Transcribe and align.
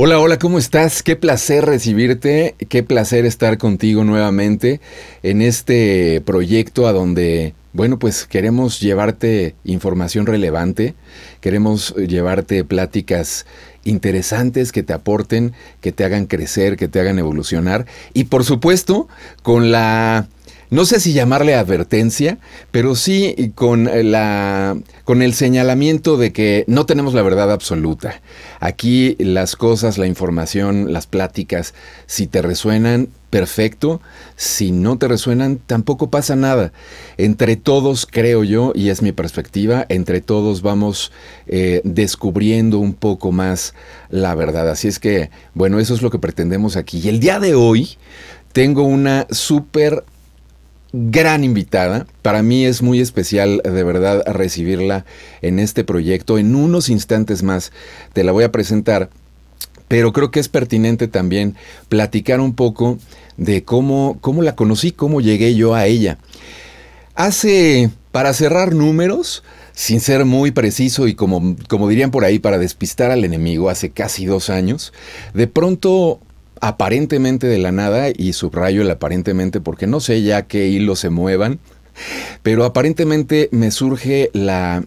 Hola, 0.00 0.20
hola, 0.20 0.38
¿cómo 0.38 0.60
estás? 0.60 1.02
Qué 1.02 1.16
placer 1.16 1.66
recibirte, 1.66 2.54
qué 2.68 2.84
placer 2.84 3.26
estar 3.26 3.58
contigo 3.58 4.04
nuevamente 4.04 4.80
en 5.24 5.42
este 5.42 6.22
proyecto 6.24 6.86
a 6.86 6.92
donde, 6.92 7.52
bueno, 7.72 7.98
pues 7.98 8.24
queremos 8.24 8.78
llevarte 8.78 9.56
información 9.64 10.26
relevante, 10.26 10.94
queremos 11.40 11.96
llevarte 11.96 12.62
pláticas 12.62 13.44
interesantes 13.82 14.70
que 14.70 14.84
te 14.84 14.92
aporten, 14.92 15.52
que 15.80 15.90
te 15.90 16.04
hagan 16.04 16.26
crecer, 16.26 16.76
que 16.76 16.86
te 16.86 17.00
hagan 17.00 17.18
evolucionar 17.18 17.84
y 18.14 18.24
por 18.24 18.44
supuesto 18.44 19.08
con 19.42 19.72
la 19.72 20.28
no 20.70 20.84
sé 20.84 21.00
si 21.00 21.12
llamarle 21.12 21.54
advertencia, 21.54 22.38
pero 22.70 22.94
sí 22.94 23.52
con, 23.54 23.88
la, 24.10 24.76
con 25.04 25.22
el 25.22 25.34
señalamiento 25.34 26.16
de 26.16 26.32
que 26.32 26.64
no 26.66 26.86
tenemos 26.86 27.14
la 27.14 27.22
verdad 27.22 27.50
absoluta. 27.50 28.20
Aquí 28.60 29.16
las 29.18 29.56
cosas, 29.56 29.98
la 29.98 30.06
información, 30.06 30.92
las 30.92 31.06
pláticas, 31.06 31.74
si 32.06 32.26
te 32.26 32.42
resuenan, 32.42 33.08
perfecto. 33.30 34.00
Si 34.36 34.70
no 34.70 34.98
te 34.98 35.08
resuenan, 35.08 35.58
tampoco 35.58 36.10
pasa 36.10 36.36
nada. 36.36 36.72
Entre 37.16 37.56
todos, 37.56 38.06
creo 38.06 38.44
yo, 38.44 38.72
y 38.74 38.90
es 38.90 39.02
mi 39.02 39.12
perspectiva, 39.12 39.86
entre 39.88 40.20
todos 40.20 40.62
vamos 40.62 41.12
eh, 41.46 41.80
descubriendo 41.84 42.78
un 42.78 42.94
poco 42.94 43.32
más 43.32 43.74
la 44.10 44.34
verdad. 44.34 44.68
Así 44.70 44.88
es 44.88 44.98
que, 44.98 45.30
bueno, 45.54 45.78
eso 45.78 45.94
es 45.94 46.02
lo 46.02 46.10
que 46.10 46.18
pretendemos 46.18 46.76
aquí. 46.76 47.00
Y 47.00 47.08
el 47.08 47.20
día 47.20 47.40
de 47.40 47.54
hoy 47.54 47.96
tengo 48.52 48.82
una 48.82 49.26
súper 49.30 50.04
gran 50.92 51.44
invitada. 51.44 52.06
Para 52.22 52.42
mí 52.42 52.64
es 52.64 52.82
muy 52.82 53.00
especial 53.00 53.60
de 53.64 53.82
verdad 53.82 54.22
recibirla 54.26 55.04
en 55.42 55.58
este 55.58 55.84
proyecto. 55.84 56.38
En 56.38 56.54
unos 56.54 56.88
instantes 56.88 57.42
más 57.42 57.72
te 58.12 58.24
la 58.24 58.32
voy 58.32 58.44
a 58.44 58.52
presentar, 58.52 59.10
pero 59.88 60.12
creo 60.12 60.30
que 60.30 60.40
es 60.40 60.48
pertinente 60.48 61.08
también 61.08 61.56
platicar 61.88 62.40
un 62.40 62.54
poco 62.54 62.98
de 63.36 63.64
cómo, 63.64 64.18
cómo 64.20 64.42
la 64.42 64.56
conocí, 64.56 64.92
cómo 64.92 65.20
llegué 65.20 65.54
yo 65.54 65.74
a 65.74 65.86
ella. 65.86 66.18
Hace, 67.14 67.90
para 68.12 68.32
cerrar 68.32 68.74
números, 68.74 69.42
sin 69.72 70.00
ser 70.00 70.24
muy 70.24 70.50
preciso 70.50 71.06
y 71.06 71.14
como, 71.14 71.56
como 71.68 71.88
dirían 71.88 72.10
por 72.10 72.24
ahí, 72.24 72.38
para 72.38 72.58
despistar 72.58 73.10
al 73.10 73.24
enemigo, 73.24 73.70
hace 73.70 73.90
casi 73.90 74.26
dos 74.26 74.50
años, 74.50 74.92
de 75.34 75.46
pronto 75.46 76.20
aparentemente 76.60 77.46
de 77.46 77.58
la 77.58 77.72
nada, 77.72 78.08
y 78.14 78.32
subrayo 78.32 78.82
el 78.82 78.90
aparentemente 78.90 79.60
porque 79.60 79.86
no 79.86 80.00
sé 80.00 80.22
ya 80.22 80.46
qué 80.46 80.68
hilos 80.68 81.00
se 81.00 81.10
muevan, 81.10 81.58
pero 82.42 82.64
aparentemente 82.64 83.48
me 83.52 83.70
surge 83.70 84.30
la 84.32 84.84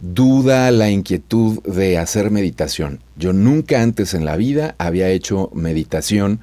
duda, 0.00 0.70
la 0.70 0.90
inquietud 0.90 1.62
de 1.62 1.98
hacer 1.98 2.30
meditación. 2.30 3.00
Yo 3.16 3.32
nunca 3.32 3.82
antes 3.82 4.14
en 4.14 4.24
la 4.24 4.36
vida 4.36 4.74
había 4.78 5.08
hecho 5.10 5.50
meditación, 5.54 6.40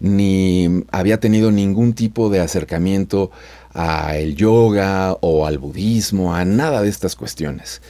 ni 0.00 0.84
había 0.90 1.20
tenido 1.20 1.50
ningún 1.50 1.94
tipo 1.94 2.30
de 2.30 2.40
acercamiento 2.40 3.30
al 3.72 4.34
yoga 4.34 5.16
o 5.20 5.46
al 5.46 5.58
budismo, 5.58 6.34
a 6.34 6.44
nada 6.44 6.82
de 6.82 6.88
estas 6.88 7.16
cuestiones. 7.16 7.80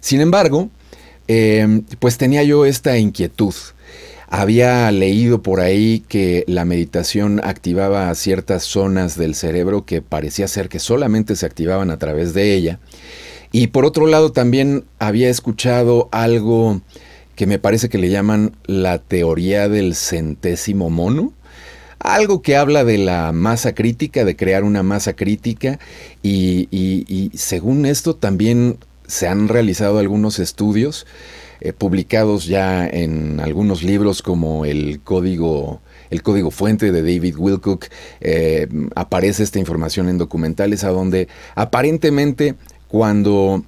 Sin 0.00 0.20
embargo, 0.20 0.70
eh, 1.28 1.82
pues 1.98 2.18
tenía 2.18 2.42
yo 2.44 2.66
esta 2.66 2.98
inquietud 2.98 3.54
había 4.28 4.90
leído 4.90 5.42
por 5.42 5.60
ahí 5.60 6.02
que 6.08 6.44
la 6.48 6.64
meditación 6.64 7.40
activaba 7.44 8.14
ciertas 8.14 8.64
zonas 8.64 9.16
del 9.16 9.34
cerebro 9.34 9.84
que 9.84 10.02
parecía 10.02 10.48
ser 10.48 10.68
que 10.68 10.80
solamente 10.80 11.36
se 11.36 11.46
activaban 11.46 11.90
a 11.90 11.98
través 11.98 12.34
de 12.34 12.54
ella. 12.54 12.80
Y 13.52 13.68
por 13.68 13.84
otro 13.84 14.06
lado 14.06 14.32
también 14.32 14.84
había 14.98 15.30
escuchado 15.30 16.08
algo 16.10 16.80
que 17.36 17.46
me 17.46 17.58
parece 17.58 17.88
que 17.88 17.98
le 17.98 18.10
llaman 18.10 18.56
la 18.64 18.98
teoría 18.98 19.68
del 19.68 19.94
centésimo 19.94 20.90
mono. 20.90 21.32
Algo 21.98 22.42
que 22.42 22.56
habla 22.56 22.84
de 22.84 22.98
la 22.98 23.32
masa 23.32 23.74
crítica, 23.74 24.24
de 24.24 24.36
crear 24.36 24.64
una 24.64 24.82
masa 24.82 25.14
crítica 25.14 25.78
y, 26.22 26.68
y 26.70 27.30
según 27.36 27.86
esto 27.86 28.16
también 28.16 28.78
se 29.06 29.28
han 29.28 29.48
realizado 29.48 29.98
algunos 29.98 30.38
estudios 30.38 31.06
eh, 31.60 31.72
publicados 31.72 32.46
ya 32.46 32.86
en 32.86 33.40
algunos 33.40 33.82
libros 33.82 34.22
como 34.22 34.64
el 34.64 35.00
código 35.00 35.80
el 36.10 36.22
código 36.22 36.50
fuente 36.50 36.92
de 36.92 37.02
David 37.02 37.36
Wilcock, 37.36 37.86
eh, 38.20 38.68
aparece 38.94 39.42
esta 39.42 39.58
información 39.58 40.08
en 40.08 40.18
documentales 40.18 40.84
a 40.84 40.90
donde 40.90 41.28
aparentemente 41.54 42.54
cuando 42.88 43.64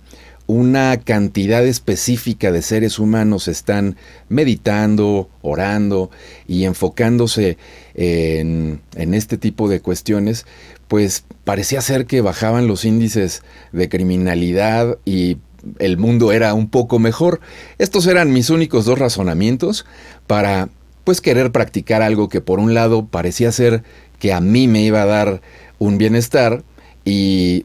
una 0.47 0.99
cantidad 0.99 1.65
específica 1.66 2.50
de 2.50 2.62
seres 2.62 2.99
humanos 2.99 3.49
están 3.49 3.97
meditando, 4.31 5.28
orando 5.43 6.10
y 6.47 6.65
enfocándose 6.65 7.59
en, 7.94 8.81
en, 8.97 9.12
este 9.12 9.37
tipo 9.37 9.69
de 9.69 9.81
cuestiones, 9.81 10.47
pues 10.88 11.25
parecía 11.44 11.82
ser 11.82 12.06
que 12.06 12.22
bajaban 12.22 12.66
los 12.66 12.87
índices 12.87 13.43
de 13.72 13.91
criminalidad 13.91 14.97
y 15.05 15.37
el 15.78 15.98
mundo 15.98 16.32
era 16.32 16.54
un 16.54 16.69
poco 16.69 16.98
mejor. 16.98 17.41
Estos 17.78 18.06
eran 18.06 18.32
mis 18.32 18.50
únicos 18.50 18.84
dos 18.84 18.98
razonamientos 18.98 19.86
para 20.26 20.69
pues 21.04 21.20
querer 21.20 21.52
practicar 21.52 22.02
algo 22.02 22.28
que 22.28 22.41
por 22.41 22.60
un 22.60 22.74
lado 22.74 23.06
parecía 23.06 23.50
ser 23.52 23.82
que 24.19 24.32
a 24.32 24.41
mí 24.41 24.69
me 24.69 24.82
iba 24.82 25.02
a 25.02 25.06
dar 25.06 25.41
un 25.78 25.96
bienestar 25.96 26.64
y 27.04 27.64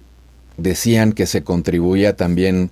decían 0.58 1.14
que 1.14 1.26
se 1.26 1.44
contribuía 1.44 2.16
también 2.16 2.72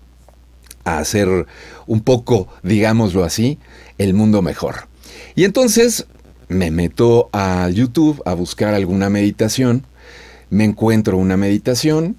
a 0.83 0.99
hacer 0.99 1.45
un 1.87 2.01
poco, 2.01 2.47
digámoslo 2.63 3.23
así, 3.23 3.59
el 3.97 4.13
mundo 4.13 4.41
mejor. 4.41 4.87
Y 5.35 5.43
entonces 5.43 6.05
me 6.47 6.71
meto 6.71 7.29
a 7.33 7.69
YouTube 7.69 8.21
a 8.25 8.33
buscar 8.33 8.73
alguna 8.73 9.09
meditación, 9.09 9.85
me 10.49 10.65
encuentro 10.65 11.17
una 11.17 11.37
meditación, 11.37 12.17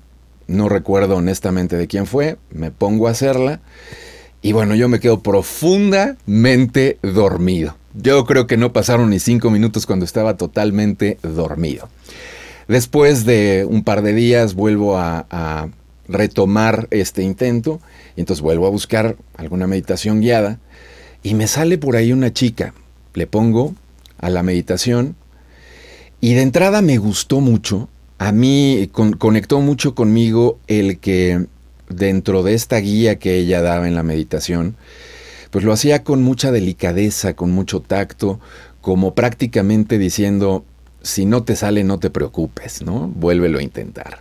no 0.52 0.68
recuerdo 0.68 1.16
honestamente 1.16 1.76
de 1.76 1.86
quién 1.86 2.06
fue, 2.06 2.36
me 2.50 2.70
pongo 2.70 3.08
a 3.08 3.12
hacerla 3.12 3.60
y 4.42 4.52
bueno, 4.52 4.74
yo 4.74 4.88
me 4.88 4.98
quedo 4.98 5.20
profundamente 5.20 6.98
dormido. 7.02 7.76
Yo 7.94 8.24
creo 8.24 8.46
que 8.46 8.56
no 8.56 8.72
pasaron 8.72 9.10
ni 9.10 9.20
cinco 9.20 9.50
minutos 9.50 9.86
cuando 9.86 10.04
estaba 10.04 10.36
totalmente 10.36 11.18
dormido. 11.22 11.88
Después 12.66 13.24
de 13.24 13.66
un 13.68 13.84
par 13.84 14.02
de 14.02 14.14
días 14.14 14.54
vuelvo 14.54 14.98
a, 14.98 15.68
retomar 16.08 16.88
este 16.90 17.22
intento 17.22 17.80
y 18.16 18.20
entonces 18.20 18.42
vuelvo 18.42 18.66
a 18.66 18.70
buscar 18.70 19.16
alguna 19.36 19.68
meditación 19.68 20.20
guiada 20.20 20.58
y 21.22 21.34
me 21.34 21.46
sale 21.46 21.78
por 21.78 21.96
ahí 21.96 22.12
una 22.12 22.32
chica. 22.32 22.74
Le 23.14 23.26
pongo 23.28 23.74
a 24.18 24.28
la 24.28 24.42
meditación 24.42 25.14
y 26.20 26.34
de 26.34 26.42
entrada 26.42 26.82
me 26.82 26.98
gustó 26.98 27.40
mucho 27.40 27.88
a 28.22 28.30
mí 28.30 28.88
conectó 29.18 29.60
mucho 29.60 29.96
conmigo 29.96 30.60
el 30.68 31.00
que 31.00 31.46
dentro 31.88 32.44
de 32.44 32.54
esta 32.54 32.76
guía 32.76 33.18
que 33.18 33.36
ella 33.36 33.62
daba 33.62 33.88
en 33.88 33.96
la 33.96 34.04
meditación, 34.04 34.76
pues 35.50 35.64
lo 35.64 35.72
hacía 35.72 36.04
con 36.04 36.22
mucha 36.22 36.52
delicadeza, 36.52 37.34
con 37.34 37.50
mucho 37.50 37.80
tacto, 37.80 38.38
como 38.80 39.16
prácticamente 39.16 39.98
diciendo, 39.98 40.64
si 41.02 41.26
no 41.26 41.42
te 41.42 41.56
sale, 41.56 41.82
no 41.82 41.98
te 41.98 42.10
preocupes, 42.10 42.82
¿no? 42.82 43.08
Vuélvelo 43.08 43.58
a 43.58 43.62
intentar. 43.64 44.20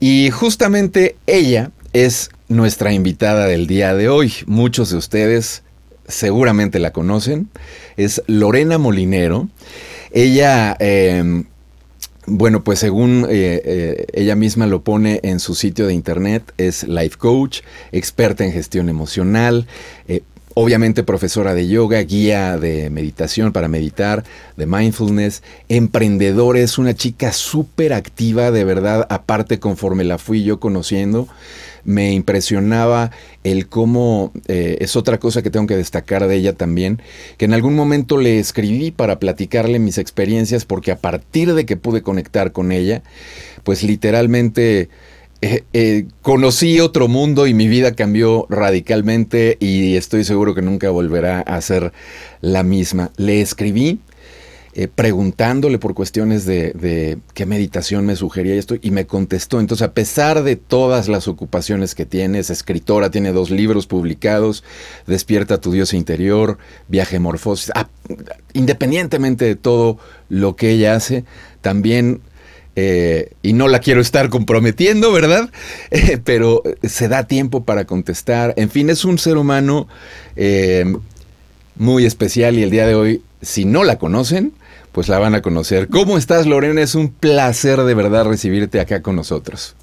Y 0.00 0.30
justamente 0.30 1.14
ella 1.28 1.70
es 1.92 2.30
nuestra 2.48 2.92
invitada 2.92 3.46
del 3.46 3.68
día 3.68 3.94
de 3.94 4.08
hoy. 4.08 4.32
Muchos 4.46 4.90
de 4.90 4.96
ustedes 4.96 5.62
seguramente 6.08 6.80
la 6.80 6.92
conocen. 6.92 7.48
Es 7.96 8.24
Lorena 8.26 8.76
Molinero. 8.76 9.48
Ella 10.10 10.76
em, 10.80 11.44
bueno, 12.26 12.64
pues 12.64 12.80
según 12.80 13.26
eh, 13.28 13.62
eh, 13.64 14.06
ella 14.12 14.34
misma 14.34 14.66
lo 14.66 14.82
pone 14.82 15.20
en 15.22 15.38
su 15.38 15.54
sitio 15.54 15.86
de 15.86 15.94
internet, 15.94 16.52
es 16.58 16.86
life 16.86 17.16
coach, 17.16 17.60
experta 17.92 18.44
en 18.44 18.52
gestión 18.52 18.88
emocional, 18.88 19.66
eh, 20.08 20.22
obviamente 20.58 21.02
profesora 21.02 21.52
de 21.52 21.68
yoga, 21.68 22.00
guía 22.00 22.56
de 22.56 22.88
meditación 22.88 23.52
para 23.52 23.68
meditar, 23.68 24.24
de 24.56 24.64
mindfulness, 24.64 25.42
emprendedora, 25.68 26.60
es 26.60 26.78
una 26.78 26.94
chica 26.94 27.32
súper 27.32 27.92
activa, 27.92 28.50
de 28.50 28.64
verdad, 28.64 29.06
aparte 29.10 29.60
conforme 29.60 30.02
la 30.04 30.16
fui 30.16 30.44
yo 30.44 30.58
conociendo 30.58 31.28
me 31.86 32.12
impresionaba 32.12 33.12
el 33.44 33.68
cómo, 33.68 34.32
eh, 34.48 34.76
es 34.80 34.96
otra 34.96 35.18
cosa 35.18 35.42
que 35.42 35.50
tengo 35.50 35.68
que 35.68 35.76
destacar 35.76 36.26
de 36.26 36.34
ella 36.34 36.52
también, 36.52 37.00
que 37.38 37.44
en 37.44 37.54
algún 37.54 37.76
momento 37.76 38.18
le 38.18 38.40
escribí 38.40 38.90
para 38.90 39.20
platicarle 39.20 39.78
mis 39.78 39.96
experiencias, 39.96 40.64
porque 40.64 40.90
a 40.90 40.96
partir 40.96 41.54
de 41.54 41.64
que 41.64 41.76
pude 41.76 42.02
conectar 42.02 42.52
con 42.52 42.72
ella, 42.72 43.02
pues 43.62 43.82
literalmente... 43.82 44.88
Eh, 45.42 45.64
eh, 45.74 46.06
conocí 46.22 46.80
otro 46.80 47.08
mundo 47.08 47.46
y 47.46 47.52
mi 47.52 47.68
vida 47.68 47.94
cambió 47.94 48.46
radicalmente 48.48 49.58
y 49.60 49.96
estoy 49.96 50.24
seguro 50.24 50.54
que 50.54 50.62
nunca 50.62 50.88
volverá 50.90 51.40
a 51.40 51.60
ser 51.60 51.92
la 52.40 52.62
misma. 52.62 53.10
Le 53.16 53.42
escribí 53.42 54.00
eh, 54.78 54.88
preguntándole 54.88 55.78
por 55.78 55.94
cuestiones 55.94 56.46
de, 56.46 57.18
qué 57.34 57.46
meditación 57.46 58.06
me 58.06 58.16
sugería 58.16 58.54
esto 58.54 58.76
y 58.80 58.90
me 58.90 59.06
contestó. 59.06 59.60
Entonces, 59.60 59.86
a 59.86 59.92
pesar 59.92 60.42
de 60.42 60.56
todas 60.56 61.08
las 61.08 61.28
ocupaciones 61.28 61.94
que 61.94 62.06
tiene, 62.06 62.38
es 62.38 62.48
escritora, 62.48 63.10
tiene 63.10 63.32
dos 63.32 63.50
libros 63.50 63.86
publicados, 63.86 64.64
Despierta 65.06 65.60
tu 65.60 65.70
Dios 65.70 65.94
interior, 65.94 66.58
Viaje 66.88 67.18
Morfosis, 67.18 67.72
independientemente 68.52 69.44
de 69.44 69.56
todo 69.56 69.98
lo 70.28 70.56
que 70.56 70.70
ella 70.70 70.94
hace, 70.94 71.24
también 71.60 72.20
eh, 72.76 73.32
y 73.42 73.54
no 73.54 73.66
la 73.68 73.80
quiero 73.80 74.00
estar 74.00 74.28
comprometiendo, 74.28 75.12
¿verdad? 75.12 75.50
Eh, 75.90 76.18
pero 76.22 76.62
se 76.82 77.08
da 77.08 77.26
tiempo 77.26 77.64
para 77.64 77.84
contestar. 77.84 78.54
En 78.56 78.70
fin, 78.70 78.90
es 78.90 79.04
un 79.04 79.18
ser 79.18 79.36
humano 79.36 79.88
muy 81.76 82.04
especial 82.04 82.58
y 82.58 82.62
el 82.62 82.70
día 82.70 82.86
de 82.86 82.94
hoy, 82.94 83.22
si 83.40 83.64
no 83.64 83.84
la 83.84 83.98
conocen, 83.98 84.52
pues 84.92 85.08
la 85.08 85.18
van 85.18 85.34
a 85.34 85.42
conocer. 85.42 85.88
¿Cómo 85.88 86.18
estás, 86.18 86.46
Lorena? 86.46 86.80
Es 86.80 86.94
un 86.94 87.10
placer 87.10 87.82
de 87.82 87.94
verdad 87.94 88.24
recibirte 88.24 88.80
acá 88.80 89.02
con 89.02 89.16
nosotros. 89.16 89.76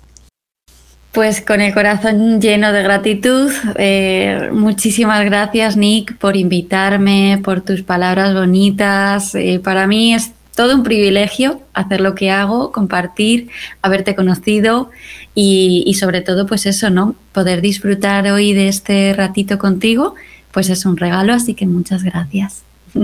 Pues 1.12 1.42
con 1.42 1.62
el 1.62 1.72
corazón 1.76 2.42
lleno 2.42 2.74
de 2.74 2.82
gratitud. 2.82 3.52
Eh, 3.76 4.50
muchísimas 4.52 5.24
gracias, 5.26 5.78
Nick, 5.78 6.18
por 6.18 6.36
invitarme, 6.36 7.40
por 7.44 7.62
tus 7.62 7.84
palabras 7.84 8.34
bonitas. 8.34 9.36
Eh, 9.36 9.62
para 9.64 9.86
mí 9.86 10.16
es 10.16 10.32
todo 10.56 10.76
un 10.76 10.84
privilegio 10.84 11.62
hacer 11.74 12.02
lo 12.02 12.16
que 12.16 12.32
hago, 12.32 12.72
compartir, 12.72 13.50
haberte 13.82 14.16
conocido 14.16 14.92
y, 15.36 15.84
y, 15.86 15.96
sobre 15.96 16.22
todo, 16.22 16.46
pues 16.46 16.66
eso, 16.66 16.90
¿no? 16.90 17.16
Poder 17.32 17.62
disfrutar 17.62 18.28
hoy 18.28 18.54
de 18.54 18.68
este 18.68 19.14
ratito 19.14 19.58
contigo, 19.58 20.16
pues 20.52 20.70
es 20.70 20.86
un 20.86 20.98
regalo, 20.98 21.34
así 21.34 21.54
que 21.54 21.66
muchas 21.66 22.04
gracias. 22.04 22.64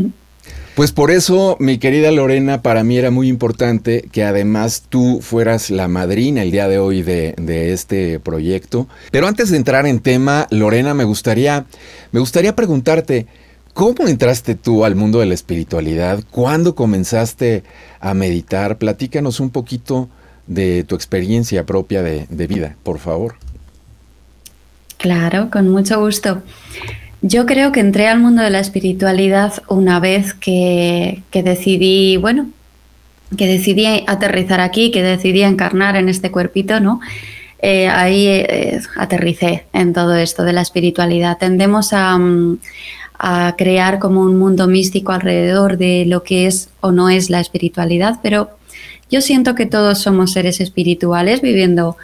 Pues 0.80 0.94
por 0.94 1.12
eso, 1.12 1.58
mi 1.60 1.78
querida 1.78 2.10
Lorena, 2.10 2.62
para 2.62 2.86
mí 2.86 2.98
era 2.98 3.12
muy 3.12 3.28
importante 3.28 4.08
que 4.14 4.24
además 4.24 4.86
tú 4.88 5.20
fueras 5.22 5.72
la 5.72 5.90
madrina 5.90 6.42
el 6.42 6.52
día 6.52 6.70
de 6.70 6.80
hoy 6.80 7.02
de, 7.02 7.34
este 7.74 8.22
proyecto. 8.22 8.88
Pero 9.12 9.28
antes 9.28 9.50
de 9.50 9.58
entrar 9.58 9.86
en 9.88 10.00
tema, 10.00 10.48
Lorena, 10.52 10.94
me 10.94 11.04
gustaría, 11.04 11.66
me 12.14 12.22
gustaría 12.22 12.56
preguntarte, 12.56 13.28
¿cómo 13.74 14.08
entraste 14.08 14.56
tú 14.56 14.86
al 14.86 14.96
mundo 14.96 15.20
de 15.20 15.26
la 15.26 15.34
espiritualidad? 15.34 16.24
¿Cuándo 16.32 16.76
comenzaste 16.76 17.64
a 18.00 18.14
meditar? 18.14 18.78
Platícanos 18.78 19.40
un 19.40 19.50
poquito 19.50 20.10
de 20.50 20.84
tu 20.84 20.96
experiencia 20.96 21.66
propia 21.66 22.02
de, 22.02 22.48
vida, 22.48 22.76
por 22.84 23.00
favor. 23.00 23.36
Claro, 24.98 25.50
con 25.52 25.70
mucho 25.70 26.00
gusto. 26.00 26.42
Yo 27.22 27.46
creo 27.46 27.72
que 27.72 27.80
entré 27.80 28.08
al 28.08 28.20
mundo 28.20 28.42
de 28.42 28.50
la 28.50 28.60
espiritualidad 28.60 29.54
una 29.68 30.00
vez 30.00 30.34
que, 30.34 31.22
decidí, 31.32 32.18
bueno, 32.18 32.50
que 33.38 33.46
decidí 33.46 33.86
aterrizar 34.08 34.60
aquí, 34.60 34.90
que 34.92 35.04
decidí 35.04 35.44
encarnar 35.44 35.96
en 35.96 36.10
este 36.10 36.32
cuerpito, 36.32 36.80
¿no? 36.80 37.00
Eh, 37.62 37.90
ahí 37.90 38.26
eh, 38.28 38.80
aterricé 38.96 39.66
en 39.74 39.94
todo 39.94 40.16
esto 40.16 40.44
de 40.44 40.54
la 40.54 40.62
espiritualidad. 40.62 41.38
Tendemos 41.38 41.92
a, 41.94 42.18
mm, 42.18 42.58
a, 43.20 43.56
crear 43.58 44.00
como 44.00 44.22
un 44.22 44.38
mundo 44.38 44.68
místico 44.68 45.12
alrededor 45.12 45.78
de 45.78 46.06
lo 46.06 46.24
que 46.24 46.48
es 46.48 46.70
o 46.82 46.92
no 46.92 47.10
es 47.10 47.30
la 47.30 47.40
espiritualidad, 47.40 48.20
pero 48.24 48.50
yo 49.12 49.22
siento 49.22 49.56
que 49.56 49.66
todos 49.66 50.00
somos 50.00 50.32
seres 50.32 50.60
espirituales 50.62 51.42
viviendo 51.42 51.98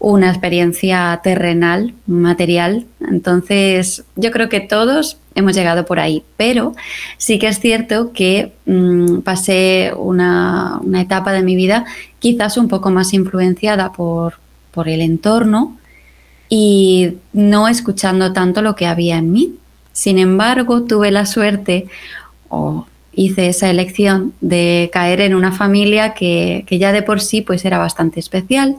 una 0.00 0.28
experiencia 0.30 1.20
terrenal, 1.22 1.94
material. 2.06 2.86
Entonces, 3.00 4.04
yo 4.16 4.30
creo 4.30 4.48
que 4.48 4.60
todos 4.60 5.18
hemos 5.34 5.54
llegado 5.54 5.86
por 5.86 5.98
ahí, 6.00 6.22
pero 6.36 6.74
sí 7.16 7.38
que 7.38 7.48
es 7.48 7.60
cierto 7.60 8.12
que 8.12 8.52
mm, 8.66 9.20
pasé 9.20 9.92
una, 9.96 10.80
etapa 10.96 11.32
de 11.32 11.42
mi 11.42 11.56
vida 11.56 11.84
quizás 12.18 12.56
un 12.56 12.68
poco 12.68 12.90
más 12.90 13.12
influenciada 13.12 13.92
por, 13.92 14.34
por 14.72 14.88
el 14.88 15.00
entorno 15.00 15.76
y 16.48 17.14
no 17.32 17.68
escuchando 17.68 18.32
tanto 18.32 18.62
lo 18.62 18.74
que 18.74 18.86
había 18.86 19.18
en 19.18 19.32
mí. 19.32 19.54
Sin 19.98 20.18
embargo, 20.18 20.84
tuve 20.84 21.10
la 21.10 21.26
suerte 21.26 21.86
o 22.48 22.86
hice 23.12 23.48
esa 23.48 23.68
elección 23.68 24.32
de 24.40 24.90
caer 24.92 25.20
en 25.20 25.34
una 25.34 25.50
familia 25.50 26.14
que, 26.14 26.64
que 26.68 26.78
ya 26.78 26.92
de 26.92 27.02
por 27.02 27.20
sí 27.20 27.42
pues 27.42 27.64
era 27.64 27.78
bastante 27.78 28.20
especial 28.20 28.76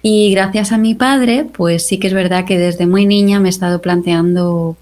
y 0.00 0.30
gracias 0.30 0.70
a 0.70 0.78
mi 0.78 0.94
padre, 0.94 1.44
pues 1.50 1.86
sí 1.86 1.98
que 1.98 2.06
es 2.06 2.14
verdad 2.14 2.44
que 2.44 2.58
desde 2.58 2.86
muy 2.86 3.04
niña 3.04 3.40
me 3.40 3.48
he 3.48 3.50
estado 3.50 3.80
planteando 3.80 4.76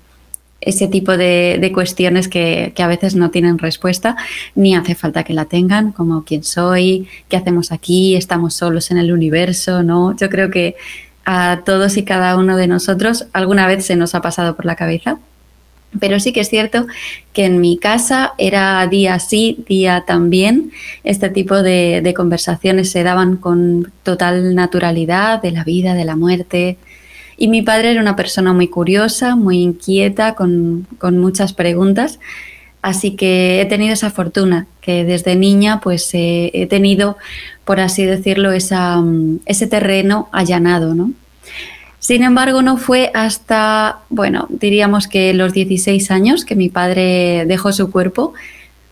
ese 0.61 0.89
tipo 0.89 1.17
de, 1.17 1.71
cuestiones 1.73 2.29
que, 2.29 2.75
a 2.77 2.87
veces 2.87 3.15
no 3.15 3.31
tienen 3.31 3.59
respuesta, 3.59 4.17
ni 4.55 4.75
hace 4.75 4.95
falta 4.95 5.25
que 5.25 5.33
la 5.33 5.47
tengan, 5.47 5.93
como 5.93 6.25
quién 6.25 6.45
soy, 6.45 7.09
qué 7.29 7.37
hacemos 7.39 7.73
aquí, 7.73 8.15
estamos 8.15 8.55
solos 8.55 8.91
en 8.91 8.99
el 8.99 9.11
universo, 9.11 9.83
¿no? 9.83 10.15
Yo 10.17 10.29
creo 10.29 10.51
que 10.51 10.77
a 11.25 11.61
todos 11.65 11.97
y 11.97 12.03
cada 12.05 12.37
uno 12.37 12.57
de 12.57 12.67
nosotros 12.67 13.27
alguna 13.33 13.67
vez 13.67 13.87
se 13.87 13.97
nos 13.97 14.15
ha 14.15 14.21
pasado 14.21 14.57
por 14.57 14.67
la 14.67 14.77
cabeza. 14.77 15.19
Pero 16.01 16.21
sí 16.21 16.33
que 16.33 16.41
es 16.41 16.49
cierto 16.49 16.87
que 17.33 17.45
en 17.45 17.61
mi 17.61 17.77
casa 17.77 18.33
era 18.39 18.87
día 18.87 19.19
sí, 19.19 19.65
día 19.69 20.05
también. 20.07 20.73
Este 21.05 21.29
tipo 21.29 21.63
de, 21.63 22.13
conversaciones 22.17 22.91
se 22.91 23.03
daban 23.03 23.37
con 23.37 23.93
total 24.03 24.55
naturalidad 24.55 25.43
de 25.43 25.53
la 25.53 25.65
vida, 25.65 25.95
de 25.95 26.05
la 26.05 26.17
muerte. 26.17 26.79
Y 27.37 27.49
mi 27.49 27.63
padre 27.63 27.91
era 27.91 28.01
una 28.01 28.17
persona 28.17 28.53
muy 28.53 28.69
curiosa, 28.69 29.37
muy 29.37 29.59
inquieta, 29.59 30.35
con, 30.35 30.87
muchas 31.01 31.53
preguntas. 31.53 32.21
Así 32.81 33.13
que 33.13 33.61
he 33.61 33.67
tenido 33.67 33.93
esa 33.93 34.11
fortuna, 34.11 34.67
que 34.81 35.05
desde 35.05 35.37
niña 35.37 35.81
pues 35.81 36.11
he 36.15 36.67
tenido, 36.69 37.17
por 37.65 37.81
así 37.81 38.05
decirlo, 38.05 38.51
esa, 38.51 39.01
ese 39.47 39.67
terreno 39.69 40.29
allanado, 40.33 40.95
¿no? 40.95 41.13
Sin 42.03 42.25
embargo, 42.25 42.63
no 42.63 42.79
fue 42.79 43.13
hasta, 43.15 44.01
bueno, 44.09 44.49
diríamos 44.51 45.07
que 45.07 45.33
los 45.35 45.53
16 45.53 46.11
años 46.11 46.45
que 46.45 46.57
mi 46.57 46.69
padre 46.69 47.45
dejó 47.47 47.73
su 47.73 47.93
cuerpo, 47.93 48.33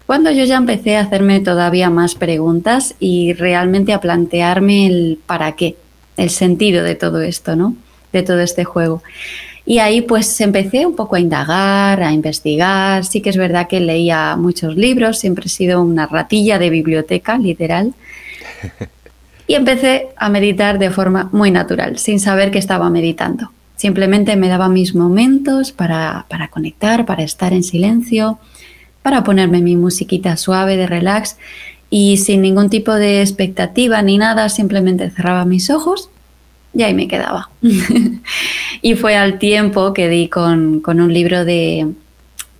cuando 0.06 0.30
yo 0.30 0.44
ya 0.44 0.56
empecé 0.56 0.96
a 0.96 1.00
hacerme 1.00 1.40
todavía 1.40 1.90
más 1.90 2.14
preguntas 2.14 2.94
y 3.00 3.32
realmente 3.32 3.92
a 3.92 4.00
plantearme 4.00 4.86
el 4.86 5.18
para 5.26 5.56
qué, 5.56 5.74
el 6.16 6.30
sentido 6.30 6.84
de 6.84 6.94
todo 6.94 7.20
esto, 7.20 7.56
¿no? 7.56 7.74
De 8.12 8.22
todo 8.22 8.38
este 8.38 8.62
juego. 8.62 9.02
Y 9.66 9.80
ahí 9.80 10.02
pues 10.02 10.40
empecé 10.40 10.86
un 10.86 10.94
poco 10.94 11.16
a 11.16 11.20
indagar, 11.20 12.04
a 12.04 12.12
investigar. 12.12 13.04
Sí 13.04 13.20
que 13.20 13.30
es 13.30 13.36
verdad 13.36 13.66
que 13.66 13.80
leía 13.80 14.36
muchos 14.36 14.76
libros, 14.76 15.19
siempre 15.19 15.46
he 15.46 15.48
sido 15.48 15.82
una 15.82 16.06
ratilla 16.06 16.60
de 16.60 16.70
biblioteca, 16.70 17.38
literal. 17.38 17.93
y 19.50 19.56
empecé 19.56 20.10
a 20.16 20.28
meditar 20.28 20.78
de 20.78 20.90
forma 20.90 21.28
muy 21.32 21.50
natural, 21.50 21.98
sin 21.98 22.20
saber 22.20 22.52
que 22.52 22.60
estaba 22.60 22.88
meditando. 22.88 23.50
Simplemente 23.74 24.36
me 24.36 24.46
daba 24.46 24.69
mis 24.69 24.94
momentos 24.94 25.72
para, 25.72 26.24
conectar, 26.52 27.04
para 27.04 27.24
estar 27.24 27.52
en 27.52 27.64
silencio, 27.64 28.38
para 29.02 29.24
ponerme 29.24 29.60
mi 29.60 29.74
musiquita 29.74 30.36
suave 30.36 30.76
de 30.76 30.86
relax 30.86 31.36
y 31.90 32.19
sin 32.19 32.42
ningún 32.42 32.70
tipo 32.70 32.94
de 32.94 33.22
expectativa 33.22 34.00
ni 34.02 34.19
nada, 34.19 34.48
simplemente 34.50 35.10
cerraba 35.10 35.44
mis 35.44 35.69
ojos 35.69 36.10
y 36.72 36.84
ahí 36.84 36.94
me 36.94 37.08
quedaba. 37.08 37.50
y 38.82 38.94
fue 38.94 39.16
al 39.16 39.40
tiempo 39.40 39.92
que 39.92 40.08
di 40.08 40.28
con, 40.28 40.80
un 40.86 41.12
libro 41.12 41.44
de, 41.44 41.88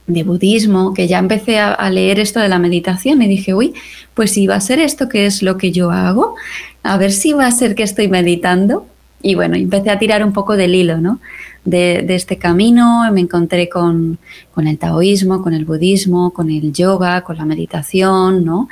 de, 0.09 0.23
budismo, 0.25 0.92
que 0.92 1.06
ya 1.06 1.20
empecé 1.20 1.61
a, 1.61 1.73
a, 1.73 1.88
leer 1.88 2.18
esto 2.18 2.40
de 2.40 2.49
la 2.49 2.59
meditación 2.59 3.23
y 3.23 3.28
dije, 3.28 3.54
uy, 3.54 3.75
pues 4.14 4.32
si 4.32 4.49
va 4.49 4.56
a 4.56 4.61
ser 4.61 4.80
esto 4.80 5.09
que 5.09 5.26
es 5.26 5.40
lo 5.42 5.56
que 5.56 5.70
yo 5.70 5.92
hago, 5.92 6.35
a 6.83 6.97
ver 6.97 7.13
si 7.13 7.33
va 7.33 7.47
a 7.47 7.53
ser 7.53 7.75
que 7.75 7.83
estoy 7.83 8.09
meditando. 8.09 8.87
Y 9.23 9.35
bueno, 9.35 9.57
empecé 9.57 9.91
a 9.91 9.99
tirar 9.99 10.25
un 10.25 10.33
poco 10.33 10.57
del 10.57 10.75
hilo, 10.75 10.99
¿no? 10.99 11.21
De, 11.65 12.07
este 12.09 12.39
camino, 12.39 13.03
me 13.13 13.21
encontré 13.21 13.69
con, 13.69 14.19
el 14.57 14.79
taoísmo, 14.79 15.43
con 15.43 15.53
el 15.53 15.67
budismo, 15.67 16.31
con 16.31 16.51
el 16.51 16.73
yoga, 16.73 17.21
con 17.21 17.37
la 17.37 17.45
meditación, 17.45 18.45
¿no? 18.47 18.69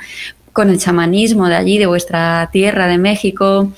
Con 0.51 0.71
el 0.71 0.79
chamanismo 0.79 1.47
de 1.47 1.55
allí, 1.55 1.77
de 1.77 1.85
vuestra 1.85 2.49
tierra, 2.51 2.87
de 2.87 2.97
México. 2.97 3.71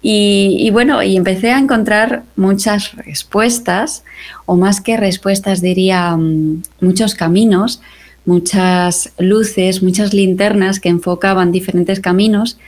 Y, 0.00 0.56
y 0.58 0.70
bueno, 0.70 1.02
y 1.02 1.16
empecé 1.16 1.50
a 1.50 1.58
encontrar 1.58 2.22
muchas 2.34 2.94
respuestas, 2.94 4.02
o 4.46 4.56
más 4.56 4.80
que 4.80 4.96
respuestas, 4.96 5.60
diría 5.60 6.16
mm, 6.16 6.62
muchos 6.80 7.14
caminos, 7.14 7.82
muchas 8.24 9.12
luces, 9.18 9.82
muchas 9.82 10.14
linternas 10.14 10.80
que 10.80 10.88
enfocaban 10.88 11.52
diferentes 11.52 12.00
caminos 12.00 12.58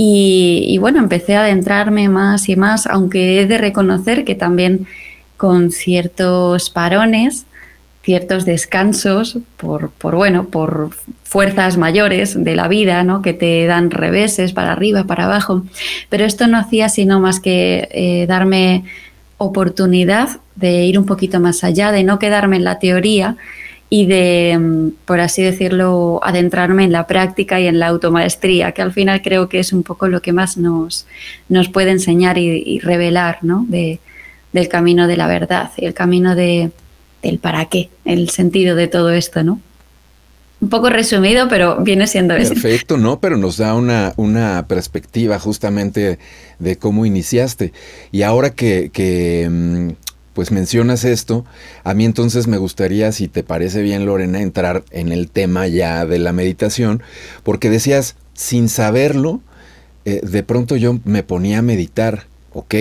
y, 0.00 0.78
bueno, 0.78 1.00
empecé 1.00 1.34
a 1.34 1.40
adentrarme 1.40 2.08
más 2.08 2.48
y 2.48 2.54
más, 2.54 2.86
aunque 2.86 3.40
he 3.40 3.46
de 3.46 3.58
reconocer 3.58 4.24
que 4.24 4.36
también 4.36 4.86
con 5.36 5.72
ciertos 5.72 6.70
parones, 6.70 7.46
ciertos 8.04 8.44
descansos 8.44 9.38
por, 9.56 9.90
bueno, 10.00 10.44
por 10.44 10.90
fuerzas 11.24 11.78
mayores 11.78 12.44
de 12.44 12.54
la 12.54 12.68
vida, 12.68 13.02
¿no? 13.02 13.22
que 13.22 13.32
te 13.32 13.66
dan 13.66 13.90
reveses 13.90 14.52
para 14.52 14.70
arriba, 14.70 15.02
para 15.02 15.24
abajo. 15.24 15.64
Pero 16.10 16.24
esto 16.24 16.46
no 16.46 16.58
hacía 16.58 16.88
sino 16.88 17.18
más 17.18 17.40
que 17.40 17.88
eh, 17.90 18.26
darme 18.28 18.84
oportunidad 19.36 20.38
de 20.54 20.84
ir 20.84 20.96
un 20.96 21.06
poquito 21.06 21.40
más 21.40 21.64
allá, 21.64 21.90
de 21.90 22.04
no 22.04 22.20
quedarme 22.20 22.54
en 22.54 22.62
la 22.62 22.78
teoría 22.78 23.36
y 23.90 24.06
de, 24.06 24.58
mm, 24.58 24.90
por 25.06 25.20
así 25.20 25.42
decirlo, 25.42 26.20
adentrarme 26.22 26.84
en 26.84 26.92
la 26.92 27.06
práctica 27.06 27.60
y 27.60 27.66
en 27.66 27.78
la 27.78 27.88
automaestría, 27.88 28.72
que 28.72 28.82
al 28.82 28.92
final 28.92 29.22
creo 29.22 29.48
que 29.48 29.60
es 29.60 29.72
un 29.72 29.82
poco 29.82 30.08
lo 30.08 30.20
que 30.20 30.32
más 30.32 30.56
nos, 30.56 31.06
nos 31.48 31.68
puede 31.68 31.90
enseñar 31.90 32.38
y, 32.38 32.80
revelar 32.80 33.38
¿no? 33.42 33.64
de, 33.68 34.00
del 34.52 34.68
camino 34.68 35.06
de 35.06 35.16
la 35.16 35.26
verdad 35.26 35.70
y 35.76 35.86
el 35.86 35.94
camino 35.94 36.34
de, 36.34 36.70
del 37.22 37.38
para 37.38 37.66
qué, 37.66 37.88
el 38.04 38.28
sentido 38.30 38.76
de 38.76 38.88
todo 38.88 39.10
esto, 39.10 39.42
¿no? 39.42 39.60
Un 40.60 40.70
poco 40.70 40.90
resumido, 40.90 41.46
pero 41.48 41.76
viene 41.76 42.08
siendo 42.08 42.34
eso. 42.34 42.52
Perfecto, 42.52 42.96
¿no? 42.96 43.20
Pero 43.20 43.36
nos 43.36 43.58
da 43.58 43.76
una, 43.76 44.12
una 44.16 44.66
perspectiva 44.66 45.38
justamente 45.38 46.18
de 46.58 46.76
cómo 46.76 47.06
iniciaste. 47.06 47.72
Y 48.10 48.22
ahora 48.22 48.50
que, 48.50 48.90
que 48.92 49.46
mm, 49.48 49.90
pues 50.38 50.52
mencionas 50.52 51.02
esto, 51.02 51.44
a 51.82 51.94
mí 51.94 52.04
entonces 52.04 52.46
me 52.46 52.58
gustaría, 52.58 53.10
si 53.10 53.26
te 53.26 53.42
parece 53.42 53.82
bien 53.82 54.06
Lorena, 54.06 54.40
entrar 54.40 54.84
en 54.92 55.10
el 55.10 55.28
tema 55.28 55.66
ya 55.66 56.06
de 56.06 56.20
la 56.20 56.32
meditación, 56.32 57.02
porque 57.42 57.70
decías, 57.70 58.14
sin 58.34 58.68
saberlo, 58.68 59.40
eh, 60.04 60.20
de 60.22 60.44
pronto 60.44 60.76
yo 60.76 61.00
me 61.04 61.24
ponía 61.24 61.58
a 61.58 61.62
meditar, 61.62 62.28
ok. 62.52 62.72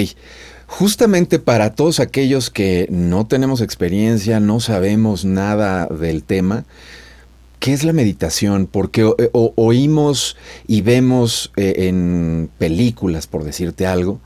Justamente 0.67 1.39
para 1.39 1.73
todos 1.73 1.99
aquellos 1.99 2.51
que 2.51 2.85
no 2.91 3.25
tenemos 3.25 3.61
experiencia, 3.61 4.39
no 4.39 4.59
sabemos 4.59 5.25
nada 5.25 5.87
del 5.87 6.21
tema, 6.21 6.63
¿qué 7.57 7.73
es 7.73 7.83
la 7.83 7.91
meditación? 7.91 8.67
Porque 8.67 9.11
oímos 9.31 10.37
y 10.67 10.81
vemos 10.81 11.51
eh, 11.55 11.87
en 11.87 12.51
películas, 12.59 13.25
por 13.25 13.43
decirte 13.43 13.87
algo, 13.87 14.19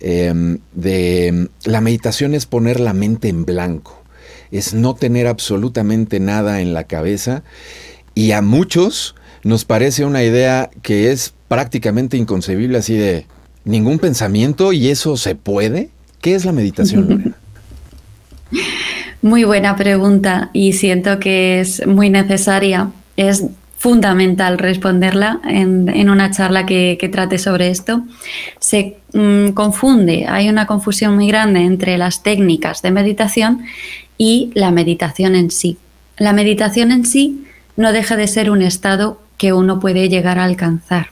Em, 0.00 0.58
de 0.74 1.48
la 1.64 1.80
meditación 1.80 2.34
es 2.34 2.46
poner 2.46 2.78
la 2.78 2.92
mente 2.92 3.28
en 3.28 3.44
blanco, 3.44 4.02
es 4.52 4.72
no 4.72 4.94
tener 4.94 5.26
absolutamente 5.26 6.20
nada 6.20 6.60
en 6.60 6.72
la 6.72 6.84
cabeza 6.84 7.42
y 8.14 8.30
a 8.30 8.40
muchos 8.40 9.16
nos 9.42 9.64
parece 9.64 10.04
una 10.04 10.22
idea 10.22 10.70
que 10.82 11.10
es 11.10 11.34
prácticamente 11.48 12.16
inconcebible 12.16 12.78
así 12.78 12.94
de 12.94 13.26
ningún 13.64 13.98
pensamiento 13.98 14.72
y 14.72 14.88
eso 14.88 15.16
se 15.16 15.34
puede. 15.34 15.90
¿Qué 16.20 16.34
es 16.34 16.44
la 16.44 16.52
meditación, 16.52 17.08
Lorena? 17.08 17.36
Muy 19.20 19.44
buena 19.44 19.74
pregunta 19.74 20.50
y 20.52 20.74
siento 20.74 21.18
que 21.18 21.60
es 21.60 21.86
muy 21.86 22.08
necesaria. 22.08 22.92
Es 23.16 23.44
fundamental 23.78 24.58
responderla 24.58 25.40
en, 25.44 26.10
una 26.10 26.30
charla 26.32 26.66
que, 26.66 27.08
trate 27.10 27.38
sobre 27.38 27.68
esto. 27.68 28.02
Se 28.58 28.96
mm, 29.12 29.50
confunde, 29.50 30.26
hay 30.28 30.48
una 30.48 30.66
confusión 30.66 31.14
muy 31.14 31.28
grande 31.28 31.60
entre 31.60 31.96
las 31.96 32.24
técnicas 32.24 32.82
de 32.82 32.90
meditación 32.90 33.62
y 34.18 34.50
la 34.54 34.72
meditación 34.72 35.36
en 35.36 35.52
sí. 35.52 35.78
La 36.16 36.32
meditación 36.32 36.90
en 36.90 37.06
sí 37.06 37.44
no 37.76 37.92
deja 37.92 38.16
de 38.16 38.26
ser 38.26 38.50
un 38.50 38.62
estado 38.62 39.22
que 39.36 39.52
uno 39.52 39.78
puede 39.78 40.08
llegar 40.08 40.40
a 40.40 40.44
alcanzar. 40.44 41.10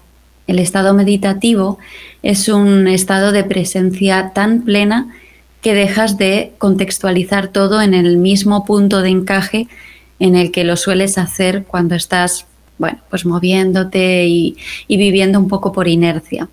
El 0.49 0.59
estado 0.59 0.93
meditativo 0.93 1.79
es 2.25 2.49
un 2.49 2.89
estado 2.89 3.31
de 3.31 3.45
presencia 3.45 4.33
tan 4.35 4.63
plena 4.63 5.15
que 5.63 5.75
dejas 5.75 6.19
de 6.19 6.53
contextualizar 6.59 7.49
todo 7.49 7.81
en 7.81 7.95
el 7.95 8.17
mismo 8.17 8.65
punto 8.65 9.03
de 9.03 9.11
encaje 9.11 9.69
en 10.19 10.35
el 10.35 10.51
que 10.51 10.65
lo 10.65 10.77
sueles 10.77 11.19
hacer 11.19 11.65
cuando 11.65 11.95
estás 11.95 12.47
bueno, 12.79 12.99
pues 13.11 13.25
moviéndote 13.25 14.27
y, 14.27 14.57
viviendo 14.89 15.39
un 15.39 15.49
poco 15.49 15.73
por 15.73 15.89
inercia. 15.89 16.49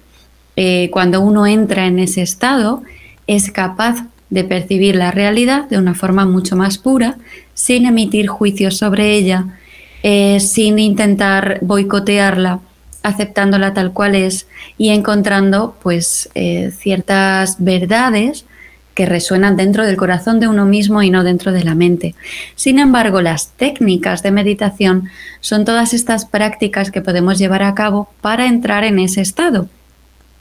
Eh, 0.56 0.90
cuando 0.92 1.22
uno 1.22 1.48
entra 1.48 1.88
en 1.88 2.00
ese 2.00 2.22
estado, 2.22 2.84
es 3.28 3.52
capaz 3.52 4.06
de 4.30 4.44
percibir 4.44 4.96
la 4.96 5.12
realidad 5.12 5.70
de 5.70 5.78
una 5.78 5.94
forma 5.94 6.26
mucho 6.26 6.56
más 6.56 6.78
pura, 6.78 7.18
sin 7.54 7.86
emitir 7.86 8.28
juicios 8.28 8.78
sobre 8.78 9.16
ella, 9.16 9.60
eh, 10.02 10.40
sin 10.40 10.80
intentar 10.80 11.60
boicotearla, 11.62 12.60
aceptándola 13.04 13.74
tal 13.74 13.94
cual 13.94 14.16
es 14.16 14.48
y 14.78 14.90
encontrando 14.90 15.76
pues 15.84 16.30
eh, 16.36 16.72
ciertas 16.76 17.58
verdades 17.60 18.46
que 18.94 19.06
resuenan 19.06 19.58
dentro 19.58 19.86
del 19.86 19.98
corazón 19.98 20.40
de 20.40 20.48
uno 20.48 20.66
mismo 20.66 21.02
y 21.02 21.10
no 21.10 21.24
dentro 21.24 21.52
de 21.52 21.64
la 21.64 21.76
mente. 21.76 22.16
Sin 22.56 22.80
embargo, 22.80 23.22
las 23.22 23.50
técnicas 23.50 24.24
de 24.24 24.32
meditación 24.32 25.10
son 25.40 25.66
todas 25.66 25.94
estas 25.94 26.26
prácticas 26.26 26.92
que 26.92 27.02
podemos 27.02 27.38
llevar 27.40 27.64
a 27.64 27.76
cabo 27.76 28.10
para 28.22 28.48
entrar 28.48 28.84
en 28.84 29.00
ese 29.00 29.22
estado. 29.22 29.68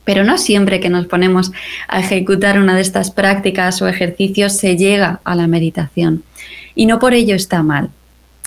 Pero 0.05 0.25
no 0.25 0.37
siempre 0.37 0.81
que 0.81 0.91
nos 0.91 1.07
ponemos 1.07 1.53
a 1.89 2.01
ejecutar 2.01 2.59
una 2.59 2.75
de 2.75 2.83
estas 2.83 3.11
prácticas 3.11 3.81
o 3.83 3.89
ejercicios 3.89 4.53
se 4.53 4.77
llega 4.77 5.21
a 5.25 5.35
la 5.35 5.47
meditación. 5.47 6.25
Y 6.75 6.87
no 6.87 6.99
por 6.99 7.15
ello 7.15 7.37
está 7.37 7.63
mal. 7.63 7.91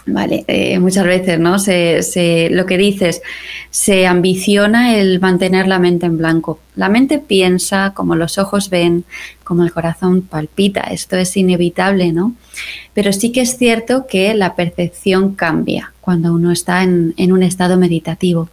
Vale, 0.07 0.45
eh, 0.47 0.77
muchas 0.77 1.05
veces, 1.05 1.39
¿no? 1.39 1.57
Se, 1.57 2.49
lo 2.51 2.67
que 2.67 2.77
dices, 2.77 3.23
se 3.71 4.05
ambiciona 4.05 4.95
el 4.97 5.19
mantener 5.19 5.67
la 5.67 5.79
mente 5.79 6.05
en 6.05 6.17
blanco. 6.17 6.59
La 6.75 6.89
mente 6.89 7.17
piensa 7.17 7.91
como 7.95 8.15
los 8.15 8.37
ojos 8.37 8.69
ven, 8.69 9.03
como 9.45 9.63
el 9.63 9.71
corazón 9.71 10.23
palpita. 10.23 10.81
Esto 10.81 11.15
es 11.15 11.37
inevitable, 11.37 12.11
¿no? 12.11 12.35
Pero 12.93 13.13
sí 13.13 13.31
que 13.31 13.41
es 13.41 13.57
cierto 13.57 14.07
que 14.07 14.33
la 14.33 14.55
percepción 14.55 15.35
cambia 15.35 15.93
cuando 16.01 16.33
uno 16.33 16.51
está 16.51 16.83
en, 16.83 17.13
un 17.17 17.43
estado 17.43 17.77
meditativo. 17.77 18.49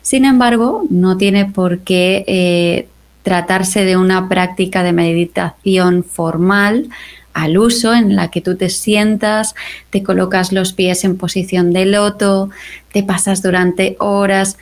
Sin 0.00 0.24
embargo, 0.24 0.86
no 0.88 1.18
tiene 1.18 1.44
por 1.44 1.80
qué 1.80 2.24
eh, 2.26 2.88
tratarse 3.22 3.84
de 3.84 3.96
una 3.96 4.28
práctica 4.28 4.82
de 4.82 4.92
meditación 4.92 6.04
formal 6.04 6.88
al 7.34 7.58
uso 7.58 7.92
en 7.92 8.16
la 8.16 8.30
que 8.30 8.40
tú 8.40 8.56
te 8.56 8.70
sientas, 8.70 9.54
te 9.90 10.02
colocas 10.02 10.52
los 10.52 10.72
pies 10.72 11.04
en 11.04 11.18
posición 11.18 11.72
de 11.72 11.84
loto, 11.84 12.48
te 12.92 13.02
pasas 13.02 13.42
durante 13.42 13.96
horas. 13.98 14.56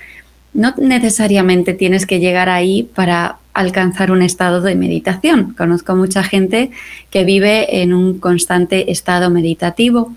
No 0.55 0.75
necesariamente 0.77 1.75
tienes 1.75 2.05
que 2.05 2.19
llegar 2.19 2.49
ahí 2.49 2.83
para 2.95 3.39
alcanzar 3.55 4.11
un 4.11 4.23
estado 4.23 4.61
de 4.61 4.75
meditación. 4.75 5.55
Conozco 5.57 5.95
mucha 5.97 6.23
gente 6.23 6.71
que 7.11 7.25
vive 7.25 7.83
en 7.83 7.95
un 7.95 8.19
constante 8.19 8.91
estado 8.91 9.31
meditativo 9.31 10.13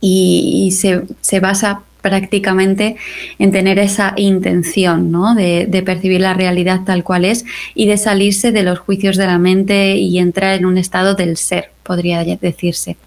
y, 0.00 0.70
se, 0.72 1.02
se 1.20 1.40
basa 1.40 1.82
prácticamente 2.04 2.96
en 3.38 3.50
tener 3.50 3.78
esa 3.78 4.12
intención 4.18 5.10
¿no? 5.10 5.34
de, 5.34 5.82
percibir 5.86 6.20
la 6.20 6.34
realidad 6.34 6.82
tal 6.84 7.02
cual 7.02 7.24
es 7.24 7.46
y 7.74 7.86
de 7.86 7.96
salirse 7.96 8.52
de 8.52 8.62
los 8.62 8.78
juicios 8.78 9.16
de 9.16 9.26
la 9.26 9.38
mente 9.38 9.96
y 9.96 10.18
entrar 10.18 10.54
en 10.54 10.66
un 10.66 10.76
estado 10.76 11.14
del 11.14 11.38
ser, 11.38 11.70
podría 11.82 12.22
decirse. 12.22 12.98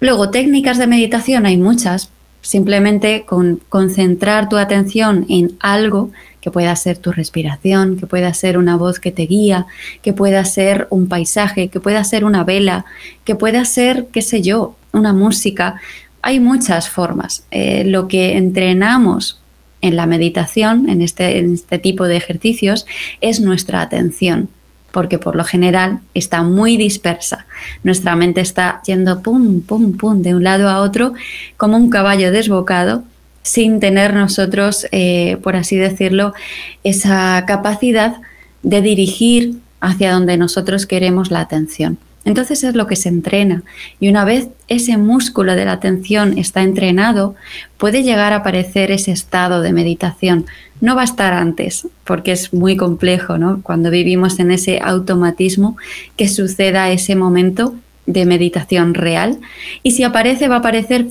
Luego, 0.00 0.30
técnicas 0.30 0.78
de 0.78 0.86
meditación 0.86 1.44
hay 1.44 1.58
muchas. 1.58 2.10
Simplemente 2.40 3.24
con 3.26 3.60
concentrar 3.68 4.48
tu 4.48 4.56
atención 4.56 5.26
en 5.28 5.56
algo 5.60 6.12
que 6.46 6.52
pueda 6.52 6.76
ser 6.76 6.98
tu 6.98 7.10
respiración, 7.10 7.96
que 7.96 8.06
pueda 8.06 8.32
ser 8.32 8.56
una 8.56 8.76
voz 8.76 9.00
que 9.00 9.10
te 9.10 9.22
guía, 9.26 9.66
que 10.00 10.12
pueda 10.12 10.44
ser 10.44 10.86
un 10.90 11.08
paisaje, 11.08 11.66
que 11.66 11.80
pueda 11.80 12.04
ser 12.04 12.24
una 12.24 12.44
vela, 12.44 12.84
que 13.24 13.34
pueda 13.34 13.64
ser, 13.64 14.06
qué 14.12 14.22
sé 14.22 14.42
yo, 14.42 14.76
una 14.92 15.12
música, 15.12 15.80
hay 16.22 16.38
muchas 16.38 16.88
formas. 16.88 17.42
Eh, 17.50 17.82
lo 17.84 18.06
que 18.06 18.36
entrenamos 18.36 19.40
en 19.80 19.96
la 19.96 20.06
meditación, 20.06 20.88
en 20.88 21.02
este, 21.02 21.40
en 21.40 21.54
este 21.54 21.80
tipo 21.80 22.04
de 22.04 22.16
ejercicios, 22.16 22.86
es 23.20 23.40
nuestra 23.40 23.80
atención, 23.80 24.48
porque 24.92 25.18
por 25.18 25.34
lo 25.34 25.42
general 25.42 25.98
está 26.14 26.44
muy 26.44 26.76
dispersa. 26.76 27.46
Nuestra 27.82 28.14
mente 28.14 28.40
está 28.40 28.80
yendo 28.86 29.20
pum, 29.20 29.62
pum, 29.62 29.96
pum, 29.96 30.22
de 30.22 30.36
un 30.36 30.44
lado 30.44 30.68
a 30.68 30.78
otro, 30.78 31.14
como 31.56 31.76
un 31.76 31.90
caballo 31.90 32.30
desbocado, 32.30 33.02
sin 33.46 33.78
tener 33.78 34.12
nosotros, 34.12 34.88
eh, 34.90 35.38
por 35.40 35.54
así 35.54 35.76
decirlo, 35.76 36.34
esa 36.82 37.44
capacidad 37.46 38.16
de 38.64 38.82
dirigir 38.82 39.58
hacia 39.80 40.12
donde 40.12 40.36
nosotros 40.36 40.84
queremos 40.84 41.30
la 41.30 41.42
atención. 41.42 41.96
Entonces 42.24 42.64
es 42.64 42.74
lo 42.74 42.88
que 42.88 42.96
se 42.96 43.08
entrena. 43.08 43.62
Y 44.00 44.08
una 44.08 44.24
vez 44.24 44.48
ese 44.66 44.96
músculo 44.96 45.54
de 45.54 45.64
la 45.64 45.72
atención 45.72 46.38
está 46.38 46.62
entrenado, 46.62 47.36
puede 47.78 48.02
llegar 48.02 48.32
a 48.32 48.38
aparecer 48.38 48.90
ese 48.90 49.12
estado 49.12 49.62
de 49.62 49.72
meditación. 49.72 50.46
No 50.80 50.96
va 50.96 51.02
a 51.02 51.04
estar 51.04 51.32
antes, 51.32 51.86
porque 52.02 52.32
es 52.32 52.52
muy 52.52 52.76
complejo, 52.76 53.38
¿no? 53.38 53.62
Cuando 53.62 53.92
vivimos 53.92 54.40
en 54.40 54.50
ese 54.50 54.80
automatismo, 54.82 55.76
que 56.16 56.26
suceda 56.26 56.90
ese 56.90 57.14
momento 57.14 57.76
de 58.06 58.24
meditación 58.24 58.94
real. 58.94 59.38
Y 59.82 59.92
si 59.92 60.04
aparece 60.04 60.48
va 60.48 60.56
a 60.56 60.58
aparecer 60.58 61.06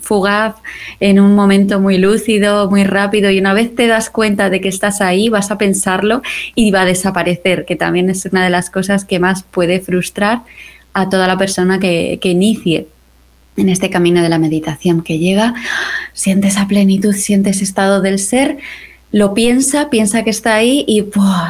fugaz 0.00 0.56
en 1.00 1.18
un 1.20 1.34
momento 1.34 1.80
muy 1.80 1.98
lúcido, 1.98 2.70
muy 2.70 2.84
rápido. 2.84 3.30
Y 3.30 3.38
una 3.38 3.54
vez 3.54 3.74
te 3.74 3.86
das 3.86 4.10
cuenta 4.10 4.50
de 4.50 4.60
que 4.60 4.68
estás 4.68 5.00
ahí 5.00 5.28
vas 5.28 5.50
a 5.50 5.58
pensarlo 5.58 6.22
y 6.54 6.70
va 6.70 6.82
a 6.82 6.86
desaparecer, 6.86 7.64
que 7.64 7.76
también 7.76 8.10
es 8.10 8.26
una 8.26 8.44
de 8.44 8.50
las 8.50 8.70
cosas 8.70 9.04
que 9.04 9.18
más 9.18 9.42
puede 9.42 9.80
frustrar 9.80 10.42
a 10.92 11.08
toda 11.08 11.26
la 11.26 11.38
persona 11.38 11.80
que, 11.80 12.18
que 12.20 12.30
inicie 12.30 12.86
en 13.56 13.68
este 13.68 13.90
camino 13.90 14.22
de 14.22 14.28
la 14.28 14.38
meditación, 14.38 15.02
que 15.02 15.18
llega, 15.18 15.54
siente 16.12 16.48
esa 16.48 16.66
plenitud, 16.66 17.14
siente 17.14 17.50
ese 17.50 17.64
estado 17.64 18.00
del 18.00 18.18
ser, 18.18 18.58
lo 19.14 19.32
piensa, 19.32 19.90
piensa 19.90 20.24
que 20.24 20.30
está 20.30 20.56
ahí 20.56 20.84
y 20.88 21.04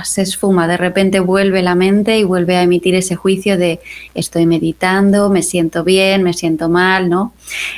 se 0.05 0.21
esfuma. 0.21 0.69
De 0.69 0.77
repente 0.77 1.19
vuelve 1.21 1.63
la 1.63 1.75
mente 1.75 2.19
y 2.19 2.23
vuelve 2.23 2.57
a 2.57 2.63
emitir 2.63 2.95
ese 2.95 3.17
juicio 3.17 3.57
de 3.57 3.81
estoy 4.15 4.45
meditando, 4.45 5.31
me 5.31 5.43
siento 5.43 5.83
bien, 5.83 6.23
me 6.23 6.35
siento 6.35 6.69
mal, 6.69 7.09
¿no? 7.09 7.33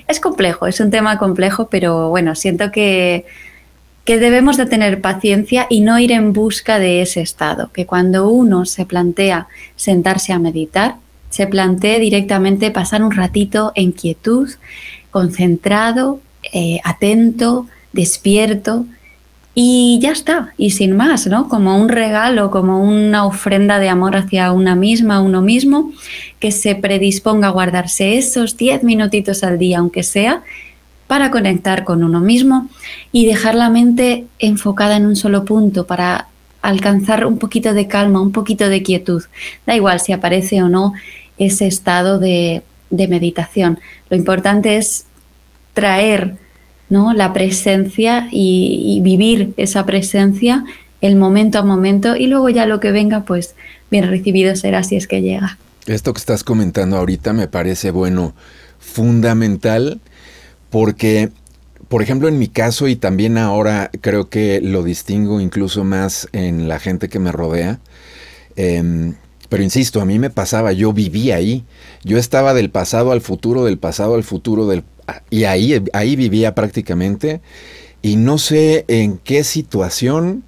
Es 0.08 0.18
complejo, 0.18 0.66
es 0.66 0.80
un 0.80 0.90
tema 0.90 1.18
complejo, 1.18 1.68
pero 1.68 2.08
bueno, 2.08 2.34
siento 2.34 2.72
que, 2.72 3.26
que 4.04 4.18
debemos 4.18 4.56
de 4.56 4.66
tener 4.66 5.00
paciencia 5.00 5.68
y 5.70 5.82
no 5.82 6.00
ir 6.00 6.10
en 6.10 6.32
busca 6.32 6.80
de 6.80 7.00
ese 7.00 7.20
estado, 7.20 7.70
que 7.72 7.86
cuando 7.86 8.28
uno 8.28 8.66
se 8.66 8.86
plantea 8.86 9.46
sentarse 9.76 10.32
a 10.32 10.40
meditar, 10.40 10.96
se 11.30 11.46
plantee 11.46 12.00
directamente 12.00 12.72
pasar 12.72 13.04
un 13.04 13.12
ratito 13.12 13.70
en 13.76 13.92
quietud, 13.92 14.50
concentrado, 15.12 16.18
eh, 16.52 16.80
atento, 16.82 17.68
despierto, 17.92 18.84
y 19.58 19.98
ya 20.02 20.12
está, 20.12 20.52
y 20.58 20.72
sin 20.72 20.94
más, 20.94 21.26
¿no? 21.28 21.48
Como 21.48 21.80
un 21.80 21.88
regalo, 21.88 22.50
como 22.50 22.82
una 22.82 23.24
ofrenda 23.24 23.78
de 23.78 23.88
amor 23.88 24.14
hacia 24.14 24.52
una 24.52 24.74
misma, 24.74 25.22
uno 25.22 25.40
mismo, 25.40 25.92
que 26.38 26.52
se 26.52 26.74
predisponga 26.74 27.48
a 27.48 27.52
guardarse 27.52 28.18
esos 28.18 28.58
10 28.58 28.82
minutitos 28.82 29.42
al 29.42 29.58
día, 29.58 29.78
aunque 29.78 30.02
sea, 30.02 30.42
para 31.06 31.30
conectar 31.30 31.84
con 31.84 32.04
uno 32.04 32.20
mismo 32.20 32.68
y 33.12 33.24
dejar 33.24 33.54
la 33.54 33.70
mente 33.70 34.26
enfocada 34.38 34.98
en 34.98 35.06
un 35.06 35.16
solo 35.16 35.46
punto 35.46 35.86
para 35.86 36.28
alcanzar 36.60 37.24
un 37.24 37.38
poquito 37.38 37.72
de 37.72 37.88
calma, 37.88 38.20
un 38.20 38.32
poquito 38.32 38.68
de 38.68 38.82
quietud. 38.82 39.22
Da 39.66 39.74
igual 39.74 40.00
si 40.00 40.12
aparece 40.12 40.62
o 40.62 40.68
no 40.68 40.92
ese 41.38 41.66
estado 41.66 42.18
de, 42.18 42.62
de 42.90 43.08
meditación. 43.08 43.80
Lo 44.10 44.18
importante 44.18 44.76
es 44.76 45.06
traer 45.72 46.36
¿no? 46.88 47.12
la 47.12 47.32
presencia 47.32 48.28
y, 48.30 49.00
vivir 49.02 49.52
esa 49.56 49.86
presencia 49.86 50.64
el 51.00 51.16
momento 51.16 51.58
a 51.58 51.62
momento 51.62 52.16
y 52.16 52.26
luego 52.26 52.48
ya 52.48 52.66
lo 52.66 52.80
que 52.80 52.90
venga, 52.90 53.24
pues 53.24 53.54
bien 53.90 54.08
recibido 54.08 54.56
será 54.56 54.82
si 54.82 54.96
es 54.96 55.06
que 55.06 55.22
llega. 55.22 55.58
Esto 55.86 56.12
que 56.12 56.18
estás 56.18 56.42
comentando 56.42 56.96
ahorita 56.96 57.32
me 57.32 57.48
parece, 57.48 57.90
bueno, 57.90 58.34
fundamental 58.78 60.00
porque, 60.70 61.30
por 61.88 62.02
ejemplo, 62.02 62.28
en 62.28 62.38
mi 62.38 62.48
caso 62.48 62.88
y 62.88 62.96
también 62.96 63.38
ahora 63.38 63.90
creo 64.00 64.28
que 64.28 64.60
lo 64.60 64.82
distingo 64.82 65.40
incluso 65.40 65.84
más 65.84 66.28
en 66.32 66.66
la 66.66 66.78
gente 66.78 67.08
que 67.08 67.18
me 67.18 67.30
rodea, 67.30 67.78
em, 68.56 69.14
pero 69.48 69.62
insisto, 69.62 70.00
a 70.00 70.04
mí 70.04 70.18
me 70.18 70.30
pasaba, 70.30 70.72
yo 70.72 70.92
vivía 70.92 71.36
ahí, 71.36 71.64
yo 72.02 72.18
estaba 72.18 72.52
del 72.52 72.70
pasado 72.70 73.12
al 73.12 73.20
futuro, 73.20 73.64
del 73.64 73.78
pasado 73.78 74.14
al 74.14 74.24
futuro, 74.24 74.66
del 74.66 74.82
y 75.30 75.44
ahí, 75.44 75.82
ahí 75.92 76.16
vivía 76.16 76.54
prácticamente 76.54 77.40
y 78.02 78.16
no 78.16 78.38
sé 78.38 78.84
en 78.88 79.18
qué 79.18 79.44
situación, 79.44 80.44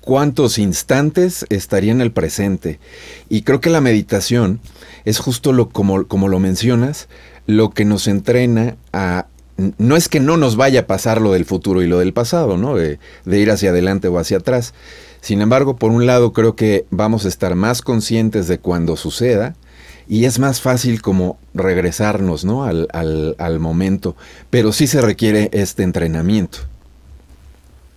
cuántos 0.00 0.58
instantes 0.58 1.44
estaría 1.50 1.92
en 1.92 2.00
el 2.00 2.12
presente. 2.12 2.80
Y 3.28 3.42
creo 3.42 3.60
que 3.60 3.70
la 3.70 3.80
meditación 3.80 4.60
es 5.04 5.18
justo 5.18 5.52
lo 5.52 5.68
como, 5.68 6.06
como 6.06 6.28
lo 6.28 6.38
mencionas, 6.38 7.08
lo 7.46 7.70
que 7.70 7.84
nos 7.84 8.06
entrena 8.06 8.76
a 8.92 9.26
no 9.76 9.94
es 9.94 10.08
que 10.08 10.20
no 10.20 10.38
nos 10.38 10.56
vaya 10.56 10.80
a 10.80 10.86
pasar 10.86 11.20
lo 11.20 11.32
del 11.32 11.44
futuro 11.44 11.82
y 11.82 11.86
lo 11.86 11.98
del 11.98 12.14
pasado, 12.14 12.56
¿no? 12.56 12.76
De, 12.76 12.98
de, 13.26 13.38
ir 13.38 13.50
hacia 13.50 13.68
adelante 13.68 14.08
o 14.08 14.18
hacia 14.18 14.38
atrás. 14.38 14.72
Sin 15.20 15.42
embargo, 15.42 15.76
por 15.76 15.90
un 15.90 16.06
lado, 16.06 16.32
creo 16.32 16.56
que 16.56 16.86
vamos 16.90 17.26
a 17.26 17.28
estar 17.28 17.54
más 17.56 17.82
conscientes 17.82 18.48
de 18.48 18.58
cuando 18.58 18.96
suceda 18.96 19.54
y 20.10 20.24
es 20.24 20.40
más 20.40 20.60
fácil 20.60 21.00
como 21.00 21.38
regresarnos 21.54 22.44
¿no? 22.44 22.64
al, 22.64 22.88
al, 22.90 23.60
momento, 23.60 24.16
pero 24.50 24.72
sí 24.72 24.88
se 24.88 25.00
requiere 25.00 25.50
este 25.52 25.84
entrenamiento. 25.84 26.58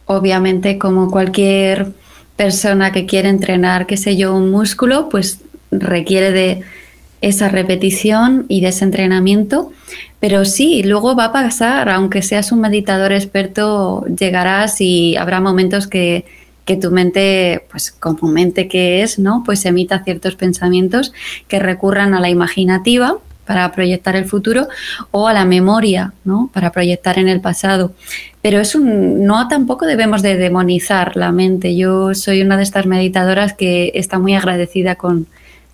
Obviamente, 0.05 0.77
como 0.77 1.09
cualquier 1.09 1.91
persona 2.35 2.91
que 2.91 3.07
quiere 3.07 3.29
entrenar, 3.29 3.87
qué 3.87 3.97
sé 3.97 4.15
yo, 4.15 4.35
un 4.35 4.51
músculo, 4.51 5.09
pues 5.09 5.39
requiere 5.71 6.31
de 6.31 6.61
esa 7.21 7.49
repetición 7.49 8.45
y 8.47 8.61
de 8.61 8.67
ese 8.67 8.85
entrenamiento, 8.85 9.71
pero 10.19 10.45
sí, 10.45 10.83
luego 10.83 11.15
va 11.15 11.25
a 11.25 11.33
pasar, 11.33 11.89
aunque 11.89 12.21
seas 12.21 12.51
un 12.51 12.61
meditador 12.61 13.11
experto, 13.11 14.05
llegarás 14.05 14.81
y 14.81 15.15
habrá 15.15 15.41
momentos 15.41 15.87
que 15.87 16.25
que 16.65 16.77
tu 16.77 16.91
mente, 16.91 17.65
pues 17.69 17.91
como 17.91 18.27
mente 18.27 18.67
que 18.67 19.03
es, 19.03 19.19
¿no? 19.19 19.43
Pues 19.45 19.65
emita 19.65 20.03
ciertos 20.03 20.35
pensamientos 20.35 21.13
que 21.47 21.59
recurran 21.59 22.13
a 22.13 22.19
la 22.19 22.29
imaginativa 22.29 23.17
para 23.45 23.71
proyectar 23.73 24.15
el 24.15 24.25
futuro 24.25 24.67
o 25.11 25.27
a 25.27 25.33
la 25.33 25.45
memoria, 25.45 26.13
¿no? 26.23 26.49
Para 26.53 26.71
proyectar 26.71 27.19
en 27.19 27.27
el 27.27 27.41
pasado. 27.41 27.93
Pero 28.41 28.59
es 28.59 28.75
un, 28.75 29.25
no 29.25 29.47
tampoco 29.47 29.85
debemos 29.85 30.21
de 30.21 30.37
demonizar 30.37 31.17
la 31.17 31.31
mente. 31.31 31.75
Yo 31.75 32.13
soy 32.13 32.41
una 32.41 32.57
de 32.57 32.63
estas 32.63 32.85
meditadoras 32.85 33.53
que 33.53 33.91
está 33.95 34.19
muy 34.19 34.35
agradecida 34.35 34.95
con, 34.95 35.27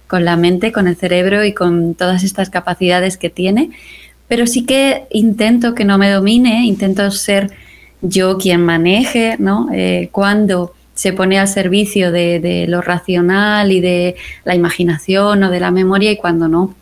con 0.08 0.26
la 0.26 0.38
mente, 0.38 0.72
con 0.72 0.88
el 0.88 0.96
cerebro 0.96 1.46
y 1.46 1.54
con 1.54 1.94
todas 1.94 2.24
estas 2.24 2.50
capacidades 2.50 3.18
que 3.18 3.30
tiene, 3.30 3.70
pero 4.28 4.48
sí 4.48 4.66
que 4.66 5.04
intento 5.12 5.76
que 5.76 5.86
no 5.86 5.98
me 6.00 6.10
domine, 6.10 6.66
intento 6.66 7.12
ser 7.12 7.52
yo 8.02 8.38
quien 8.38 8.64
maneje, 8.64 9.36
¿no? 9.40 9.68
Eh, 9.74 10.10
se 11.00 11.14
pone 11.14 11.40
al 11.40 11.48
servicio 11.48 12.12
de, 12.12 12.66
lo 12.68 12.82
racional 12.82 13.72
y 13.72 13.80
de 13.80 14.18
la 14.44 14.54
imaginación 14.54 15.42
o 15.44 15.50
de 15.50 15.62
la 15.62 15.72
memoria 15.72 16.12
y 16.12 16.18
cuando 16.18 16.50
no. 16.50 16.76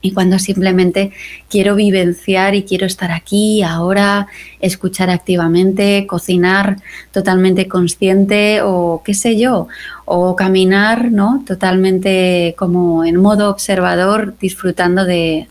Y 0.00 0.10
cuando 0.10 0.40
simplemente 0.40 1.12
quiero 1.48 1.76
vivenciar 1.76 2.56
y 2.56 2.64
quiero 2.64 2.86
estar 2.86 3.12
aquí, 3.12 3.62
ahora, 3.62 4.26
escuchar 4.60 5.10
activamente, 5.10 6.08
cocinar 6.08 6.78
totalmente 7.12 7.68
consciente 7.68 8.62
o 8.64 9.00
qué 9.04 9.14
sé 9.14 9.38
yo, 9.38 9.68
o 10.06 10.34
caminar 10.34 11.12
¿no? 11.12 11.44
totalmente 11.46 12.56
como 12.58 13.04
en 13.04 13.14
modo 13.14 13.48
observador, 13.48 14.34
disfrutando 14.40 15.04
de, 15.04 15.46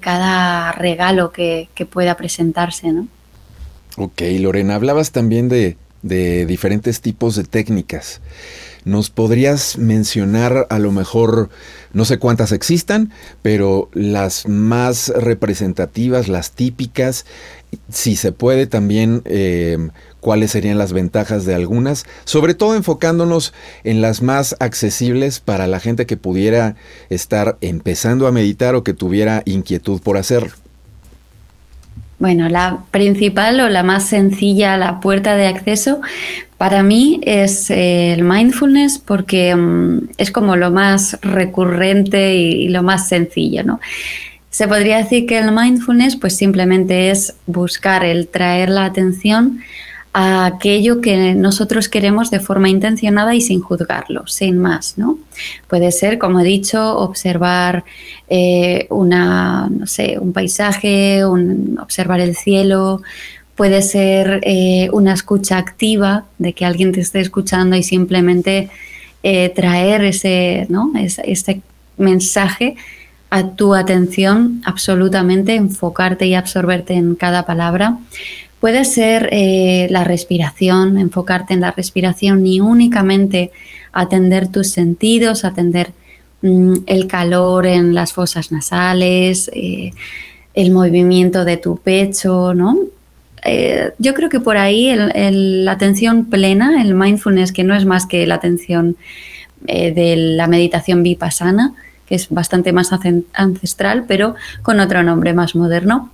cada 0.00 0.72
regalo 0.72 1.30
que, 1.30 1.68
que 1.76 1.86
pueda 1.86 2.16
presentarse. 2.16 2.90
¿no? 2.90 3.06
Ok, 3.98 4.22
Lorena, 4.40 4.74
hablabas 4.74 5.12
también 5.12 5.48
de, 5.48 5.76
de 6.02 6.46
diferentes 6.46 7.00
tipos 7.00 7.36
de 7.36 7.44
técnicas. 7.44 8.20
¿Nos 8.84 9.10
podrías 9.10 9.78
mencionar 9.78 10.68
a 10.70 10.78
lo 10.78 10.92
mejor, 10.92 11.50
no 11.92 12.04
sé 12.04 12.18
cuántas 12.18 12.52
existan, 12.52 13.12
pero 13.42 13.90
las 13.92 14.46
más 14.46 15.08
representativas, 15.08 16.28
las 16.28 16.52
típicas, 16.52 17.26
si 17.90 18.14
se 18.14 18.30
puede 18.30 18.68
también, 18.68 19.22
eh, 19.24 19.88
cuáles 20.20 20.52
serían 20.52 20.78
las 20.78 20.92
ventajas 20.92 21.44
de 21.44 21.56
algunas, 21.56 22.04
sobre 22.24 22.54
todo 22.54 22.76
enfocándonos 22.76 23.52
en 23.82 24.02
las 24.02 24.22
más 24.22 24.54
accesibles 24.60 25.40
para 25.40 25.66
la 25.66 25.80
gente 25.80 26.06
que 26.06 26.16
pudiera 26.16 26.76
estar 27.10 27.58
empezando 27.60 28.28
a 28.28 28.32
meditar 28.32 28.76
o 28.76 28.84
que 28.84 28.94
tuviera 28.94 29.42
inquietud 29.46 30.00
por 30.00 30.16
hacerlo? 30.16 30.52
Bueno, 32.18 32.48
la 32.48 32.78
principal 32.90 33.60
o 33.60 33.68
la 33.68 33.82
más 33.82 34.08
sencilla, 34.08 34.78
la 34.78 35.00
puerta 35.00 35.36
de 35.36 35.48
acceso, 35.48 36.00
para 36.56 36.82
mí 36.82 37.20
es 37.22 37.70
el 37.70 38.24
mindfulness 38.24 38.98
porque 38.98 39.54
mm, 39.54 40.08
es 40.16 40.30
como 40.30 40.56
lo 40.56 40.70
más 40.70 41.18
recurrente 41.20 42.34
y, 42.34 42.68
lo 42.68 42.82
más 42.82 43.08
sencillo, 43.08 43.62
¿no? 43.62 43.80
Se 44.48 44.66
podría 44.66 44.96
decir 44.96 45.26
que 45.26 45.38
el 45.38 45.52
mindfulness 45.52 46.16
pues 46.16 46.34
simplemente 46.34 47.10
es 47.10 47.34
buscar 47.46 48.06
el 48.06 48.28
traer 48.28 48.70
la 48.70 48.86
atención 48.86 49.60
a 50.18 50.46
aquello 50.46 51.02
que 51.02 51.34
nosotros 51.34 51.90
queremos 51.90 52.30
de 52.30 52.40
forma 52.40 52.70
intencionada 52.70 53.34
y 53.34 53.42
sin 53.42 53.60
juzgarlo, 53.60 54.26
sin 54.26 54.56
más, 54.56 54.96
¿no? 54.96 55.18
Puede 55.68 55.92
ser, 55.92 56.16
como 56.16 56.40
he 56.40 56.44
dicho, 56.44 56.96
observar 56.96 57.84
eh, 58.26 58.86
una, 58.88 59.68
un 60.18 60.32
paisaje, 60.32 61.22
observar 61.22 62.20
el 62.20 62.34
cielo, 62.34 63.02
puede 63.56 63.82
ser 63.82 64.40
eh, 64.44 64.88
una 64.94 65.12
escucha 65.12 65.58
activa 65.58 66.24
de 66.38 66.54
que 66.54 66.64
alguien 66.64 66.92
te 66.92 67.00
esté 67.00 67.20
escuchando 67.20 67.76
y 67.76 67.82
simplemente 67.82 68.70
eh, 69.22 69.50
traer 69.50 70.02
ese, 70.02 70.64
¿no? 70.70 70.92
ese 70.96 71.60
mensaje 71.98 72.76
a 73.28 73.50
tu 73.50 73.74
atención 73.74 74.62
absolutamente, 74.64 75.56
enfocarte 75.56 76.26
y 76.26 76.34
absorberte 76.34 76.94
en 76.94 77.16
cada 77.16 77.44
palabra. 77.44 77.98
Puede 78.60 78.84
ser 78.84 79.28
eh, 79.32 79.86
la 79.90 80.04
respiración, 80.04 80.96
enfocarte 80.98 81.52
en 81.52 81.60
la 81.60 81.72
respiración 81.72 82.46
y 82.46 82.60
únicamente 82.60 83.50
atender 83.92 84.48
tus 84.48 84.70
sentidos, 84.70 85.44
atender 85.44 85.92
mm, 86.40 86.74
el 86.86 87.06
calor 87.06 87.66
en 87.66 87.94
las 87.94 88.14
fosas 88.14 88.52
nasales, 88.52 89.50
eh, 89.54 89.92
el 90.54 90.70
movimiento 90.70 91.44
de 91.44 91.58
tu 91.58 91.76
pecho, 91.76 92.54
¿no? 92.54 92.78
Eh, 93.44 93.92
yo 93.98 94.14
creo 94.14 94.30
que 94.30 94.40
por 94.40 94.56
ahí 94.56 94.92
la 94.96 95.72
atención 95.72 96.24
plena, 96.24 96.82
el 96.82 96.94
mindfulness, 96.94 97.52
que 97.52 97.62
no 97.62 97.76
es 97.76 97.84
más 97.84 98.06
que 98.06 98.26
la 98.26 98.36
atención 98.36 98.96
de 99.60 100.14
la 100.16 100.46
meditación 100.46 101.02
vipassana, 101.02 101.74
que 102.06 102.14
es 102.14 102.28
bastante 102.30 102.72
más 102.72 102.90
ancestral, 103.32 104.04
pero 104.06 104.34
con 104.62 104.80
otro 104.80 105.02
nombre 105.02 105.32
más 105.32 105.54
moderno, 105.54 106.10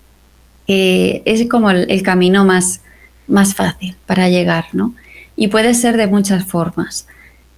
es 0.66 1.48
como 1.48 1.70
el, 1.70 2.02
camino 2.02 2.44
más, 2.44 2.80
más 3.26 3.54
fácil 3.54 3.96
para 4.06 4.28
llegar, 4.28 4.66
¿no? 4.72 4.94
Y 5.36 5.48
puede 5.48 5.74
ser 5.74 5.96
de 5.96 6.06
muchas 6.06 6.44
formas. 6.44 7.06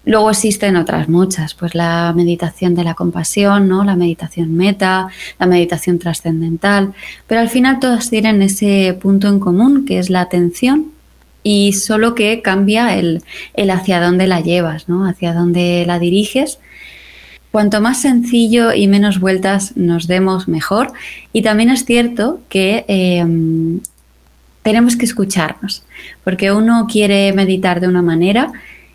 Luego 0.07 0.31
existen 0.31 0.77
otras 0.77 1.09
muchas, 1.09 1.55
pues 1.55 1.75
la 1.75 2.13
meditación 2.15 2.75
de 2.75 2.85
la 2.85 2.95
compasión, 2.95 3.69
¿no? 3.69 3.85
La 3.85 3.97
meditación 3.97 4.55
meta, 4.55 5.09
la 5.39 5.47
meditación 5.47 5.99
trascendental, 5.99 6.93
pero 7.27 7.41
al 7.41 7.49
final 7.49 7.79
todas 7.79 8.11
tienen 8.11 8.43
ese 8.43 8.99
punto 9.01 9.29
en 9.29 9.41
común 9.41 9.87
que 9.87 9.99
es 9.99 10.11
la 10.11 10.21
atención 10.21 10.93
y 11.43 11.73
solo 11.73 12.15
que 12.15 12.43
cambia 12.43 12.97
el, 12.97 13.23
el 13.55 13.71
hacia 13.71 14.01
dónde 14.01 14.27
la 14.27 14.41
llevas, 14.41 14.89
¿no? 14.89 15.07
Hacia 15.07 15.33
dónde 15.33 15.85
la 15.87 15.99
diriges. 15.99 16.59
Cuanto 17.55 17.81
más 17.81 18.03
sencillo 18.03 18.73
y 18.73 18.89
menos 18.89 19.21
vueltas 19.21 19.77
nos 19.77 20.09
demos, 20.09 20.49
mejor. 20.49 20.93
Y 21.33 21.43
también 21.43 21.71
es 21.71 21.85
cierto 21.85 22.41
que 22.49 22.85
em, 22.89 23.79
tenemos 24.65 24.97
que 24.97 25.05
escucharnos, 25.05 25.85
porque 26.25 26.51
uno 26.51 26.89
quiere 26.91 27.33
meditar 27.33 27.79
de 27.79 27.87
una 27.87 28.03
manera 28.03 28.51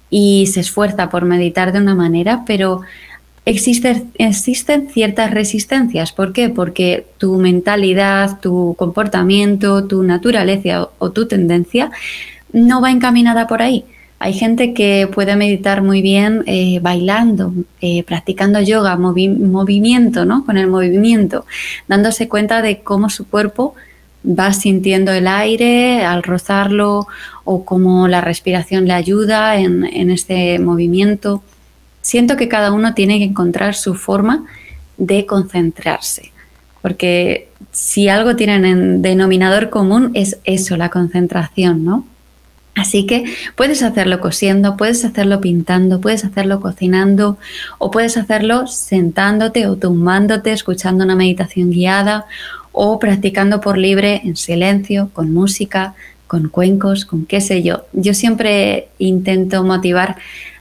y 0.10 0.48
se 0.48 0.60
esfuerza 0.60 1.10
por 1.10 1.24
meditar 1.24 1.72
de 1.72 1.80
una 1.80 1.96
manera, 1.96 2.44
pero 2.46 2.82
existen 3.46 4.90
ciertas 4.92 5.32
resistencias. 5.32 6.12
¿Por 6.12 6.34
qué? 6.34 6.50
Porque 6.50 7.06
tu 7.18 7.38
mentalidad, 7.38 8.42
tu 8.42 8.76
comportamiento, 8.78 9.86
tu 9.86 10.04
naturaleza 10.04 10.90
o, 10.98 11.12
tu 11.12 11.30
tendencia 11.30 11.92
no 12.52 12.82
va 12.82 12.92
encaminada 12.92 13.48
por 13.48 13.62
ahí. 13.62 13.86
Hay 14.22 14.34
gente 14.34 14.74
que 14.74 15.10
puede 15.12 15.38
meditar 15.38 15.82
muy 15.82 16.02
bien 16.02 16.44
eh, 16.46 16.80
bailando, 16.82 17.54
eh, 17.80 18.04
practicando 18.04 18.60
yoga, 18.60 18.98
movimiento, 18.98 20.26
¿no? 20.26 20.46
Con 20.46 20.58
el 20.58 20.68
movimiento, 20.68 21.46
dándose 21.88 22.28
cuenta 22.28 22.62
de 22.62 22.80
cómo 22.82 23.10
su 23.10 23.28
cuerpo 23.30 23.76
va 24.28 24.52
sintiendo 24.52 25.14
el 25.14 25.26
aire 25.26 26.04
al 26.04 26.24
rozarlo 26.24 27.08
o 27.46 27.64
cómo 27.64 28.10
la 28.10 28.20
respiración 28.20 28.86
le 28.86 28.94
ayuda 28.94 29.58
en, 29.58 30.10
este 30.12 30.60
movimiento. 30.60 31.42
Siento 32.02 32.36
que 32.36 32.50
cada 32.50 32.74
uno 32.74 32.94
tiene 32.94 33.20
que 33.20 33.26
encontrar 33.26 33.74
su 33.74 33.96
forma 33.96 34.46
de 34.98 35.26
concentrarse, 35.26 36.34
porque 36.82 37.48
si 37.72 38.10
algo 38.10 38.36
tienen 38.36 38.66
en 38.66 39.02
denominador 39.02 39.70
común 39.70 40.12
es 40.14 40.40
eso, 40.44 40.76
la 40.76 40.90
concentración, 40.90 41.86
¿no? 41.86 42.04
Así 42.80 43.06
que 43.06 43.26
puedes 43.56 43.84
hacerlo 43.84 44.22
cosiendo, 44.22 44.78
puedes 44.78 45.04
hacerlo 45.04 45.42
pintando, 45.42 46.00
puedes 46.00 46.24
hacerlo 46.24 46.62
cocinando 46.62 47.38
o 47.78 47.92
puedes 47.92 48.16
hacerlo 48.16 48.68
sentándote 48.68 49.68
o 49.68 49.76
tumbándote, 49.76 50.54
escuchando 50.54 51.04
una 51.04 51.16
meditación 51.16 51.72
guiada 51.72 52.26
o 52.72 52.98
practicando 52.98 53.60
por 53.60 53.78
libre 53.78 54.22
en 54.24 54.38
silencio, 54.38 55.10
con 55.12 55.34
música, 55.34 55.94
con 56.26 56.48
cuencos, 56.48 57.04
con 57.04 57.26
qué 57.26 57.42
sé 57.42 57.64
yo. 57.64 57.86
Yo 57.92 58.14
siempre 58.14 58.88
intento 58.98 59.66
motivar 59.66 60.16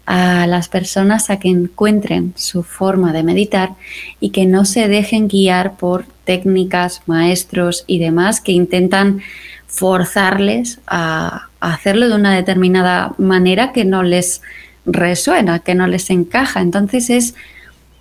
a 0.05 0.49
las 0.49 0.69
personas 0.69 1.31
a 1.31 1.39
que 1.39 1.49
encuentren 1.49 2.33
su 2.35 2.65
forma 2.65 3.13
de 3.13 3.23
meditar 3.23 3.75
y 4.19 4.31
que 4.31 4.45
no 4.45 4.65
se 4.65 4.89
dejen 4.89 5.29
guiar 5.29 5.77
por 5.77 6.05
técnicas, 6.25 7.03
maestros 7.07 7.85
y 7.87 8.01
demás 8.01 8.41
que 8.41 8.53
intentan 8.53 9.21
forzarles 9.69 10.81
a, 10.87 11.48
hacerlo 11.61 12.09
de 12.09 12.15
una 12.15 12.35
determinada 12.35 13.15
manera 13.19 13.73
que 13.73 13.85
no 13.85 14.03
les 14.03 14.43
resuena, 14.87 15.61
que 15.61 15.75
no 15.75 15.87
les 15.87 16.11
encaja. 16.11 16.61
Entonces 16.61 17.11
es 17.11 17.35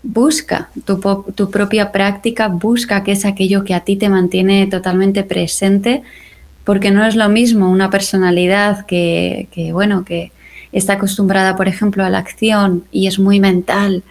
busca 0.04 0.70
tu, 0.86 1.52
propia 1.52 1.92
práctica, 1.92 2.48
busca 2.48 3.04
qué 3.04 3.12
es 3.12 3.26
aquello 3.26 3.64
que 3.64 3.74
a 3.74 3.82
ti 3.82 3.98
te 3.98 4.10
mantiene 4.10 4.68
totalmente 4.68 5.24
presente, 5.24 6.04
porque 6.64 6.92
no 6.92 7.06
es 7.06 7.16
lo 7.16 7.30
mismo 7.30 7.70
una 7.70 7.90
personalidad 7.90 8.86
que, 8.86 9.48
bueno, 9.74 10.06
que 10.06 10.32
está 10.72 10.94
acostumbrada, 10.94 11.56
por 11.56 11.68
ejemplo, 11.68 12.04
a 12.04 12.10
la 12.10 12.20
acción 12.20 12.84
y 12.92 13.08
es 13.08 13.20
muy 13.20 13.40
mental, 13.40 14.04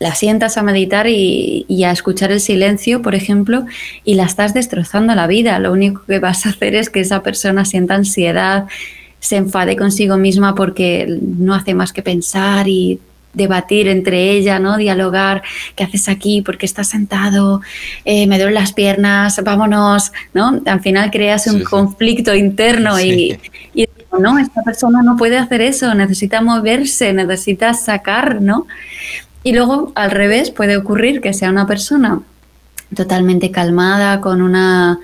la 0.00 0.14
sientas 0.14 0.56
a 0.56 0.62
meditar 0.62 1.06
y, 1.06 1.66
y, 1.68 1.84
a 1.84 1.92
escuchar 1.92 2.32
el 2.32 2.40
silencio, 2.40 3.02
por 3.02 3.14
ejemplo, 3.14 3.66
y 4.02 4.14
la 4.14 4.24
estás 4.24 4.54
destrozando 4.54 5.14
la 5.14 5.26
vida. 5.26 5.58
Lo 5.58 5.72
único 5.72 6.02
que 6.06 6.18
vas 6.18 6.46
a 6.46 6.48
hacer 6.48 6.74
es 6.74 6.88
que 6.90 7.00
esa 7.00 7.22
persona 7.22 7.64
sienta 7.66 7.94
ansiedad, 7.94 8.66
se 9.20 9.36
enfade 9.36 9.76
consigo 9.76 10.16
misma 10.16 10.54
porque 10.54 11.06
no 11.20 11.54
hace 11.54 11.74
más 11.74 11.92
que 11.92 12.02
pensar 12.02 12.66
y 12.66 12.98
debatir 13.34 13.88
entre 13.88 14.32
ella, 14.32 14.58
¿no? 14.58 14.78
Dialogar, 14.78 15.42
¿qué 15.76 15.84
haces 15.84 16.08
aquí? 16.08 16.42
¿Por 16.42 16.58
qué 16.58 16.66
estás 16.66 16.88
sentado? 16.88 17.60
Eh, 18.04 18.26
me 18.26 18.38
duelen 18.38 18.54
las 18.54 18.72
piernas, 18.72 19.40
vámonos, 19.44 20.12
¿no? 20.34 20.60
Al 20.64 20.80
final 20.80 21.10
creas 21.10 21.46
un 21.46 21.62
conflicto 21.62 22.34
interno 22.34 22.98
y, 22.98 23.38
y, 23.74 23.86
no, 24.18 24.38
esta 24.38 24.62
persona 24.62 25.02
no 25.02 25.16
puede 25.16 25.38
hacer 25.38 25.60
eso, 25.60 25.94
necesita 25.94 26.40
moverse, 26.40 27.12
necesita 27.12 27.74
sacar, 27.74 28.42
¿no? 28.42 28.66
Y 29.42 29.52
luego, 29.52 29.92
al 29.94 30.10
revés, 30.10 30.50
puede 30.50 30.76
ocurrir 30.76 31.20
que 31.20 31.32
sea 31.32 31.50
una 31.50 31.66
persona 31.66 32.20
totalmente 32.94 33.50
calmada, 33.50 34.20
con 34.20 34.42
una, 34.42 34.98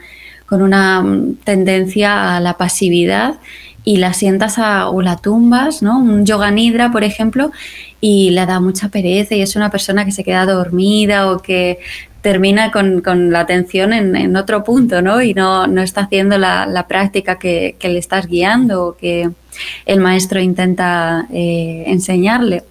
con 0.46 0.62
una 0.62 1.04
tendencia 1.44 2.36
a 2.36 2.40
la 2.40 2.54
pasividad 2.54 3.36
y 3.84 3.98
la 3.98 4.12
sientas 4.12 4.58
a, 4.58 4.90
o 4.90 5.00
la 5.00 5.16
tumbas, 5.16 5.80
¿no? 5.80 5.98
Un 6.00 6.26
yoga 6.26 6.50
nidra, 6.50 6.90
por 6.90 7.04
ejemplo, 7.04 7.52
y 8.00 8.30
le 8.30 8.44
da 8.44 8.60
mucha 8.60 8.88
pereza 8.88 9.36
y 9.36 9.42
es 9.42 9.54
una 9.56 9.70
persona 9.70 10.04
que 10.04 10.12
se 10.12 10.24
queda 10.24 10.44
dormida 10.44 11.30
o 11.30 11.40
que 11.40 11.78
termina 12.20 12.72
con, 12.72 13.30
la 13.30 13.38
atención 13.38 13.92
en, 13.92 14.36
otro 14.36 14.64
punto, 14.64 15.00
¿no? 15.00 15.22
Y 15.22 15.32
no, 15.32 15.68
no 15.68 15.80
está 15.80 16.02
haciendo 16.02 16.36
la, 16.36 16.86
práctica 16.88 17.38
que, 17.38 17.76
le 17.80 17.98
estás 17.98 18.26
guiando 18.26 18.84
o 18.84 18.96
que 18.96 19.30
el 19.86 20.00
maestro 20.00 20.40
intenta 20.40 21.28
eh, 21.32 21.84
enseñarle. 21.86 22.64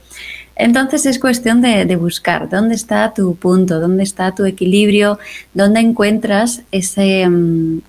Entonces 0.55 1.05
es 1.05 1.19
cuestión 1.19 1.61
de, 1.61 1.95
buscar 1.97 2.49
dónde 2.49 2.75
está 2.75 3.13
tu 3.13 3.35
punto, 3.35 3.79
dónde 3.79 4.03
está 4.03 4.33
tu 4.33 4.45
equilibrio, 4.45 5.19
dónde 5.53 5.81
encuentras 5.81 6.61
ese, 6.71 7.27
mm, 7.27 7.81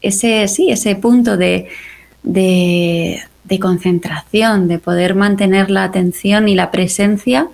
ese, 0.00 0.48
sí, 0.48 0.70
ese 0.70 0.96
punto 0.96 1.36
de, 1.36 1.68
de, 2.22 3.22
concentración, 3.60 4.68
de 4.68 4.78
poder 4.78 5.14
mantener 5.14 5.70
la 5.70 5.84
atención 5.84 6.48
y 6.48 6.54
la 6.54 6.70
presencia 6.70 7.48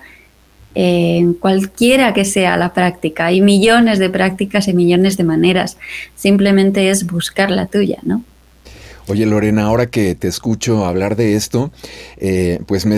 en 0.74 1.35
cualquiera 1.35 2.14
que 2.14 2.24
sea 2.24 2.57
la 2.57 2.72
práctica. 2.72 3.27
Hay 3.27 3.40
millones 3.40 3.98
de 3.98 4.09
prácticas 4.11 4.68
y 4.68 4.74
millones 4.74 5.16
de 5.16 5.24
maneras. 5.24 5.77
Simplemente 6.14 6.90
es 6.90 7.05
buscar 7.05 7.51
la 7.51 7.66
tuya, 7.66 7.98
¿no? 8.05 8.22
Oye 9.09 9.25
Lorena, 9.25 9.64
ahora 9.64 9.87
que 9.87 10.14
te 10.14 10.29
escucho 10.29 10.85
hablar 10.85 11.16
de 11.16 11.35
esto, 11.35 11.71
eh, 12.18 12.61
pues 12.66 12.85
me, 12.85 12.97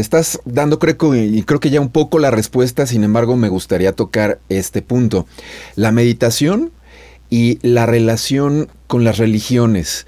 estás 0.00 0.40
dando 0.44 0.80
creo 0.80 1.14
y 1.14 1.42
creo 1.44 1.60
que 1.60 1.70
ya 1.70 1.80
un 1.80 1.90
poco 1.90 2.18
la 2.18 2.32
respuesta, 2.32 2.86
sin 2.86 3.04
embargo 3.04 3.36
me 3.36 3.48
gustaría 3.48 3.92
tocar 3.92 4.40
este 4.48 4.82
punto. 4.82 5.26
La 5.76 5.92
meditación 5.92 6.72
y 7.30 7.58
la 7.62 7.86
relación 7.86 8.68
con 8.88 9.04
las 9.04 9.18
religiones. 9.18 10.06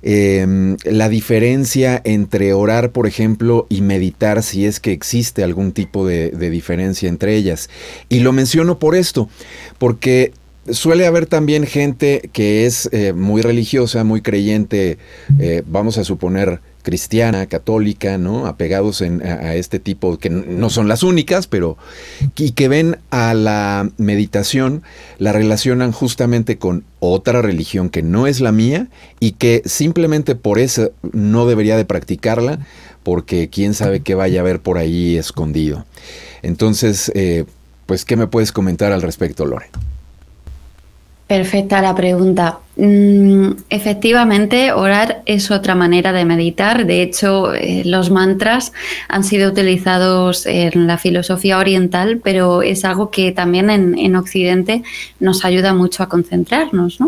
Em, 0.00 0.76
la 0.84 1.08
diferencia 1.08 2.00
entre 2.04 2.52
orar, 2.52 2.92
por 2.92 3.06
ejemplo, 3.06 3.66
y 3.68 3.80
meditar, 3.80 4.42
si 4.42 4.64
es 4.64 4.78
que 4.78 4.92
existe 4.92 5.42
algún 5.42 5.72
tipo 5.72 6.06
de, 6.06 6.30
diferencia 6.50 7.08
entre 7.08 7.34
ellas. 7.34 7.68
Y 8.08 8.20
lo 8.20 8.32
menciono 8.32 8.78
por 8.78 8.94
esto, 8.94 9.28
porque 9.78 10.32
suele 10.72 11.06
haber 11.06 11.26
también 11.26 11.66
gente 11.66 12.30
que 12.32 12.66
es 12.66 12.88
eh, 12.92 13.12
muy 13.12 13.42
religiosa, 13.42 14.04
muy 14.04 14.20
creyente, 14.20 14.98
eh, 15.38 15.62
vamos 15.66 15.98
a 15.98 16.04
suponer 16.04 16.60
cristiana, 16.82 17.46
católica, 17.46 18.16
¿no? 18.16 18.46
Apegados 18.46 19.02
a, 19.02 19.54
este 19.54 19.78
tipo, 19.78 20.18
que 20.18 20.30
no 20.30 20.70
son 20.70 20.88
las 20.88 21.02
únicas, 21.02 21.46
pero 21.46 21.76
y 22.34 22.52
que 22.52 22.68
ven 22.68 22.96
a 23.10 23.34
la 23.34 23.90
meditación, 23.98 24.82
la 25.18 25.32
relacionan 25.32 25.92
justamente 25.92 26.56
con 26.56 26.84
otra 26.98 27.42
religión 27.42 27.90
que 27.90 28.02
no 28.02 28.26
es 28.26 28.40
la 28.40 28.52
mía 28.52 28.88
y 29.20 29.32
que 29.32 29.60
simplemente 29.66 30.34
por 30.34 30.58
eso 30.58 30.92
no 31.12 31.46
debería 31.46 31.76
de 31.76 31.84
practicarla, 31.84 32.60
porque 33.02 33.50
quién 33.50 33.74
sabe 33.74 34.00
qué 34.00 34.14
vaya 34.14 34.40
a 34.40 34.42
haber 34.42 34.60
por 34.60 34.78
ahí 34.78 35.18
escondido. 35.18 35.84
Entonces, 36.42 37.12
eh, 37.14 37.44
pues, 37.84 38.04
¿qué 38.04 38.16
me 38.16 38.26
puedes 38.26 38.52
comentar 38.52 38.92
al 38.92 39.02
respecto, 39.02 39.44
Lore? 39.44 39.66
Perfecta 41.28 41.82
la 41.82 41.94
pregunta. 41.94 42.60
Mm, 42.76 43.50
efectivamente, 43.68 44.72
orar 44.72 45.20
es 45.26 45.50
otra 45.50 45.74
manera 45.74 46.10
de 46.14 46.24
meditar. 46.24 46.86
De 46.86 47.02
hecho, 47.02 47.52
eh, 47.52 47.82
los 47.84 48.10
mantras 48.10 48.72
han 49.08 49.24
sido 49.24 49.50
utilizados 49.50 50.46
en 50.46 50.86
la 50.86 50.96
filosofía 50.96 51.58
oriental, 51.58 52.22
pero 52.24 52.62
es 52.62 52.86
algo 52.86 53.10
que 53.10 53.30
también 53.32 53.68
en, 53.68 54.16
Occidente 54.16 54.82
nos 55.20 55.44
ayuda 55.44 55.74
mucho 55.74 56.02
a 56.02 56.08
concentrarnos. 56.08 56.98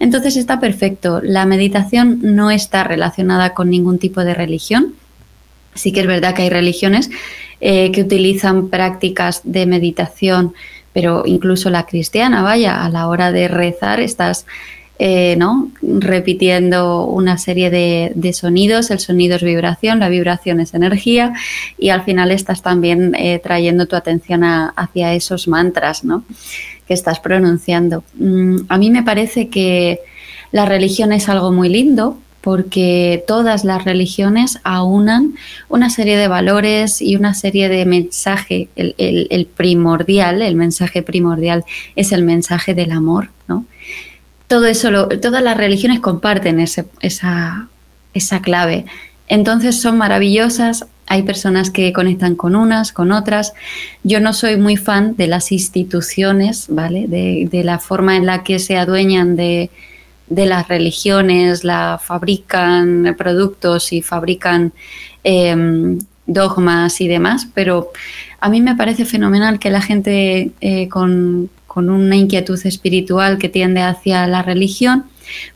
Entonces 0.00 0.36
está 0.36 0.58
perfecto. 0.58 1.20
La 1.22 1.46
meditación 1.46 2.18
no 2.20 2.50
está 2.50 2.82
relacionada 2.82 3.54
con 3.54 3.70
ningún 3.70 4.00
tipo 4.00 4.24
de 4.24 4.34
religión. 4.34 4.94
Sí 5.76 5.92
que 5.92 6.00
es 6.00 6.06
verdad 6.08 6.34
que 6.34 6.42
hay 6.42 6.50
religiones 6.50 7.10
eh, 7.60 7.92
que 7.92 8.02
utilizan 8.02 8.70
prácticas 8.70 9.42
de 9.44 9.66
meditación 9.66 10.52
pero 10.92 11.22
incluso 11.26 11.70
la 11.70 11.86
cristiana, 11.86 12.42
vaya, 12.42 12.84
a 12.84 12.88
la 12.88 13.08
hora 13.08 13.32
de 13.32 13.48
rezar 13.48 14.00
estás 14.00 14.46
eh, 14.98 15.34
¿no? 15.36 15.72
repitiendo 15.82 17.06
una 17.06 17.36
serie 17.38 17.70
de, 17.70 18.32
sonidos. 18.32 18.90
El 18.90 19.00
sonido 19.00 19.36
es 19.36 19.42
vibración, 19.42 19.98
la 19.98 20.08
vibración 20.08 20.60
es 20.60 20.74
energía 20.74 21.32
y 21.76 21.88
al 21.88 22.04
final 22.04 22.30
estás 22.30 22.62
también 22.62 23.14
eh, 23.16 23.40
trayendo 23.42 23.86
tu 23.86 23.96
atención 23.96 24.44
hacia 24.44 25.12
esos 25.14 25.48
mantras 25.48 26.04
¿no? 26.04 26.24
que 26.86 26.94
estás 26.94 27.18
pronunciando. 27.20 28.04
Mm, 28.14 28.58
a 28.68 28.78
mí 28.78 28.90
me 28.90 29.02
parece 29.02 29.48
que 29.48 30.00
la 30.52 30.66
religión 30.66 31.12
es 31.12 31.28
algo 31.28 31.50
muy 31.50 31.68
lindo 31.68 32.18
porque 32.42 33.24
todas 33.26 33.64
las 33.64 33.84
religiones 33.84 34.58
aunan 34.64 35.34
una 35.68 35.88
serie 35.90 36.16
de 36.18 36.28
valores 36.28 37.00
y 37.00 37.14
una 37.14 37.34
serie 37.34 37.68
de 37.68 37.86
mensajes. 37.86 38.68
El, 38.76 39.48
primordial, 39.56 40.42
el 40.42 40.56
mensaje 40.56 41.02
primordial 41.02 41.64
es 41.94 42.10
el 42.10 42.24
mensaje 42.24 42.74
del 42.74 42.90
amor, 42.90 43.30
¿no? 43.46 43.64
Todo 44.48 44.66
eso, 44.66 45.08
todas 45.08 45.42
las 45.42 45.56
religiones 45.56 46.00
comparten 46.00 46.58
esa, 46.60 46.84
esa 48.12 48.42
clave. 48.42 48.84
Entonces 49.28 49.80
son 49.80 49.96
maravillosas, 49.96 50.84
hay 51.06 51.22
personas 51.22 51.70
que 51.70 51.92
conectan 51.92 52.34
con 52.34 52.56
unas, 52.56 52.92
con 52.92 53.12
otras. 53.12 53.54
Yo 54.02 54.18
no 54.18 54.32
soy 54.32 54.56
muy 54.56 54.76
fan 54.76 55.14
de 55.16 55.28
las 55.28 55.52
instituciones, 55.52 56.66
¿vale? 56.68 57.06
de 57.06 57.64
la 57.64 57.78
forma 57.78 58.16
en 58.16 58.26
la 58.26 58.42
que 58.42 58.58
se 58.58 58.76
adueñan 58.76 59.36
de, 59.36 59.70
de 60.28 60.46
las 60.46 60.68
religiones, 60.68 61.64
la 61.64 62.00
fabrican 62.02 63.14
productos 63.18 63.92
y 63.92 64.02
fabrican 64.02 64.72
em, 65.24 65.98
dogmas 66.26 67.00
y 67.00 67.08
demás, 67.08 67.48
pero 67.54 67.90
a 68.40 68.48
mí 68.48 68.60
me 68.60 68.76
parece 68.76 69.04
fenomenal 69.04 69.58
que 69.58 69.70
la 69.70 69.80
gente 69.80 70.50
eh, 70.60 70.88
con, 70.88 71.50
una 71.74 72.16
inquietud 72.16 72.60
espiritual 72.66 73.38
que 73.38 73.48
tiende 73.48 73.80
hacia 73.80 74.26
la 74.26 74.42
religión, 74.42 75.04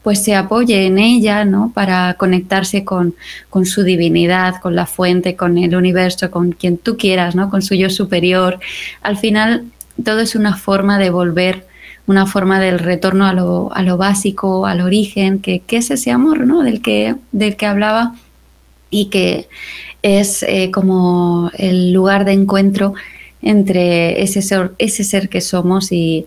pues 0.02 0.24
se 0.24 0.34
apoye 0.34 0.86
en 0.86 0.98
ella, 0.98 1.44
¿no? 1.44 1.72
Para 1.74 2.14
conectarse 2.14 2.84
con, 2.84 3.14
con, 3.50 3.66
su 3.66 3.82
divinidad, 3.82 4.56
con 4.62 4.74
la 4.74 4.86
fuente, 4.86 5.36
con 5.36 5.58
el 5.58 5.76
universo, 5.76 6.30
con 6.30 6.52
quien 6.52 6.78
tú 6.78 6.96
quieras, 6.96 7.34
¿no? 7.34 7.50
Con 7.50 7.60
su 7.60 7.74
yo 7.74 7.90
superior. 7.90 8.58
Al 9.02 9.18
final, 9.18 9.64
todo 10.02 10.20
es 10.20 10.34
una 10.34 10.56
forma 10.56 10.98
de 10.98 11.10
volver 11.10 11.66
una 12.06 12.26
forma 12.26 12.60
del 12.60 12.78
retorno 12.78 13.26
a 13.26 13.32
lo, 13.32 13.72
a 13.74 13.82
lo 13.82 13.96
básico, 13.96 14.66
al 14.66 14.80
origen, 14.80 15.40
que, 15.40 15.62
es 15.68 15.90
ese 15.90 16.10
amor 16.10 16.46
¿no? 16.46 16.62
del, 16.62 16.80
que, 16.80 17.16
del 17.32 17.56
que 17.56 17.66
hablaba 17.66 18.14
y 18.90 19.06
que 19.06 19.48
es 20.02 20.42
eh, 20.44 20.70
como 20.70 21.50
el 21.58 21.92
lugar 21.92 22.24
de 22.24 22.32
encuentro 22.32 22.94
entre 23.42 24.22
ese 24.22 24.42
ser, 24.42 24.72
ese 24.78 25.04
ser 25.04 25.28
que 25.28 25.40
somos 25.40 25.92
y, 25.92 26.26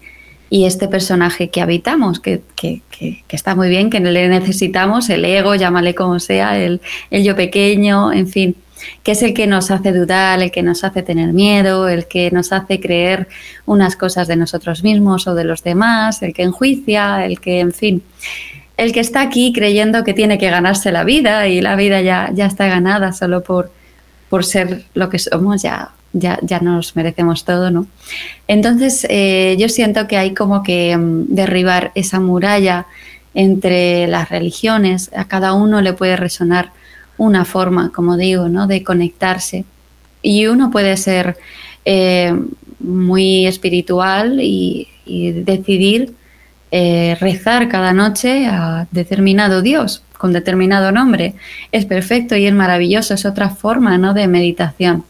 este 0.52 0.88
personaje 0.88 1.50
que 1.50 1.62
habitamos, 1.62 2.20
que, 2.20 2.42
que, 2.56 2.82
que, 2.90 3.24
está 3.30 3.54
muy 3.54 3.70
bien, 3.70 3.92
que 3.92 4.00
le 4.00 4.28
necesitamos, 4.30 5.08
el 5.12 5.24
ego, 5.24 5.54
llámale 5.54 5.94
como 5.94 6.20
sea, 6.20 6.58
el, 6.58 6.82
el 7.12 7.24
yo 7.24 7.36
pequeño, 7.36 8.12
en 8.12 8.28
fin 8.28 8.56
que 9.04 9.12
es 9.14 9.24
el 9.24 9.34
que 9.34 9.48
nos 9.48 9.72
hace 9.72 9.92
dudar, 9.92 10.42
el 10.42 10.52
que 10.52 10.64
nos 10.64 10.84
hace 10.84 11.04
tener 11.04 11.34
miedo, 11.34 11.88
el 11.88 12.08
que 12.08 12.32
nos 12.32 12.52
hace 12.52 12.80
creer 12.80 13.28
unas 13.66 13.96
cosas 13.96 14.28
de 14.28 14.36
nosotros 14.36 14.84
mismos 14.84 15.28
o 15.28 15.36
de 15.36 15.44
los 15.44 15.64
demás, 15.64 16.22
el 16.22 16.34
que 16.34 16.44
enjuicia, 16.44 17.26
el 17.26 17.40
que, 17.40 17.60
en 17.60 17.74
fin, 17.74 18.04
el 18.78 18.94
que 18.94 19.02
está 19.02 19.22
aquí 19.22 19.52
creyendo 19.54 20.04
que 20.04 20.14
tiene 20.14 20.38
que 20.38 20.50
ganarse 20.50 20.92
la 20.92 21.04
vida 21.04 21.48
y 21.48 21.62
la 21.62 21.76
vida 21.76 22.02
ya, 22.02 22.32
ya 22.34 22.46
está 22.46 22.68
ganada 22.68 23.12
solo 23.12 23.44
por, 23.44 23.72
por 24.30 24.46
ser 24.46 24.86
lo 24.94 25.10
que 25.10 25.20
somos, 25.20 25.62
ya, 25.62 25.90
ya, 26.14 26.40
ya 26.42 26.60
nos 26.60 26.96
merecemos 26.96 27.44
todo, 27.44 27.72
¿no? 27.72 27.88
Entonces, 28.48 29.06
eh, 29.10 29.56
yo 29.60 29.70
siento 29.70 30.08
que 30.08 30.18
hay 30.18 30.34
como 30.34 30.64
que 30.64 30.96
mm, 30.96 31.26
derribar 31.28 31.92
esa 31.96 32.20
muralla 32.20 32.86
entre 33.34 34.08
las 34.08 34.30
religiones, 34.30 35.12
a 35.16 35.26
cada 35.26 35.54
uno 35.54 35.82
le 35.82 35.94
puede 35.94 36.16
resonar 36.16 36.72
una 37.20 37.46
forma, 37.46 37.92
como 37.92 38.18
digo, 38.18 38.50
¿no? 38.50 38.66
de 38.66 38.84
conectarse. 38.84 39.66
Y 40.24 40.48
uno 40.48 40.72
puede 40.72 40.98
ser 40.98 41.38
eh, 41.86 42.34
muy 42.80 43.46
espiritual 43.46 44.40
y, 44.42 44.88
decidir 45.44 46.14
eh, 46.70 47.18
rezar 47.20 47.68
cada 47.68 47.94
noche 47.94 48.46
a 48.46 48.88
determinado 48.92 49.64
Dios, 49.64 50.04
con 50.18 50.34
determinado 50.34 50.92
nombre. 50.92 51.34
Es 51.72 51.86
perfecto 51.86 52.36
y 52.36 52.46
es 52.46 52.54
maravilloso, 52.54 53.16
es 53.16 53.26
otra 53.26 53.50
forma 53.50 53.98
¿no? 53.98 54.14
de 54.14 54.28
meditación. 54.28 55.04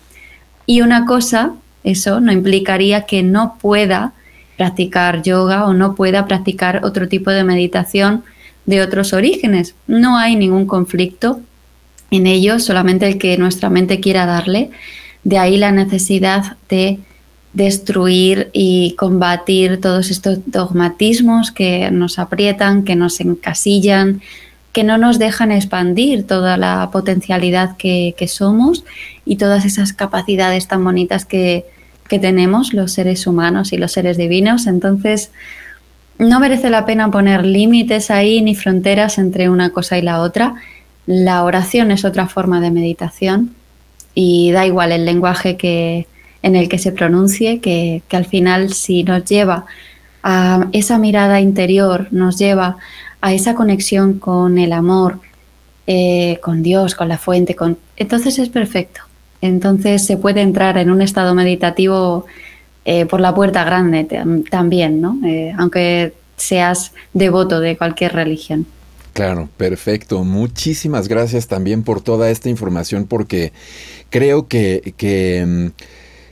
Y 0.65 0.81
una 0.81 1.05
cosa, 1.05 1.51
eso 1.83 2.21
no 2.21 2.31
implicaría 2.31 3.01
que 3.05 3.23
no 3.23 3.57
pueda 3.61 4.13
practicar 4.55 5.21
yoga 5.21 5.65
o 5.65 5.73
no 5.73 5.95
pueda 5.95 6.25
practicar 6.27 6.79
otro 6.85 7.09
tipo 7.09 7.29
de 7.29 7.43
meditación 7.43 8.23
de 8.65 8.81
otros 8.81 9.11
orígenes. 9.11 9.75
No 9.85 10.17
hay 10.17 10.37
ningún 10.37 10.65
conflicto 10.65 11.41
en 12.11 12.27
ello, 12.27 12.59
solamente 12.59 13.07
el 13.07 13.17
que 13.17 13.37
nuestra 13.37 13.69
mente 13.69 13.99
quiera 13.99 14.25
darle. 14.25 14.71
De 15.23 15.37
ahí 15.37 15.57
la 15.57 15.71
necesidad 15.71 16.57
de 16.69 16.99
destruir 17.53 18.49
y 18.53 18.95
combatir 18.97 19.81
todos 19.81 20.11
estos 20.11 20.39
dogmatismos 20.45 21.51
que 21.51 21.89
nos 21.91 22.19
aprietan, 22.19 22.83
que 22.83 22.95
nos 22.95 23.19
encasillan, 23.19 24.21
que 24.71 24.83
no 24.83 24.97
nos 24.97 25.17
dejan 25.17 25.51
expandir 25.51 26.27
toda 26.27 26.57
la 26.57 26.89
potencialidad 26.91 27.75
que, 27.77 28.13
somos 28.27 28.85
y 29.25 29.37
todas 29.37 29.65
esas 29.65 29.93
capacidades 29.93 30.67
tan 30.67 30.83
bonitas 30.83 31.25
que, 31.25 31.65
que 32.07 32.19
tenemos 32.19 32.73
los 32.73 32.91
seres 32.91 33.25
humanos 33.25 33.73
y 33.73 33.77
los 33.77 33.91
seres 33.91 34.17
divinos. 34.17 34.67
Entonces, 34.67 35.31
no 36.19 36.39
merece 36.39 36.69
la 36.69 36.85
pena 36.85 37.09
poner 37.09 37.45
límites 37.45 38.11
ahí 38.11 38.41
ni 38.41 38.53
fronteras 38.53 39.17
entre 39.17 39.49
una 39.49 39.71
cosa 39.71 39.97
y 39.97 40.01
la 40.03 40.21
otra 40.21 40.55
la 41.09 41.43
oración 41.43 41.89
es 41.89 42.05
otra 42.05 42.27
forma 42.27 42.61
de 42.61 42.69
meditación 42.69 43.55
y 44.13 44.51
da 44.51 44.67
igual 44.67 44.91
el 44.91 45.05
lenguaje 45.05 45.57
que, 45.57 46.05
en 46.43 46.55
el 46.55 46.69
que 46.69 46.77
se 46.77 46.91
pronuncie, 46.91 47.61
que, 47.61 48.03
al 48.11 48.27
final 48.27 48.73
si 48.73 49.03
nos 49.03 49.25
lleva 49.25 49.65
a 50.21 50.67
esa 50.71 50.99
mirada 50.99 51.41
interior, 51.41 52.09
nos 52.11 52.37
lleva 52.37 52.77
a 53.21 53.33
esa 53.33 53.55
conexión 53.55 54.19
con 54.19 54.59
el 54.59 54.71
amor, 54.71 55.19
eh, 55.87 56.37
con 56.43 56.61
Dios, 56.61 56.93
con 56.93 57.07
la 57.07 57.17
fuente, 57.17 57.55
con... 57.55 57.79
entonces 57.97 58.37
es 58.37 58.49
perfecto. 58.49 59.01
Entonces 59.41 60.05
se 60.05 60.15
puede 60.15 60.41
entrar 60.41 60.77
en 60.77 60.91
un 60.91 61.01
estado 61.01 61.33
meditativo 61.33 62.27
eh, 62.85 63.07
por 63.07 63.19
la 63.19 63.33
puerta 63.33 63.63
grande 63.63 64.07
también, 64.51 65.01
¿no? 65.01 65.17
Eh, 65.25 65.55
aunque 65.57 66.13
seas 66.37 66.93
devoto 67.13 67.61
de 67.61 67.77
cualquier 67.77 68.13
religión. 68.13 68.67
Claro, 69.19 69.49
perfecto. 69.57 70.23
Muchísimas 70.23 71.09
gracias 71.09 71.47
también 71.47 71.83
por 71.83 71.99
toda 71.99 72.31
esta 72.31 72.47
información 72.47 73.05
porque 73.05 73.51
creo 74.09 74.47
que, 74.47 74.93
mm, 75.45 75.65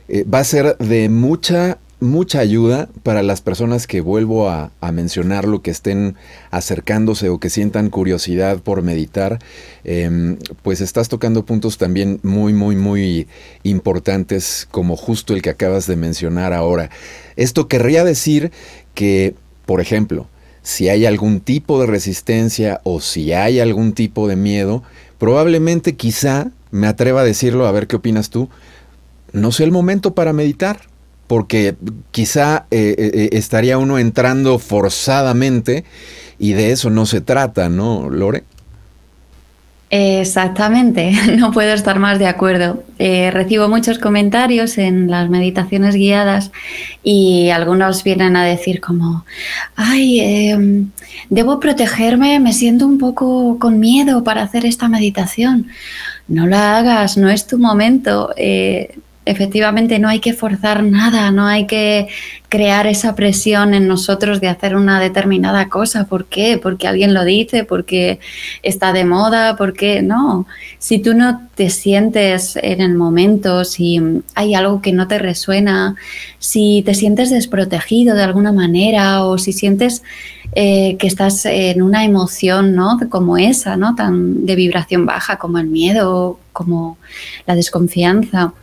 eh, 0.07 0.23
va 0.23 0.39
a 0.39 0.43
ser 0.45 0.77
de 0.77 1.09
mucha 1.09 1.79
mucha 1.99 2.39
ayuda 2.39 2.87
para 3.03 3.23
las 3.23 3.41
personas 3.41 3.87
que 3.87 3.99
vuelvo 3.99 4.49
a, 4.49 4.71
mencionar 4.93 5.45
lo 5.45 5.61
que 5.61 5.69
estén 5.71 6.15
acercándose 6.49 7.27
o 7.27 7.39
que 7.39 7.49
sientan 7.49 7.89
curiosidad 7.89 8.59
por 8.61 8.83
meditar, 8.83 9.39
em, 9.83 10.37
pues 10.63 10.79
estás 10.79 11.09
tocando 11.09 11.43
puntos 11.43 11.77
también 11.77 12.21
muy, 12.23 12.53
muy, 12.53 12.77
muy 12.77 13.27
importantes 13.63 14.65
como 14.71 14.95
justo 14.95 15.33
el 15.33 15.41
que 15.41 15.49
acabas 15.49 15.87
de 15.87 15.97
mencionar 15.97 16.53
ahora. 16.53 16.89
Esto 17.35 17.67
querría 17.67 18.05
decir 18.05 18.51
que, 18.93 19.35
por 19.65 19.81
ejemplo, 19.81 20.29
si 20.67 20.89
hay 20.89 21.05
algún 21.05 21.39
tipo 21.39 21.79
de 21.79 21.87
resistencia 21.87 22.81
o 22.83 22.99
si 22.99 23.31
hay 23.31 23.61
algún 23.61 23.93
tipo 23.93 24.27
de 24.27 24.35
miedo, 24.35 24.83
probablemente 25.17 25.95
quizá, 25.95 26.51
me 26.71 26.87
atreva 26.87 27.21
a 27.21 27.23
decirlo, 27.23 27.67
a 27.67 27.71
ver 27.71 27.87
qué 27.87 27.95
opinas 27.95 28.29
tú, 28.29 28.49
no 29.31 29.53
sea 29.53 29.65
el 29.65 29.71
momento 29.71 30.13
para 30.13 30.33
meditar, 30.33 30.81
porque 31.27 31.77
quizá 32.11 32.65
eh, 32.69 32.95
eh, 32.97 33.11
eh, 33.13 33.29
estaría 33.31 33.77
uno 33.77 33.97
entrando 33.97 34.59
forzadamente 34.59 35.85
y 36.37 36.51
de 36.51 36.71
eso 36.71 36.89
no 36.89 37.05
se 37.05 37.21
trata, 37.21 37.69
¿no, 37.69 38.09
Lore? 38.09 38.43
Exactamente, 39.89 41.13
no 41.37 41.51
puedo 41.51 41.73
estar 41.73 41.97
más 41.97 42.19
de 42.19 42.27
acuerdo. 42.27 42.83
Eh, 42.99 43.31
recibo 43.31 43.69
muchos 43.69 43.99
comentarios 43.99 44.77
en 44.77 45.09
las 45.09 45.29
meditaciones 45.29 45.95
guiadas 45.95 46.51
y 47.03 47.49
algunos 47.51 48.03
vienen 48.03 48.35
a 48.35 48.43
decir 48.43 48.81
como, 48.81 49.23
ay, 49.77 50.19
em, 50.19 50.89
debo 51.29 51.59
protegerme, 51.61 52.39
me 52.41 52.51
siento 52.51 52.85
un 52.85 52.97
poco 52.97 53.57
con 53.59 53.79
miedo 53.79 54.25
para 54.25 54.43
hacer 54.43 54.65
esta 54.65 54.89
meditación. 54.89 55.67
No 56.27 56.47
la 56.47 56.77
hagas, 56.77 57.15
no 57.17 57.29
es 57.29 57.47
tu 57.47 57.57
momento. 57.57 58.33
Eh, 58.35 58.99
efectivamente 59.27 59.99
no 59.99 60.07
hay 60.07 60.19
que 60.19 60.33
forzar 60.33 60.83
nada, 60.83 61.31
no 61.31 61.45
hay 61.45 61.67
que 61.67 62.07
crear 62.49 62.87
esa 62.87 63.15
presión 63.15 63.73
en 63.73 63.87
nosotros 63.87 64.39
de 64.39 64.47
hacer 64.47 64.75
una 64.75 64.99
determinada 64.99 65.69
cosa. 65.69 66.05
¿Por 66.05 66.25
qué? 66.25 66.59
Porque 66.61 66.87
alguien 66.87 67.13
lo 67.13 67.25
dice, 67.25 67.63
porque 67.63 68.19
está 68.63 68.93
de 68.93 69.05
moda, 69.05 69.55
porque 69.57 70.01
no. 70.01 70.47
Si 70.79 70.99
tú 70.99 71.13
no 71.13 71.47
te 71.55 71.69
sientes 71.69 72.57
en 72.61 72.81
el 72.81 72.95
momento, 72.95 73.65
si 73.65 73.99
hay 74.35 74.53
algo 74.53 74.81
que 74.81 74.93
no 74.93 75.07
te 75.07 75.19
resuena, 75.19 75.95
si 76.39 76.83
te 76.85 76.93
sientes 76.93 77.29
desprotegido 77.29 78.15
de 78.15 78.23
alguna 78.23 78.51
manera 78.51 79.23
o 79.23 79.37
si 79.37 79.53
sientes 79.53 80.03
eh, 80.53 80.95
que 80.97 81.07
estás 81.07 81.45
en 81.45 81.81
una 81.81 82.05
emoción 82.05 82.73
¿no? 82.73 82.97
como 83.09 83.37
esa, 83.37 83.75
¿no? 83.75 83.95
tan 83.95 84.45
de 84.45 84.55
vibración 84.55 85.05
baja 85.05 85.37
como 85.37 85.57
el 85.57 85.67
miedo, 85.67 86.39
como 86.53 86.97
la 87.45 87.55
desconfianza, 87.55 88.53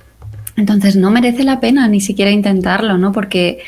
entonces 0.57 0.97
no 0.97 1.11
merece 1.11 1.45
la 1.45 1.61
pena 1.61 1.89
ni 1.89 2.01
siquiera 2.01 2.31
intentarlo, 2.31 2.99
¿no? 2.99 3.13
Porque 3.13 3.63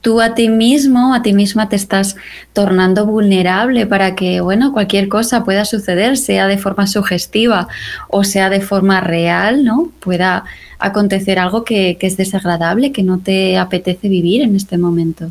tú 0.00 0.20
a 0.20 0.34
ti 0.34 0.48
mismo, 0.48 1.14
a 1.14 1.22
ti 1.22 1.32
misma 1.32 1.68
te 1.68 1.76
estás 1.76 2.16
tornando 2.52 3.06
vulnerable 3.06 3.86
para 3.86 4.14
que, 4.14 4.40
bueno, 4.40 4.72
cualquier 4.72 5.08
cosa 5.08 5.44
pueda 5.44 5.64
suceder, 5.64 6.16
sea 6.16 6.46
de 6.46 6.58
forma 6.58 6.86
sugestiva 6.86 7.68
o 8.08 8.24
sea 8.24 8.50
de 8.50 8.60
forma 8.60 9.00
real, 9.00 9.64
¿no? 9.64 9.92
Pueda 10.00 10.44
acontecer 10.78 11.38
algo 11.38 11.64
que, 11.64 11.98
es 12.00 12.16
desagradable, 12.16 12.92
que 12.92 13.02
no 13.02 13.18
te 13.18 13.58
apetece 13.58 14.08
vivir 14.08 14.42
en 14.42 14.56
este 14.56 14.78
momento. 14.78 15.30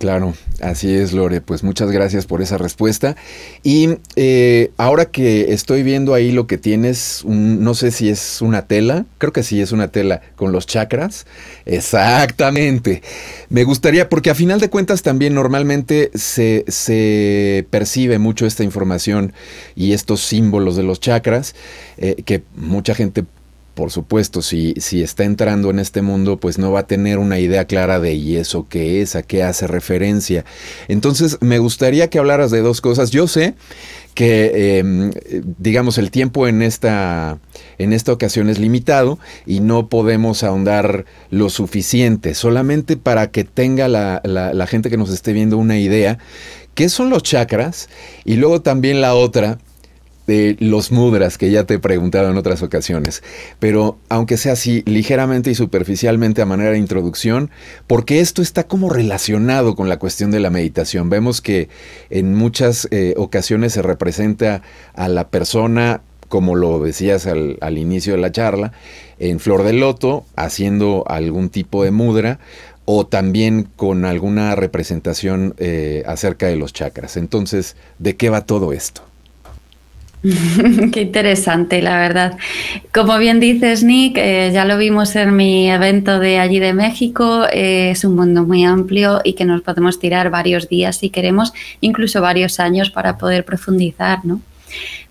Claro, 0.00 0.32
así 0.62 0.94
es, 0.94 1.12
Lore. 1.12 1.42
Pues 1.42 1.62
muchas 1.62 1.90
gracias 1.90 2.24
por 2.24 2.40
esa 2.40 2.56
respuesta. 2.56 3.16
Y 3.62 3.98
eh, 4.16 4.70
ahora 4.78 5.04
que 5.04 5.52
estoy 5.52 5.82
viendo 5.82 6.14
ahí 6.14 6.32
lo 6.32 6.46
que 6.46 6.56
tienes, 6.56 7.22
no 7.26 7.74
sé 7.74 7.90
si 7.90 8.08
es 8.08 8.40
una 8.40 8.62
tela, 8.62 9.04
creo 9.18 9.34
que 9.34 9.42
sí 9.42 9.60
es 9.60 9.72
una 9.72 9.88
tela 9.88 10.22
con 10.36 10.52
los 10.52 10.66
chakras. 10.66 11.26
Exactamente. 11.66 13.02
Me 13.50 13.64
gustaría, 13.64 14.08
porque 14.08 14.30
a 14.30 14.34
final 14.34 14.58
de 14.58 14.70
cuentas 14.70 15.02
también 15.02 15.34
normalmente 15.34 16.10
se, 16.14 16.64
se 16.66 17.66
percibe 17.68 18.18
mucho 18.18 18.46
esta 18.46 18.64
información 18.64 19.34
y 19.76 19.92
estos 19.92 20.22
símbolos 20.22 20.76
de 20.76 20.82
los 20.82 21.00
chakras, 21.00 21.54
eh, 21.98 22.22
que 22.24 22.42
mucha 22.56 22.94
gente 22.94 23.26
por 23.80 23.90
supuesto, 23.90 24.42
si, 24.42 24.74
si 24.76 25.02
está 25.02 25.24
entrando 25.24 25.70
en 25.70 25.78
este 25.78 26.02
mundo, 26.02 26.36
pues 26.36 26.58
no 26.58 26.70
va 26.70 26.80
a 26.80 26.86
tener 26.86 27.16
una 27.16 27.38
idea 27.38 27.64
clara 27.64 27.98
de 27.98 28.12
y 28.12 28.36
eso 28.36 28.66
qué 28.68 29.00
es, 29.00 29.16
a 29.16 29.22
qué 29.22 29.42
hace 29.42 29.66
referencia. 29.66 30.44
Entonces, 30.88 31.38
me 31.40 31.58
gustaría 31.58 32.10
que 32.10 32.18
hablaras 32.18 32.50
de 32.50 32.60
dos 32.60 32.82
cosas. 32.82 33.10
Yo 33.10 33.26
sé 33.26 33.54
que, 34.12 34.78
em, 34.80 35.12
digamos, 35.56 35.96
el 35.96 36.10
tiempo 36.10 36.46
en 36.46 36.60
esta, 36.60 37.38
en 37.78 37.94
esta 37.94 38.12
ocasión 38.12 38.50
es 38.50 38.58
limitado 38.58 39.18
y 39.46 39.60
no 39.60 39.88
podemos 39.88 40.42
ahondar 40.42 41.06
lo 41.30 41.48
suficiente, 41.48 42.34
solamente 42.34 42.98
para 42.98 43.30
que 43.30 43.44
tenga 43.44 43.88
la, 43.88 44.20
la 44.22 44.66
gente 44.66 44.90
que 44.90 44.98
nos 44.98 45.08
esté 45.08 45.32
viendo 45.32 45.56
una 45.56 45.78
idea. 45.78 46.18
¿Qué 46.74 46.90
son 46.90 47.08
los 47.08 47.22
chakras? 47.22 47.88
Y 48.26 48.36
luego 48.36 48.60
también 48.60 49.00
la 49.00 49.14
otra, 49.14 49.58
de 50.30 50.56
los 50.60 50.92
mudras 50.92 51.38
que 51.38 51.50
ya 51.50 51.64
te 51.64 51.74
he 51.74 51.78
preguntado 51.80 52.30
en 52.30 52.36
otras 52.36 52.62
ocasiones. 52.62 53.24
Pero 53.58 53.98
aunque 54.08 54.36
sea 54.36 54.52
así 54.52 54.84
ligeramente 54.86 55.50
y 55.50 55.56
superficialmente 55.56 56.40
a 56.40 56.46
manera 56.46 56.70
de 56.70 56.78
introducción, 56.78 57.50
porque 57.88 58.20
esto 58.20 58.40
está 58.40 58.62
como 58.62 58.90
relacionado 58.90 59.74
con 59.74 59.88
la 59.88 59.98
cuestión 59.98 60.30
de 60.30 60.38
la 60.38 60.50
meditación. 60.50 61.10
Vemos 61.10 61.40
que 61.40 61.68
en 62.10 62.36
muchas 62.36 62.86
eh, 62.92 63.14
ocasiones 63.16 63.72
se 63.72 63.82
representa 63.82 64.62
a 64.94 65.08
la 65.08 65.30
persona 65.30 66.02
como 66.28 66.54
lo 66.54 66.78
decías 66.78 67.26
al, 67.26 67.76
inicio 67.76 68.12
de 68.12 68.20
la 68.20 68.30
charla, 68.30 68.70
en 69.18 69.40
flor 69.40 69.64
de 69.64 69.72
loto, 69.72 70.24
haciendo 70.36 71.02
algún 71.08 71.48
tipo 71.48 71.82
de 71.82 71.90
mudra, 71.90 72.38
o 72.84 73.04
también 73.04 73.68
con 73.74 74.04
alguna 74.04 74.54
representación 74.54 75.56
eh, 75.58 76.04
acerca 76.06 76.46
de 76.46 76.54
los 76.54 76.72
chakras. 76.72 77.16
Entonces, 77.16 77.74
¿de 77.98 78.14
qué 78.14 78.30
va 78.30 78.46
todo 78.46 78.72
esto? 78.72 79.09
Qué 80.92 81.00
interesante, 81.00 81.80
la 81.80 81.98
verdad. 81.98 82.36
Como 82.92 83.16
bien 83.18 83.40
dices, 83.40 83.82
Nick, 83.82 84.18
eh, 84.18 84.50
ya 84.52 84.66
lo 84.66 84.76
vimos 84.76 85.16
en 85.16 85.34
mi 85.34 85.70
evento 85.70 86.18
de 86.18 86.38
allí 86.38 86.58
de 86.58 86.74
México, 86.74 87.46
eh, 87.50 87.90
es 87.92 88.04
un 88.04 88.16
mundo 88.16 88.44
muy 88.44 88.64
amplio 88.64 89.22
y 89.24 89.32
que 89.32 89.46
nos 89.46 89.62
podemos 89.62 89.98
tirar 89.98 90.30
varios 90.30 90.68
días 90.68 90.96
si 90.96 91.08
queremos, 91.08 91.54
incluso 91.80 92.20
varios 92.20 92.60
años 92.60 92.90
para 92.90 93.16
poder 93.16 93.44
profundizar, 93.46 94.24
¿no? 94.24 94.42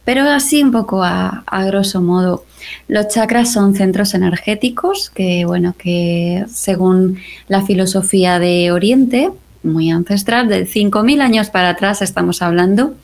Pero 0.06 0.24
así 0.30 0.64
un 0.64 0.72
poco 0.72 1.04
a, 1.04 1.44
a 1.46 1.66
grosso 1.66 2.02
modo, 2.02 2.46
los 2.88 3.08
chakras 3.10 3.52
son 3.52 3.76
centros 3.76 4.14
energéticos 4.14 5.10
que, 5.10 5.46
bueno, 5.46 5.76
que 5.78 6.46
según 6.52 7.20
la 7.48 7.64
filosofía 7.64 8.40
de 8.40 8.72
Oriente, 8.72 9.32
muy 9.64 9.90
ancestral, 9.92 10.48
de 10.48 10.66
5.000 10.66 11.22
años 11.22 11.50
para 11.50 11.70
atrás 11.70 12.02
estamos 12.02 12.42
hablando, 12.42 12.96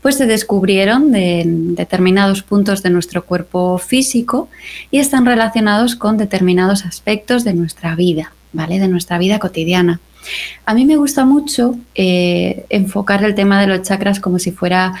pues 0.00 0.16
se 0.16 0.26
descubrieron 0.26 1.12
de 1.12 1.44
determinados 1.46 2.42
puntos 2.42 2.82
de 2.82 2.90
nuestro 2.90 3.24
cuerpo 3.24 3.78
físico 3.78 4.48
y 4.90 4.98
están 4.98 5.26
relacionados 5.26 5.96
con 5.96 6.16
determinados 6.16 6.86
aspectos 6.86 7.44
de 7.44 7.54
nuestra 7.54 7.94
vida, 7.94 8.32
¿vale? 8.52 8.78
De 8.78 8.88
nuestra 8.88 9.18
vida 9.18 9.38
cotidiana. 9.38 10.00
A 10.64 10.74
mí 10.74 10.84
me 10.84 10.96
gusta 10.96 11.24
mucho 11.24 11.76
eh, 11.94 12.64
enfocar 12.70 13.24
el 13.24 13.34
tema 13.34 13.60
de 13.60 13.66
los 13.66 13.82
chakras 13.82 14.20
como 14.20 14.38
si 14.38 14.50
fuera 14.50 14.94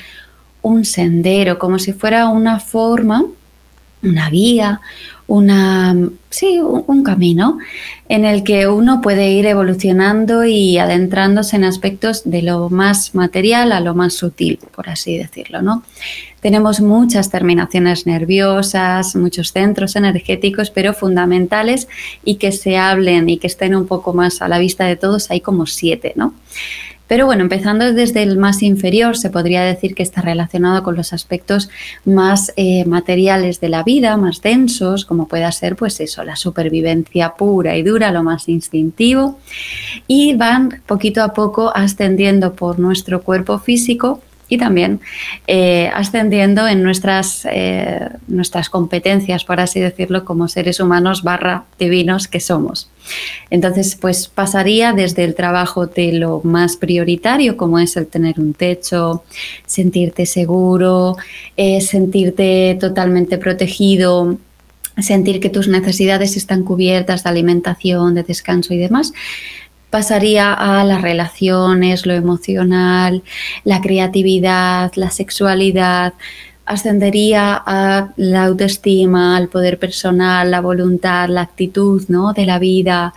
un 0.62 0.84
sendero, 0.84 1.58
como 1.58 1.78
si 1.78 1.92
fuera 1.92 2.28
una 2.28 2.60
forma, 2.60 3.24
una 4.02 4.30
vía, 4.30 4.80
una, 5.28 5.94
sí, 6.30 6.58
un, 6.58 7.04
camino 7.04 7.58
en 8.08 8.24
el 8.24 8.42
que 8.44 8.66
uno 8.66 9.02
puede 9.02 9.30
ir 9.30 9.44
evolucionando 9.44 10.44
y 10.44 10.78
adentrándose 10.78 11.56
en 11.56 11.64
aspectos 11.64 12.22
de 12.24 12.40
lo 12.40 12.70
más 12.70 13.14
material 13.14 13.72
a 13.72 13.80
lo 13.80 13.94
más 13.94 14.14
sutil, 14.14 14.58
por 14.74 14.88
así 14.88 15.18
decirlo, 15.18 15.60
¿no? 15.60 15.84
Tenemos 16.40 16.80
muchas 16.80 17.30
terminaciones 17.30 18.06
nerviosas, 18.06 19.14
muchos 19.16 19.52
centros 19.52 19.96
energéticos, 19.96 20.70
pero 20.70 20.94
fundamentales 20.94 21.88
y 22.24 22.36
que 22.36 22.50
se 22.50 22.78
hablen 22.78 23.28
y 23.28 23.36
que 23.36 23.48
estén 23.48 23.74
un 23.76 23.86
poco 23.86 24.14
más 24.14 24.40
a 24.40 24.48
la 24.48 24.58
vista 24.58 24.86
de 24.86 24.96
todos, 24.96 25.30
hay 25.30 25.42
como 25.42 25.66
siete, 25.66 26.14
¿no? 26.16 26.32
Pero 27.08 27.26
bueno, 27.26 27.42
empezando 27.42 27.92
desde 27.92 28.22
el 28.22 28.36
más 28.36 28.62
inferior, 28.62 29.16
se 29.16 29.30
podría 29.30 29.62
decir 29.62 29.94
que 29.94 30.02
está 30.02 30.20
relacionado 30.20 30.82
con 30.82 30.94
los 30.94 31.12
aspectos 31.12 31.70
más 32.04 32.52
eh, 32.56 32.84
materiales 32.84 33.60
de 33.60 33.70
la 33.70 33.82
vida, 33.82 34.16
más 34.16 34.42
densos, 34.42 35.04
como 35.04 35.26
pueda 35.26 35.50
ser, 35.50 35.74
pues 35.74 35.98
eso, 36.00 36.22
la 36.22 36.36
supervivencia 36.36 37.30
pura 37.30 37.76
y 37.76 37.82
dura, 37.82 38.12
lo 38.12 38.22
más 38.22 38.48
instintivo, 38.48 39.40
y 40.06 40.36
van 40.36 40.82
poquito 40.86 41.22
a 41.22 41.32
poco 41.32 41.74
ascendiendo 41.74 42.52
por 42.52 42.78
nuestro 42.78 43.22
cuerpo 43.22 43.58
físico 43.58 44.20
y 44.48 44.58
también 44.58 45.00
eh, 45.46 45.90
ascendiendo 45.94 46.66
en 46.66 46.82
nuestras, 46.82 47.46
eh, 47.50 48.08
nuestras 48.26 48.70
competencias, 48.70 49.44
por 49.44 49.60
así 49.60 49.80
decirlo, 49.80 50.24
como 50.24 50.48
seres 50.48 50.80
humanos 50.80 51.22
barra 51.22 51.64
divinos 51.78 52.28
que 52.28 52.40
somos. 52.40 52.90
Entonces, 53.50 53.96
pues 53.96 54.28
pasaría 54.28 54.92
desde 54.92 55.24
el 55.24 55.34
trabajo 55.34 55.86
de 55.86 56.12
lo 56.12 56.40
más 56.44 56.76
prioritario, 56.76 57.56
como 57.56 57.78
es 57.78 57.96
el 57.96 58.06
tener 58.06 58.38
un 58.38 58.54
techo, 58.54 59.24
sentirte 59.66 60.26
seguro, 60.26 61.16
eh, 61.56 61.80
sentirte 61.80 62.76
totalmente 62.80 63.38
protegido, 63.38 64.38
sentir 64.98 65.40
que 65.40 65.50
tus 65.50 65.68
necesidades 65.68 66.36
están 66.36 66.64
cubiertas 66.64 67.24
de 67.24 67.30
alimentación, 67.30 68.14
de 68.14 68.24
descanso 68.24 68.74
y 68.74 68.78
demás, 68.78 69.12
pasaría 69.90 70.52
a 70.52 70.84
las 70.84 71.02
relaciones, 71.02 72.06
lo 72.06 72.14
emocional, 72.14 73.22
la 73.64 73.80
creatividad, 73.80 74.92
la 74.96 75.10
sexualidad, 75.10 76.14
ascendería 76.68 77.60
a 77.66 78.10
la 78.16 78.44
autoestima, 78.44 79.36
al 79.36 79.48
poder 79.48 79.78
personal, 79.78 80.50
la 80.50 80.60
voluntad, 80.60 81.28
la 81.30 81.40
actitud 81.40 82.04
¿no? 82.08 82.34
de 82.34 82.44
la 82.44 82.58
vida. 82.58 83.14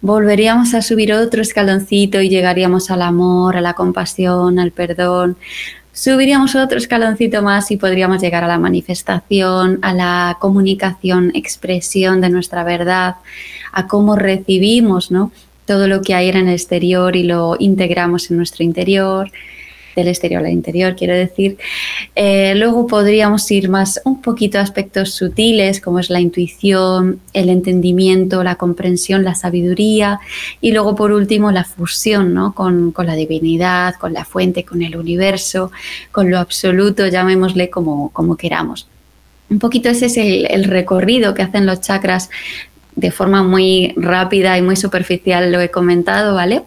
Volveríamos 0.00 0.74
a 0.74 0.82
subir 0.82 1.12
otro 1.12 1.40
escaloncito 1.40 2.20
y 2.20 2.28
llegaríamos 2.28 2.90
al 2.90 3.02
amor, 3.02 3.56
a 3.56 3.60
la 3.60 3.74
compasión, 3.74 4.58
al 4.58 4.72
perdón. 4.72 5.36
Subiríamos 5.92 6.54
otro 6.56 6.78
escaloncito 6.78 7.42
más 7.42 7.70
y 7.70 7.76
podríamos 7.76 8.20
llegar 8.20 8.42
a 8.44 8.48
la 8.48 8.58
manifestación, 8.58 9.78
a 9.82 9.94
la 9.94 10.36
comunicación, 10.40 11.30
expresión 11.34 12.20
de 12.20 12.30
nuestra 12.30 12.64
verdad, 12.64 13.16
a 13.72 13.86
cómo 13.86 14.16
recibimos 14.16 15.10
¿no? 15.10 15.30
Todo 15.68 15.86
lo 15.86 16.00
que 16.00 16.14
hay 16.14 16.30
en 16.30 16.36
el 16.36 16.48
exterior 16.48 17.14
y 17.14 17.22
lo 17.22 17.54
integramos 17.58 18.30
en 18.30 18.38
nuestro 18.38 18.64
interior, 18.64 19.30
del 19.94 20.08
exterior 20.08 20.44
al 20.44 20.50
interior, 20.50 20.96
quiero 20.96 21.14
decir. 21.14 21.58
Eh, 22.14 22.54
luego 22.56 22.86
podríamos 22.86 23.50
ir 23.50 23.68
más 23.68 24.00
un 24.04 24.22
poquito 24.22 24.58
a 24.58 24.62
aspectos 24.62 25.12
sutiles, 25.12 25.80
como 25.80 25.98
es 25.98 26.08
la 26.08 26.20
intuición, 26.20 27.20
el 27.34 27.50
entendimiento, 27.50 28.42
la 28.42 28.54
comprensión, 28.54 29.24
la 29.24 29.34
sabiduría, 29.34 30.20
y 30.62 30.72
luego 30.72 30.94
por 30.94 31.12
último 31.12 31.52
la 31.52 31.64
fusión 31.64 32.32
¿no? 32.32 32.54
con, 32.54 32.94
la 32.96 33.14
divinidad, 33.14 33.96
con 33.96 34.14
la 34.14 34.24
fuente, 34.24 34.64
con 34.64 34.82
el 34.82 34.96
universo, 34.96 35.70
con 36.12 36.30
lo 36.30 36.38
absoluto, 36.38 37.06
llamémosle 37.06 37.68
como, 37.68 38.08
como 38.10 38.36
queramos. 38.36 38.88
Un 39.50 39.58
poquito 39.58 39.88
ese 39.88 40.06
es 40.06 40.16
el 40.18 40.64
recorrido 40.64 41.32
que 41.32 41.42
hacen 41.42 41.64
los 41.64 41.80
chakras 41.80 42.28
de 42.98 43.10
forma 43.12 43.42
muy 43.42 43.94
rápida 43.96 44.58
y 44.58 44.62
muy 44.62 44.76
superficial 44.76 45.52
lo 45.52 45.60
he 45.60 45.70
comentado, 45.70 46.34
¿vale? 46.34 46.62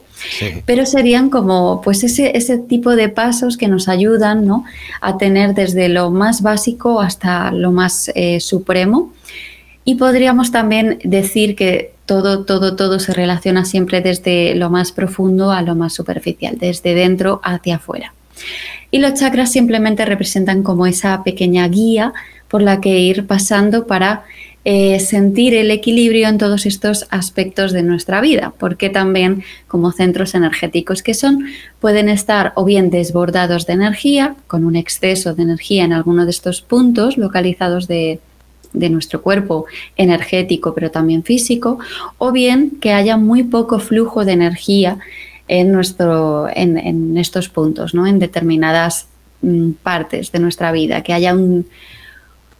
Pero 0.65 0.86
serían 0.86 1.29
como 1.29 1.82
pues 1.82 2.03
ese, 2.03 2.38
ese 2.38 2.57
tipo 2.57 2.95
de 2.95 3.09
pasos 3.09 3.57
que 3.57 3.67
nos 3.67 3.88
ayudan 3.88 4.45
¿no? 4.45 4.63
a 5.01 5.17
tener 5.17 5.55
desde 5.55 5.89
lo 5.89 6.11
más 6.11 6.41
básico 6.41 7.01
hasta 7.01 7.51
lo 7.51 7.71
más 7.71 8.11
eh, 8.13 8.39
supremo. 8.39 9.11
Y 9.84 9.95
podríamos 9.95 10.51
también 10.51 10.99
decir 11.03 11.55
que 11.55 11.93
todo, 12.05 12.45
todo, 12.45 12.75
todo 12.75 12.99
se 12.99 13.13
relaciona 13.13 13.65
siempre 13.65 14.01
desde 14.01 14.53
lo 14.53 14.69
más 14.69 14.91
profundo 14.91 15.51
a 15.51 15.63
lo 15.63 15.75
más 15.75 15.93
superficial, 15.93 16.57
desde 16.59 16.93
dentro 16.93 17.41
hacia 17.43 17.77
afuera. 17.77 18.13
Y 18.91 18.99
los 18.99 19.15
chakras 19.15 19.51
simplemente 19.51 20.05
representan 20.05 20.61
como 20.61 20.86
esa 20.86 21.23
pequeña 21.23 21.67
guía 21.67 22.13
por 22.47 22.61
la 22.61 22.79
que 22.79 22.99
ir 22.99 23.25
pasando 23.25 23.88
para 23.88 24.23
eh, 24.64 24.99
sentir 24.99 25.55
el 25.55 25.72
equilibrio 25.72 26.28
en 26.28 26.38
todos 26.38 26.68
estos 26.68 27.07
aspectos 27.09 27.72
de 27.72 27.82
nuestra 27.82 28.22
vida, 28.22 28.53
porque 28.59 28.91
también 28.91 29.43
como 29.68 29.91
centros 29.91 30.36
energéticos 30.36 31.01
que 31.01 31.16
son, 31.16 31.47
pueden 31.80 32.09
estar 32.09 32.53
o 32.55 32.64
bien 32.64 32.91
desbordados 32.91 33.66
de 33.66 33.74
energía, 33.74 34.36
con 34.45 34.64
un 34.64 34.76
exceso 34.76 35.34
de 35.34 35.41
energía 35.41 35.84
en 35.84 35.93
alguno 35.93 36.26
de 36.26 36.30
estos 36.30 36.62
puntos 36.62 37.18
localizados 37.18 37.88
de, 37.88 38.20
nuestro 38.74 39.24
cuerpo 39.24 39.66
energético, 39.97 40.76
pero 40.76 40.91
también 40.91 41.24
físico, 41.24 41.80
o 42.20 42.32
bien 42.32 42.78
que 42.80 42.93
haya 42.93 43.18
muy 43.18 43.43
poco 43.43 43.80
flujo 43.80 44.26
de 44.26 44.34
energía 44.34 44.99
en, 45.47 45.72
nuestro, 45.72 46.47
en, 46.53 47.18
estos 47.18 47.49
puntos, 47.49 47.95
¿no? 47.95 48.05
en 48.05 48.20
determinadas 48.20 49.07
mm, 49.41 49.72
partes 49.84 50.32
de 50.32 50.39
nuestra 50.39 50.72
vida, 50.72 51.01
que 51.01 51.14
haya 51.14 51.34
un, 51.34 51.66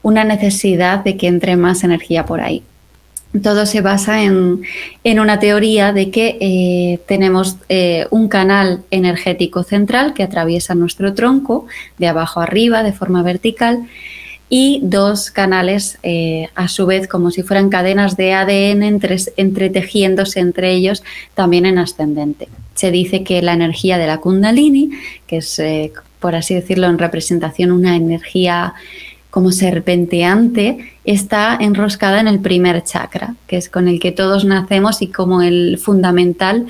una 0.02 0.24
necesidad 0.24 1.04
de 1.04 1.18
que 1.18 1.28
entre 1.28 1.56
más 1.56 1.84
energía 1.84 2.26
por 2.26 2.42
ahí. 2.42 2.64
Todo 3.44 3.66
se 3.66 3.80
basa 3.80 4.24
en, 4.24 4.66
una 5.06 5.40
teoría 5.40 5.94
de 5.94 6.12
que 6.12 6.38
eh, 6.42 7.00
tenemos 7.08 7.56
eh, 7.70 8.06
un 8.10 8.28
canal 8.28 8.84
energético 8.92 9.64
central 9.64 10.14
que 10.14 10.24
atraviesa 10.24 10.76
nuestro 10.76 11.14
tronco 11.14 11.66
de 11.98 12.08
abajo 12.08 12.42
arriba 12.42 12.84
de 12.84 12.92
forma 12.92 13.24
vertical 13.24 13.88
y 14.50 14.82
dos 14.84 15.32
canales 15.32 15.98
eh, 16.04 16.50
a 16.56 16.68
su 16.68 16.86
vez 16.86 17.08
como 17.08 17.32
si 17.32 17.42
fueran 17.42 17.70
cadenas 17.70 18.18
de 18.18 18.34
ADN 18.34 18.84
entre, 18.84 19.16
entretejiéndose 19.38 20.42
entre 20.42 20.74
ellos 20.74 21.02
también 21.34 21.66
en 21.66 21.78
ascendente. 21.78 22.50
Se 22.76 22.92
dice 22.92 23.24
que 23.24 23.42
la 23.42 23.54
energía 23.54 23.98
de 23.98 24.08
la 24.08 24.18
kundalini, 24.18 24.92
que 25.26 25.38
es 25.38 25.62
por 26.20 26.36
así 26.36 26.54
decirlo 26.54 26.88
en 26.88 26.98
representación 26.98 27.72
una 27.72 27.96
energía 27.96 28.74
como 29.32 29.52
serpenteante 29.52 30.94
está 31.06 31.58
enroscada 31.60 32.20
en 32.20 32.28
el 32.28 32.40
primer 32.40 32.84
chakra, 32.84 33.36
que 33.48 33.58
es 33.58 33.70
con 33.70 33.88
el 33.88 34.00
que 34.00 34.12
todos 34.12 34.44
nacemos 34.46 35.02
y 35.02 35.08
como 35.08 35.42
el 35.42 35.80
fundamental 35.82 36.68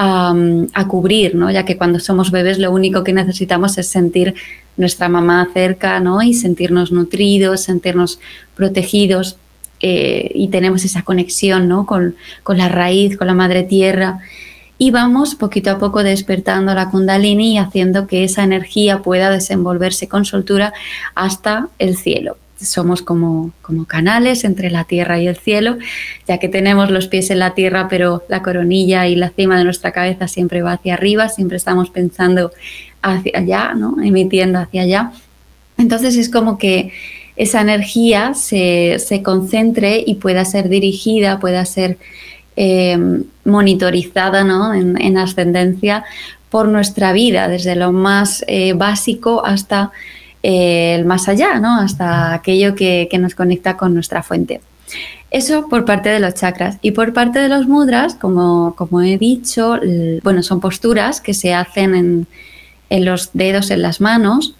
a 0.00 0.86
cubrir, 0.86 1.34
¿no? 1.34 1.50
ya 1.50 1.64
que 1.64 1.76
cuando 1.76 1.98
somos 1.98 2.30
bebés 2.30 2.58
lo 2.58 2.70
único 2.70 3.02
que 3.02 3.12
necesitamos 3.12 3.78
es 3.78 3.88
sentir 3.88 4.34
nuestra 4.76 5.08
mamá 5.08 5.48
cerca 5.52 5.98
¿no? 5.98 6.22
y 6.22 6.34
sentirnos 6.34 6.92
nutridos, 6.92 7.62
sentirnos 7.62 8.20
protegidos 8.54 9.36
eh, 9.80 10.30
y 10.34 10.48
tenemos 10.48 10.84
esa 10.84 11.02
conexión 11.02 11.68
¿no? 11.68 11.84
con, 11.84 12.14
con 12.44 12.58
la 12.58 12.68
raíz, 12.68 13.16
con 13.16 13.26
la 13.26 13.34
madre 13.34 13.64
tierra 13.64 14.20
y 14.78 14.92
vamos 14.92 15.34
poquito 15.34 15.72
a 15.72 15.78
poco 15.78 16.04
despertando 16.04 16.72
la 16.72 16.88
kundalini 16.88 17.54
y 17.54 17.58
haciendo 17.58 18.06
que 18.06 18.22
esa 18.22 18.44
energía 18.44 19.02
pueda 19.02 19.30
desenvolverse 19.30 20.08
con 20.08 20.24
soltura 20.24 20.72
hasta 21.16 21.68
el 21.80 21.96
cielo. 21.96 22.36
Somos 22.60 23.02
como, 23.02 23.52
como 23.60 23.84
canales 23.84 24.44
entre 24.44 24.70
la 24.70 24.84
tierra 24.84 25.20
y 25.20 25.26
el 25.26 25.36
cielo, 25.36 25.78
ya 26.26 26.38
que 26.38 26.48
tenemos 26.48 26.90
los 26.90 27.08
pies 27.08 27.30
en 27.30 27.40
la 27.40 27.54
tierra, 27.54 27.88
pero 27.88 28.22
la 28.28 28.42
coronilla 28.42 29.06
y 29.08 29.16
la 29.16 29.30
cima 29.30 29.58
de 29.58 29.64
nuestra 29.64 29.92
cabeza 29.92 30.28
siempre 30.28 30.62
va 30.62 30.72
hacia 30.72 30.94
arriba, 30.94 31.28
siempre 31.28 31.56
estamos 31.56 31.90
pensando 31.90 32.52
hacia 33.02 33.38
allá, 33.38 33.74
¿no? 33.74 33.96
emitiendo 34.02 34.60
hacia 34.60 34.82
allá. 34.82 35.12
Entonces 35.76 36.16
es 36.16 36.28
como 36.28 36.58
que 36.58 36.92
esa 37.36 37.60
energía 37.60 38.34
se, 38.34 38.98
se 38.98 39.22
concentre 39.22 40.02
y 40.04 40.16
pueda 40.16 40.44
ser 40.44 40.68
dirigida, 40.68 41.38
pueda 41.38 41.64
ser 41.64 41.98
Em, 42.60 43.22
monitorizada 43.44 44.40
en, 44.40 45.16
ascendencia 45.16 46.02
por 46.50 46.66
nuestra 46.66 47.12
vida, 47.12 47.46
desde 47.46 47.76
lo 47.76 47.92
más 47.92 48.44
eh, 48.48 48.72
básico 48.72 49.46
hasta 49.46 49.92
eh, 50.42 50.96
el 50.98 51.04
más 51.04 51.28
allá, 51.28 51.60
¿no? 51.60 51.78
hasta 51.78 52.34
aquello 52.34 52.74
que, 52.74 53.08
nos 53.20 53.36
conecta 53.36 53.76
con 53.76 53.94
nuestra 53.94 54.24
fuente. 54.24 54.60
Eso 55.30 55.68
por 55.68 55.84
parte 55.84 56.08
de 56.08 56.18
los 56.18 56.34
chakras. 56.34 56.78
Y 56.82 56.90
por 56.90 57.12
parte 57.12 57.38
de 57.38 57.48
los 57.48 57.68
mudras, 57.68 58.16
como, 58.16 58.74
como 58.76 59.02
he 59.02 59.18
dicho, 59.18 59.78
bueno, 60.24 60.42
son 60.42 60.58
posturas 60.58 61.20
que 61.20 61.34
se 61.34 61.54
hacen 61.54 61.94
en, 61.94 62.26
en 62.90 63.04
los 63.04 63.30
dedos, 63.34 63.70
en 63.70 63.82
las 63.82 64.00
manos, 64.00 64.56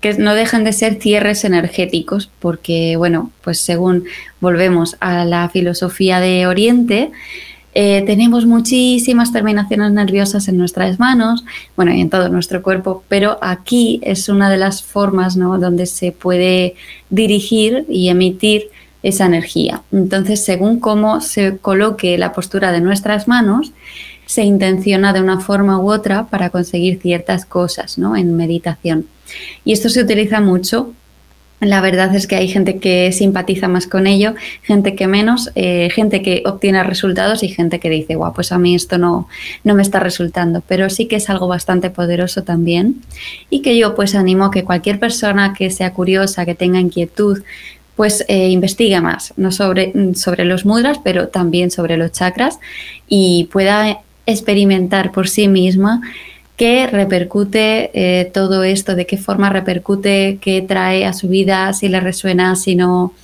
que 0.00 0.14
no 0.14 0.34
dejan 0.34 0.64
de 0.64 0.72
ser 0.72 0.96
cierres 0.96 1.44
energéticos, 1.44 2.30
porque, 2.38 2.96
bueno, 2.96 3.30
pues 3.42 3.60
según 3.60 4.04
volvemos 4.40 4.96
a 5.00 5.24
la 5.24 5.48
filosofía 5.48 6.20
de 6.20 6.46
Oriente, 6.46 7.10
eh, 7.72 8.02
tenemos 8.04 8.46
muchísimas 8.46 9.32
terminaciones 9.32 9.92
nerviosas 9.92 10.48
en 10.48 10.58
nuestras 10.58 10.98
manos, 10.98 11.44
bueno, 11.76 11.94
y 11.94 12.00
en 12.00 12.10
todo 12.10 12.28
nuestro 12.28 12.62
cuerpo, 12.62 13.04
pero 13.08 13.38
aquí 13.42 14.00
es 14.02 14.28
una 14.28 14.50
de 14.50 14.56
las 14.56 14.82
formas 14.82 15.36
¿no? 15.36 15.56
donde 15.58 15.86
se 15.86 16.10
puede 16.10 16.74
dirigir 17.10 17.86
y 17.88 18.08
emitir 18.08 18.70
esa 19.02 19.26
energía. 19.26 19.82
Entonces, 19.92 20.44
según 20.44 20.80
cómo 20.80 21.20
se 21.20 21.58
coloque 21.58 22.18
la 22.18 22.32
postura 22.32 22.72
de 22.72 22.80
nuestras 22.80 23.28
manos, 23.28 23.72
se 24.26 24.42
intenciona 24.42 25.12
de 25.12 25.20
una 25.20 25.40
forma 25.40 25.78
u 25.78 25.90
otra 25.90 26.26
para 26.26 26.50
conseguir 26.50 27.00
ciertas 27.00 27.44
cosas 27.44 27.98
¿no? 27.98 28.16
en 28.16 28.36
meditación. 28.36 29.06
Y 29.64 29.72
esto 29.72 29.88
se 29.88 30.02
utiliza 30.02 30.40
mucho. 30.40 30.92
La 31.60 31.82
verdad 31.82 32.14
es 32.14 32.26
que 32.26 32.36
hay 32.36 32.48
gente 32.48 32.78
que 32.78 33.12
simpatiza 33.12 33.68
más 33.68 33.86
con 33.86 34.06
ello, 34.06 34.34
gente 34.62 34.94
que 34.94 35.06
menos, 35.06 35.50
eh, 35.56 35.90
gente 35.92 36.22
que 36.22 36.42
obtiene 36.46 36.82
resultados 36.82 37.42
y 37.42 37.48
gente 37.48 37.78
que 37.80 37.90
dice, 37.90 38.14
guau, 38.14 38.32
pues 38.32 38.50
a 38.50 38.58
mí 38.58 38.74
esto 38.74 38.96
no, 38.96 39.28
no 39.62 39.74
me 39.74 39.82
está 39.82 40.00
resultando. 40.00 40.62
Pero 40.66 40.88
sí 40.88 41.04
que 41.04 41.16
es 41.16 41.28
algo 41.28 41.48
bastante 41.48 41.90
poderoso 41.90 42.44
también 42.44 43.02
y 43.50 43.60
que 43.60 43.76
yo 43.76 43.94
pues 43.94 44.14
animo 44.14 44.46
a 44.46 44.50
que 44.50 44.64
cualquier 44.64 44.98
persona 44.98 45.52
que 45.52 45.70
sea 45.70 45.92
curiosa, 45.92 46.46
que 46.46 46.54
tenga 46.54 46.80
inquietud, 46.80 47.42
pues 47.94 48.24
eh, 48.28 48.48
investigue 48.48 48.98
más, 49.02 49.34
no 49.36 49.52
sobre, 49.52 49.92
sobre 50.14 50.46
los 50.46 50.64
mudras, 50.64 50.98
pero 51.04 51.28
también 51.28 51.70
sobre 51.70 51.98
los 51.98 52.12
chakras 52.12 52.58
y 53.06 53.50
pueda 53.52 54.00
experimentar 54.24 55.12
por 55.12 55.28
sí 55.28 55.48
misma 55.48 56.00
qué 56.60 56.86
repercute 56.86 57.90
eh, 57.94 58.26
todo 58.26 58.64
esto, 58.64 58.94
de 58.94 59.06
qué 59.06 59.16
forma 59.16 59.48
repercute, 59.48 60.36
qué 60.42 60.60
trae 60.60 61.06
a 61.06 61.14
su 61.14 61.26
vida, 61.26 61.72
si 61.72 61.88
le 61.88 62.00
resuena, 62.00 62.54
si 62.54 62.76
no. 62.76 63.14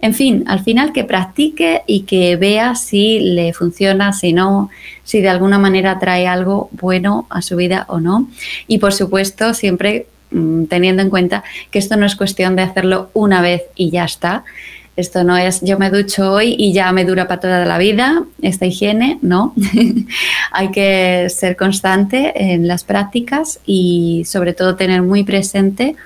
En 0.00 0.14
fin, 0.14 0.44
al 0.46 0.60
final 0.62 0.92
que 0.92 1.02
practique 1.02 1.82
y 1.88 2.02
que 2.02 2.36
vea 2.36 2.76
si 2.76 3.18
le 3.18 3.52
funciona, 3.52 4.12
si 4.12 4.32
no, 4.32 4.70
si 5.02 5.20
de 5.20 5.28
alguna 5.28 5.58
manera 5.58 5.98
trae 5.98 6.28
algo 6.28 6.68
bueno 6.70 7.26
a 7.28 7.42
su 7.42 7.56
vida 7.56 7.86
o 7.88 7.98
no. 7.98 8.28
Y 8.68 8.78
por 8.78 8.92
supuesto, 8.92 9.52
siempre 9.52 10.06
mm, 10.30 10.66
teniendo 10.66 11.02
en 11.02 11.10
cuenta 11.10 11.42
que 11.72 11.80
esto 11.80 11.96
no 11.96 12.06
es 12.06 12.14
cuestión 12.14 12.54
de 12.54 12.62
hacerlo 12.62 13.10
una 13.14 13.42
vez 13.42 13.62
y 13.74 13.90
ya 13.90 14.04
está, 14.04 14.44
esto 14.96 15.24
no 15.24 15.36
es 15.36 15.60
yo 15.60 15.78
me 15.78 15.90
ducho 15.90 16.32
hoy 16.32 16.56
y 16.58 16.72
ya 16.72 16.90
me 16.92 17.04
dura 17.04 17.28
para 17.28 17.40
toda 17.40 17.64
la 17.64 17.78
vida, 17.78 18.24
esta 18.40 18.66
higiene, 18.66 19.18
no. 19.20 19.54
Hay 20.52 20.70
que 20.70 21.28
ser 21.28 21.56
constante 21.56 22.52
en 22.52 22.66
las 22.66 22.84
prácticas 22.84 23.60
y 23.66 24.24
sobre 24.26 24.54
todo 24.54 24.76
tener 24.76 25.02
muy 25.02 25.22
presente 25.22 25.96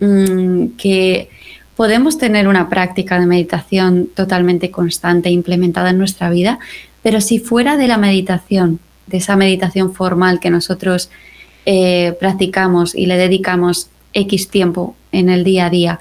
mm, 0.00 0.66
que 0.76 1.30
podemos 1.76 2.18
tener 2.18 2.48
una 2.48 2.68
práctica 2.68 3.18
de 3.18 3.26
meditación 3.26 4.08
totalmente 4.14 4.70
constante 4.70 5.30
implementada 5.30 5.90
en 5.90 5.98
nuestra 5.98 6.28
vida, 6.28 6.58
pero 7.02 7.20
si 7.20 7.38
fuera 7.38 7.76
de 7.76 7.88
la 7.88 7.96
meditación, 7.96 8.80
de 9.06 9.18
esa 9.18 9.36
meditación 9.36 9.94
formal 9.94 10.40
que 10.40 10.50
nosotros 10.50 11.10
eh, 11.64 12.16
practicamos 12.18 12.94
y 12.94 13.06
le 13.06 13.16
dedicamos 13.16 13.88
X 14.14 14.48
tiempo 14.48 14.96
en 15.12 15.28
el 15.28 15.44
día 15.44 15.66
a 15.66 15.70
día, 15.70 16.00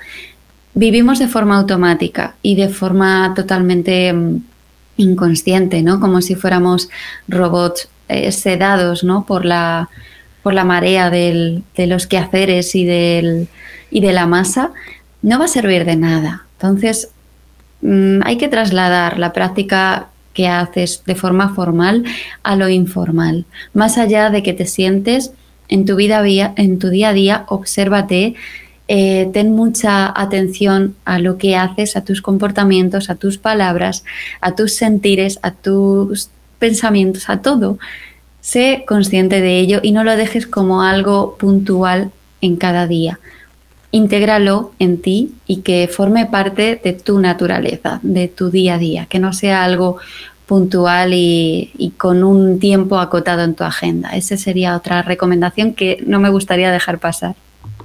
vivimos 0.73 1.19
de 1.19 1.27
forma 1.27 1.57
automática 1.57 2.35
y 2.41 2.55
de 2.55 2.69
forma 2.69 3.33
totalmente 3.35 4.13
mm, 4.13 4.43
inconsciente, 4.97 5.81
¿no? 5.81 5.99
Como 5.99 6.21
si 6.21 6.35
fuéramos 6.35 6.89
robots 7.27 7.89
eh, 8.07 8.31
sedados, 8.31 9.03
¿no? 9.03 9.25
Por 9.25 9.45
la, 9.45 9.89
por 10.43 10.53
la 10.53 10.63
marea 10.63 11.09
de 11.09 11.63
los 11.87 12.07
quehaceres 12.07 12.75
y, 12.75 12.85
del, 12.85 13.47
y 13.89 14.01
de 14.01 14.13
la 14.13 14.27
masa, 14.27 14.71
no 15.21 15.39
va 15.39 15.45
a 15.45 15.49
servir 15.49 15.85
de 15.85 15.95
nada. 15.95 16.45
Entonces, 16.53 17.09
mm, 17.81 18.21
hay 18.23 18.37
que 18.37 18.47
trasladar 18.47 19.19
la 19.19 19.33
práctica 19.33 20.07
que 20.33 20.47
haces 20.47 21.03
de 21.05 21.15
forma 21.15 21.53
formal 21.53 22.03
a 22.43 22.55
lo 22.55 22.69
informal. 22.69 23.45
Más 23.73 23.97
allá 23.97 24.29
de 24.29 24.43
que 24.43 24.53
te 24.53 24.65
sientes 24.65 25.31
en 25.67 25.85
tu 25.85 25.95
vida, 25.95 26.23
en 26.55 26.79
tu 26.79 26.89
día 26.89 27.09
a 27.09 27.13
día, 27.13 27.45
obsérvate 27.47 28.35
eh, 28.93 29.29
ten 29.31 29.55
mucha 29.55 30.11
atención 30.13 30.95
a 31.05 31.17
lo 31.17 31.37
que 31.37 31.55
haces, 31.55 31.95
a 31.95 32.03
tus 32.03 32.21
comportamientos, 32.21 33.09
a 33.09 33.15
tus 33.15 33.37
palabras, 33.37 34.03
a 34.41 34.53
tus 34.53 34.73
sentires, 34.73 35.39
a 35.43 35.51
tus 35.51 36.29
pensamientos, 36.59 37.29
a 37.29 37.41
todo. 37.41 37.79
Sé 38.41 38.83
consciente 38.85 39.39
de 39.39 39.59
ello 39.59 39.79
y 39.81 39.93
no 39.93 40.03
lo 40.03 40.17
dejes 40.17 40.45
como 40.45 40.83
algo 40.83 41.37
puntual 41.37 42.11
en 42.41 42.57
cada 42.57 42.85
día. 42.85 43.21
Intégralo 43.91 44.73
en 44.77 45.01
ti 45.01 45.35
y 45.47 45.61
que 45.61 45.87
forme 45.87 46.25
parte 46.25 46.81
de 46.83 46.91
tu 46.91 47.17
naturaleza, 47.21 48.01
de 48.03 48.27
tu 48.27 48.49
día 48.49 48.73
a 48.73 48.77
día, 48.77 49.05
que 49.05 49.19
no 49.19 49.31
sea 49.31 49.63
algo 49.63 49.99
puntual 50.47 51.13
y, 51.13 51.93
con 51.97 52.25
un 52.25 52.59
tiempo 52.59 52.99
acotado 52.99 53.43
en 53.43 53.55
tu 53.55 53.63
agenda. 53.63 54.09
Esa 54.17 54.35
sería 54.35 54.75
otra 54.75 55.01
recomendación 55.01 55.75
que 55.75 56.03
no 56.05 56.19
me 56.19 56.29
gustaría 56.29 56.73
dejar 56.73 56.99
pasar. 56.99 57.35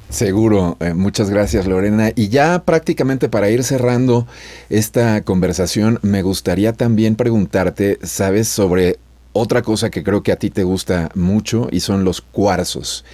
Seguro, 0.08 0.76
eh, 0.80 0.94
muchas 0.94 1.30
gracias 1.30 1.66
Lorena. 1.66 2.12
Y 2.14 2.28
ya 2.28 2.62
prácticamente 2.64 3.28
para 3.28 3.50
ir 3.50 3.64
cerrando 3.64 4.26
esta 4.70 5.22
conversación, 5.22 5.98
me 6.02 6.22
gustaría 6.22 6.72
también 6.72 7.16
preguntarte, 7.16 7.98
¿sabes 8.02 8.48
sobre 8.48 8.98
otra 9.36 9.62
cosa 9.62 9.90
que 9.90 10.02
creo 10.02 10.22
que 10.22 10.32
a 10.32 10.36
ti 10.36 10.50
te 10.50 10.64
gusta 10.64 11.10
mucho 11.14 11.68
y 11.70 11.80
son 11.80 12.04
los 12.04 12.20
cuarzos, 12.20 13.04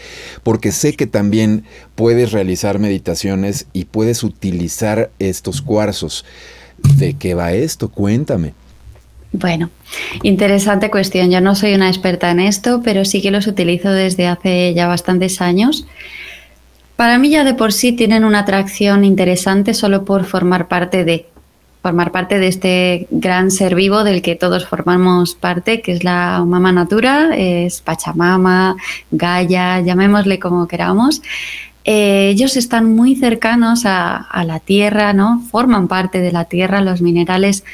porque 0.42 0.70
sé 0.70 0.94
que 0.94 1.06
también 1.06 1.64
puedes 1.94 2.32
realizar 2.32 2.78
meditaciones 2.78 3.66
y 3.72 3.86
puedes 3.86 4.22
utilizar 4.22 5.10
estos 5.18 5.62
cuarzos. 5.62 6.24
¿De 6.96 7.14
qué 7.14 7.34
va 7.34 7.52
esto? 7.52 7.88
Cuéntame. 7.88 8.54
Bueno, 9.32 9.70
interesante 10.22 10.90
cuestión. 10.90 11.30
Yo 11.30 11.40
no 11.40 11.54
soy 11.54 11.74
una 11.74 11.88
experta 11.88 12.30
en 12.30 12.40
esto, 12.40 12.82
pero 12.84 13.04
sí 13.04 13.22
que 13.22 13.30
los 13.30 13.46
utilizo 13.46 13.90
desde 13.90 14.26
hace 14.26 14.74
ya 14.74 14.86
bastantes 14.86 15.40
años. 15.40 15.86
Para 17.02 17.18
mí 17.18 17.30
ya 17.30 17.42
de 17.42 17.54
por 17.54 17.72
sí 17.72 17.90
tienen 17.90 18.24
una 18.24 18.38
atracción 18.38 19.04
interesante 19.04 19.74
solo 19.74 20.04
por 20.04 20.24
formar 20.24 20.68
parte 20.68 21.04
de 21.04 21.26
formar 21.82 22.12
parte 22.12 22.38
de 22.38 22.46
este 22.46 23.08
gran 23.10 23.50
ser 23.50 23.74
vivo 23.74 24.04
del 24.04 24.22
que 24.22 24.36
todos 24.36 24.66
formamos 24.66 25.34
parte, 25.34 25.82
que 25.82 25.90
es 25.90 26.04
la 26.04 26.44
Mama 26.46 26.70
Natura, 26.70 27.30
es 27.36 27.80
Pachamama, 27.80 28.76
Gaia, 29.10 29.80
llamémosle 29.80 30.38
como 30.38 30.68
queramos. 30.68 31.22
Eh, 31.84 32.28
ellos 32.28 32.56
están 32.56 32.94
muy 32.94 33.16
cercanos 33.16 33.84
a, 33.84 34.18
a, 34.18 34.44
la 34.44 34.60
tierra, 34.60 35.12
¿no? 35.12 35.42
Forman 35.50 35.88
parte 35.88 36.20
de 36.20 36.30
la 36.30 36.44
tierra, 36.44 36.82
los 36.82 37.00
minerales 37.00 37.64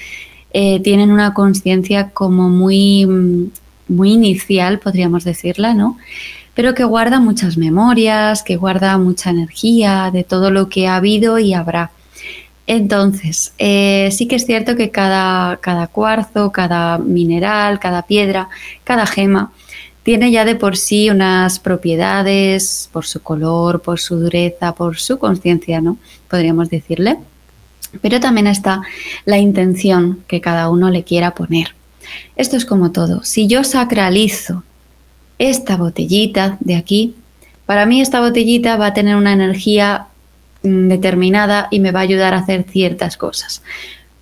eh, 0.54 0.80
tienen 0.80 1.10
una 1.12 1.34
conciencia 1.34 2.12
como 2.12 2.48
muy, 2.48 3.50
muy 3.88 4.10
inicial, 4.10 4.78
podríamos 4.78 5.24
decirla, 5.24 5.74
¿no? 5.74 5.98
Pero 6.58 6.74
que 6.74 6.82
guarda 6.82 7.20
muchas 7.20 7.56
memorias, 7.56 8.42
que 8.42 8.56
guarda 8.56 8.98
mucha 8.98 9.30
energía 9.30 10.10
de 10.12 10.24
todo 10.24 10.50
lo 10.50 10.68
que 10.68 10.88
ha 10.88 10.96
habido 10.96 11.38
y 11.38 11.54
habrá. 11.54 11.92
Entonces, 12.66 13.52
eh, 13.58 14.08
sí 14.10 14.26
que 14.26 14.34
es 14.34 14.44
cierto 14.44 14.74
que 14.74 14.90
cada, 14.90 15.58
cada 15.58 15.86
cuarzo, 15.86 16.50
cada 16.50 16.98
mineral, 16.98 17.78
cada 17.78 18.02
piedra, 18.02 18.48
cada 18.82 19.06
gema, 19.06 19.52
tiene 20.02 20.32
ya 20.32 20.44
de 20.44 20.56
por 20.56 20.76
sí 20.76 21.10
unas 21.10 21.60
propiedades 21.60 22.90
por 22.92 23.06
su 23.06 23.22
color, 23.22 23.80
por 23.80 24.00
su 24.00 24.18
dureza, 24.18 24.74
por 24.74 24.98
su 24.98 25.16
conciencia, 25.16 25.80
¿no? 25.80 25.96
Podríamos 26.28 26.70
decirle. 26.70 27.18
Pero 28.02 28.18
también 28.18 28.48
está 28.48 28.82
la 29.26 29.38
intención 29.38 30.24
que 30.26 30.40
cada 30.40 30.70
uno 30.70 30.90
le 30.90 31.04
quiera 31.04 31.36
poner. 31.36 31.76
Esto 32.34 32.56
es 32.56 32.64
como 32.64 32.90
todo. 32.90 33.22
Si 33.22 33.46
yo 33.46 33.62
sacralizo 33.62 34.64
esta 35.38 35.76
botellita 35.76 36.56
de 36.60 36.76
aquí, 36.76 37.14
para 37.66 37.86
mí 37.86 38.00
esta 38.00 38.20
botellita 38.20 38.76
va 38.76 38.86
a 38.86 38.94
tener 38.94 39.16
una 39.16 39.32
energía 39.32 40.06
mm, 40.62 40.88
determinada 40.88 41.68
y 41.70 41.80
me 41.80 41.92
va 41.92 42.00
a 42.00 42.04
ayudar 42.04 42.34
a 42.34 42.38
hacer 42.38 42.64
ciertas 42.64 43.16
cosas. 43.16 43.62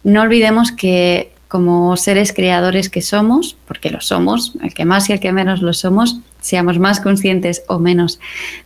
No 0.03 0.23
olvidemos 0.23 0.73
que 0.73 1.33
como 1.49 1.97
seres 1.97 2.33
creadores 2.33 2.91
que 2.91 3.03
somos, 3.03 3.57
porque 3.67 3.91
lo 3.91 4.01
somos, 4.01 4.55
el 4.63 4.75
que 4.75 4.85
más 4.85 5.09
y 5.09 5.13
el 5.13 5.21
que 5.21 5.33
menos 5.33 5.63
lo 5.63 5.73
somos, 5.73 6.19
seamos 6.41 6.79
más 6.79 7.01
conscientes 7.01 7.63
o 7.69 7.79
menos 7.79 8.19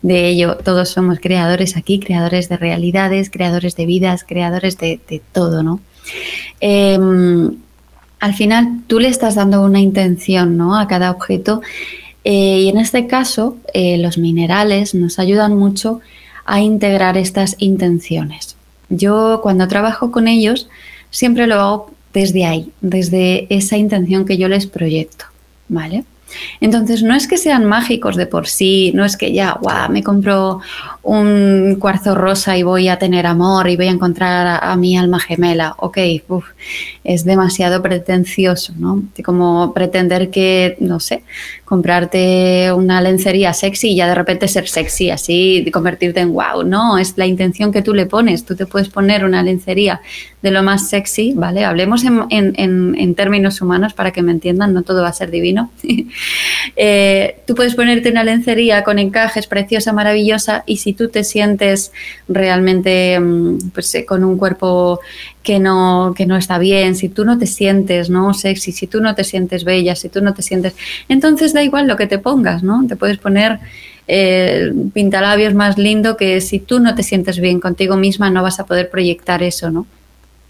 de 0.03 0.28
ello, 0.28 0.57
todos 0.57 0.88
somos 0.88 1.20
creadores 1.20 1.76
aquí, 1.76 2.01
creadores 2.01 2.48
de 2.48 2.57
realidades, 2.57 3.30
creadores 3.30 3.76
de 3.76 3.86
vidas, 3.86 4.24
creadores 4.26 4.78
de, 4.78 5.22
todo, 5.32 5.62
¿no? 5.62 5.80
Em, 6.61 7.55
al 8.18 8.34
final 8.34 8.80
tú 8.86 8.98
le 8.98 9.09
estás 9.09 9.34
dando 9.34 9.62
una 9.62 9.80
intención 9.80 10.57
¿no? 10.57 10.78
a 10.78 10.86
cada 10.86 11.11
objeto 11.11 11.62
eh, 12.25 12.61
y 12.61 12.68
en 12.68 12.79
este 12.79 13.07
caso 13.07 13.57
eh, 13.73 13.99
los 13.99 14.18
minerales 14.18 14.95
nos 14.95 15.18
ayudan 15.18 15.57
mucho 15.57 16.01
a 16.45 16.61
integrar 16.61 17.16
estas 17.16 17.57
intenciones. 17.59 18.57
Yo 18.89 19.41
cuando 19.43 19.68
trabajo 19.68 20.11
con 20.11 20.29
ellos 20.29 20.68
siempre 21.11 21.47
lo 21.47 21.55
hago 21.61 21.91
desde 22.12 22.45
ahí, 22.45 22.73
desde 22.81 23.47
esa 23.55 23.77
intención 23.77 24.25
que 24.25 24.37
yo 24.37 24.49
les 24.49 24.66
proyecto, 24.66 25.27
¿vale? 25.68 26.05
Entonces, 26.61 27.03
no 27.03 27.14
es 27.14 27.27
que 27.27 27.37
sean 27.37 27.64
mágicos 27.64 28.16
de 28.16 28.27
por 28.27 28.47
sí, 28.47 28.93
no 28.95 29.05
es 29.05 29.16
que 29.16 29.33
ya, 29.33 29.59
guau, 29.61 29.91
me 29.91 30.03
compro 30.03 30.61
un 31.03 31.77
cuarzo 31.81 32.14
rosa 32.14 32.57
y 32.57 32.62
voy 32.62 32.89
a 32.89 32.99
tener 32.99 33.27
amor 33.27 33.68
y 33.68 33.77
voy 33.77 33.87
a 33.87 33.91
encontrar 33.91 34.61
a, 34.62 34.77
mi 34.77 34.97
alma 34.97 35.18
gemela. 35.18 35.75
Ok, 35.79 35.99
es 37.05 37.25
demasiado 37.25 37.83
pretencioso, 37.83 38.75
¿no? 38.79 39.03
Como 39.25 39.73
pretender 39.75 40.31
que, 40.31 40.77
no 40.81 41.01
sé, 41.01 41.25
comprarte 41.71 42.73
una 42.73 43.01
lencería 43.01 43.53
sexy 43.53 43.91
y 43.91 43.95
ya 43.95 44.09
de 44.09 44.16
repente 44.16 44.49
ser 44.49 44.66
sexy 44.66 45.11
así, 45.11 45.64
convertirte 45.73 46.18
en 46.18 46.33
wow. 46.33 46.64
No, 46.64 46.99
es 46.99 47.16
la 47.16 47.27
intención 47.27 47.71
que 47.71 47.81
tú 47.81 47.95
le 47.95 48.07
pones. 48.07 48.45
Tú 48.45 48.57
te 48.57 48.66
puedes 48.66 48.89
poner 48.89 49.25
una 49.25 49.41
lencería 49.45 50.01
de 50.43 50.51
lo 50.51 50.64
más 50.64 50.89
sexy, 50.89 51.33
¿vale? 51.37 51.64
Hablemos 51.64 52.03
en, 52.05 52.27
en 52.29 53.14
términos 53.14 53.62
humanos 53.62 53.95
para 53.95 54.11
que 54.11 54.21
me 54.21 54.33
entiendan, 54.33 54.75
no 54.75 54.83
todo 54.83 55.03
va 55.03 55.11
a 55.11 55.12
ser 55.12 55.31
divino. 55.31 55.71
Eh, 56.77 57.41
tú 57.47 57.55
puedes 57.55 57.75
ponerte 57.75 58.11
una 58.11 58.25
lencería 58.25 58.85
con 58.85 58.99
encajes 58.99 59.47
preciosa, 59.47 59.93
maravillosa, 59.93 60.62
y 60.66 60.77
si 60.77 60.93
tú 60.93 61.09
te 61.09 61.25
sientes 61.25 61.93
realmente 62.29 63.18
mm, 63.18 63.71
pues, 63.75 63.95
eh, 63.95 64.07
con 64.07 64.25
un 64.25 64.39
cuerpo 64.39 65.01
que 65.43 65.59
no, 65.59 66.12
que 66.16 66.26
no 66.26 66.36
está 66.36 66.59
bien, 66.59 66.95
si 66.95 67.09
tú 67.09 67.24
no 67.24 67.38
te 67.38 67.47
sientes 67.47 68.11
¿no? 68.11 68.34
sexy, 68.34 68.72
si 68.72 68.86
tú 68.86 69.01
no 69.01 69.14
te 69.14 69.24
sientes 69.24 69.64
bella, 69.64 69.97
si 69.97 70.09
tú 70.09 70.20
no 70.20 70.34
te 70.34 70.43
sientes... 70.43 70.74
Entonces 71.09 71.53
da 71.53 71.62
igual 71.62 71.86
lo 71.86 71.97
que 71.97 72.07
te 72.07 72.18
pongas, 72.18 72.62
¿no? 72.62 72.86
Te 72.86 72.97
puedes 72.97 73.18
poner 73.18 73.59
eh, 74.07 74.72
pintalabios 74.93 75.55
más 75.55 75.78
lindo 75.78 76.16
que 76.16 76.41
si 76.41 76.59
tú 76.59 76.80
no 76.80 76.95
te 76.95 77.03
sientes 77.03 77.38
bien 77.38 77.61
contigo 77.61 77.97
misma 77.97 78.28
no 78.28 78.43
vas 78.43 78.61
a 78.61 78.66
poder 78.66 78.91
proyectar 78.91 79.43
eso, 79.43 79.70
¿no? 79.70 79.86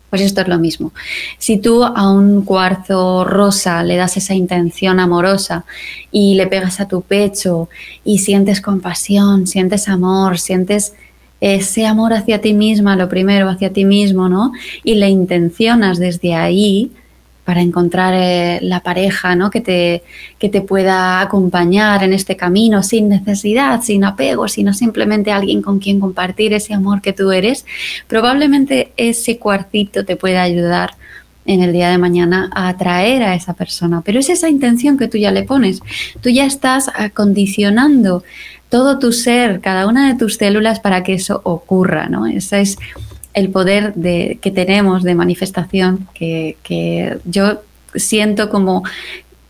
Pues 0.09 0.23
esto 0.23 0.41
es 0.41 0.49
lo 0.49 0.59
mismo. 0.59 0.93
Si 1.39 1.59
tú 1.59 1.85
a 1.85 2.11
un 2.11 2.45
cuarzo 2.45 3.25
rosa 3.25 3.85
le 3.85 3.97
das 3.97 4.17
esa 4.17 4.35
intención 4.35 4.99
amorosa 4.99 5.65
y 6.11 6.35
le 6.35 6.49
pegas 6.49 6.81
a 6.81 6.89
tu 6.89 7.03
pecho 7.03 7.69
y 8.03 8.19
sientes 8.19 8.61
compasión, 8.61 9.47
sientes 9.47 9.89
amor, 9.89 10.41
sientes 10.41 10.95
ese 11.41 11.87
amor 11.87 12.13
hacia 12.13 12.41
ti 12.41 12.55
misma, 12.55 12.97
lo 12.97 13.09
primero 13.09 13.49
hacia 13.49 13.73
ti 13.73 13.85
mismo, 13.85 14.29
¿no? 14.29 14.53
Y 14.85 14.95
le 14.95 15.09
intencionas 15.09 15.99
desde 15.99 16.35
ahí, 16.35 16.93
para 17.51 17.63
encontrar 17.63 18.15
eh, 18.17 18.61
la 18.63 18.79
pareja 18.79 19.35
¿no? 19.35 19.51
que, 19.51 19.61
te, 19.61 20.05
que 20.39 20.49
te 20.49 20.61
pueda 20.61 21.21
acompañar 21.21 22.05
en 22.05 22.13
este 22.13 22.37
camino 22.37 22.85
sin 22.85 23.09
necesidad, 23.09 23.83
sin 23.83 24.05
apego, 24.05 24.47
sino 24.47 24.73
simplemente 24.73 25.33
alguien 25.33 25.61
con 25.61 25.81
quien 25.81 25.99
compartir 25.99 26.53
ese 26.53 26.75
amor 26.75 27.01
que 27.01 27.13
tú 27.13 27.33
eres, 27.33 27.67
probablemente 28.07 28.93
ese 28.97 29.39
cuarcito 29.39 30.05
te 30.05 30.15
pueda 30.15 30.43
ayudar 30.43 30.93
en 31.45 31.63
el 31.63 31.73
día 31.73 31.91
de 31.91 31.99
mañana 31.99 32.51
a 32.55 32.69
atraer 32.69 33.25
a 33.25 33.35
esa 33.35 33.55
persona. 33.55 34.03
Pero 34.05 34.21
es 34.21 34.29
esa 34.29 34.49
intención 34.49 34.97
que 34.97 35.09
tú 35.09 35.19
ya 35.19 35.33
le 35.33 35.43
pones. 35.43 35.81
Tú 36.21 36.29
ya 36.29 36.45
estás 36.45 36.89
acondicionando 36.95 38.23
todo 38.71 38.99
tu 38.99 39.13
ser, 39.13 39.61
cada 39.61 39.87
una 39.87 40.09
de 40.09 40.19
tus 40.19 40.37
células 40.37 40.81
para 40.81 41.03
que 41.03 41.15
eso 41.15 41.41
ocurra, 41.45 42.09
¿no? 42.09 42.27
Esa 42.27 42.61
es 42.61 42.79
el 43.35 43.51
poder 43.51 43.95
de, 43.95 44.39
que 44.41 44.51
tenemos 44.51 45.03
de 45.03 45.15
manifestación, 45.15 46.09
que, 46.15 47.19
yo 47.25 47.61
siento 47.95 48.49
como 48.49 48.85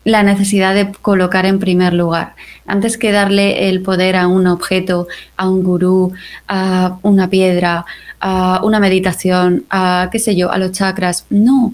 la 0.03 0.23
necesidad 0.23 0.73
de 0.73 0.91
colocar 0.91 1.45
en 1.45 1.59
primer 1.59 1.93
lugar. 1.93 2.33
Antes 2.65 2.97
que 2.97 3.11
darle 3.11 3.69
el 3.69 3.83
poder 3.83 4.15
a 4.15 4.27
un 4.27 4.47
objeto, 4.47 5.07
a 5.37 5.47
un 5.47 5.63
gurú, 5.63 6.13
a 6.47 6.97
una 7.03 7.29
piedra, 7.29 7.85
a 8.19 8.61
una 8.63 8.79
meditación, 8.79 9.65
a 9.69 10.09
qué 10.11 10.17
sé 10.17 10.35
yo, 10.35 10.51
a 10.51 10.57
los 10.57 10.71
chakras. 10.71 11.25
No, 11.29 11.73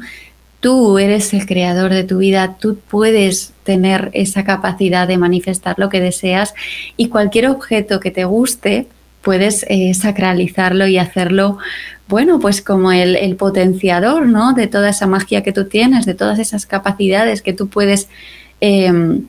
tú 0.60 0.98
eres 0.98 1.34
el 1.34 1.46
creador 1.46 1.94
de 1.94 2.04
tu 2.04 2.20
vida, 2.20 2.58
tú 2.60 2.78
puedes 2.90 3.54
tener 3.64 4.10
esa 4.14 4.44
capacidad 4.44 5.08
de 5.08 5.18
manifestar 5.18 5.76
lo 5.78 5.90
que 5.90 6.02
deseas 6.02 6.54
y 6.96 7.10
cualquier 7.10 7.48
objeto 7.48 8.00
que 8.00 8.12
te 8.12 8.26
guste, 8.26 8.88
puedes 9.22 9.66
eh, 9.68 9.94
sacralizarlo 9.94 10.88
y 10.88 10.98
hacerlo, 10.98 11.58
bueno, 12.08 12.40
pues 12.40 12.62
como 12.62 12.92
el, 12.92 13.36
potenciador, 13.36 14.26
¿no? 14.26 14.54
De 14.54 14.68
toda 14.68 14.90
esa 14.90 15.06
magia 15.06 15.44
que 15.44 15.52
tú 15.52 15.66
tienes, 15.66 16.06
de 16.06 16.14
todas 16.14 16.40
esas 16.40 16.66
capacidades 16.66 17.42
que 17.42 17.52
tú 17.52 17.68
puedes 17.68 18.08
em, 18.62 19.26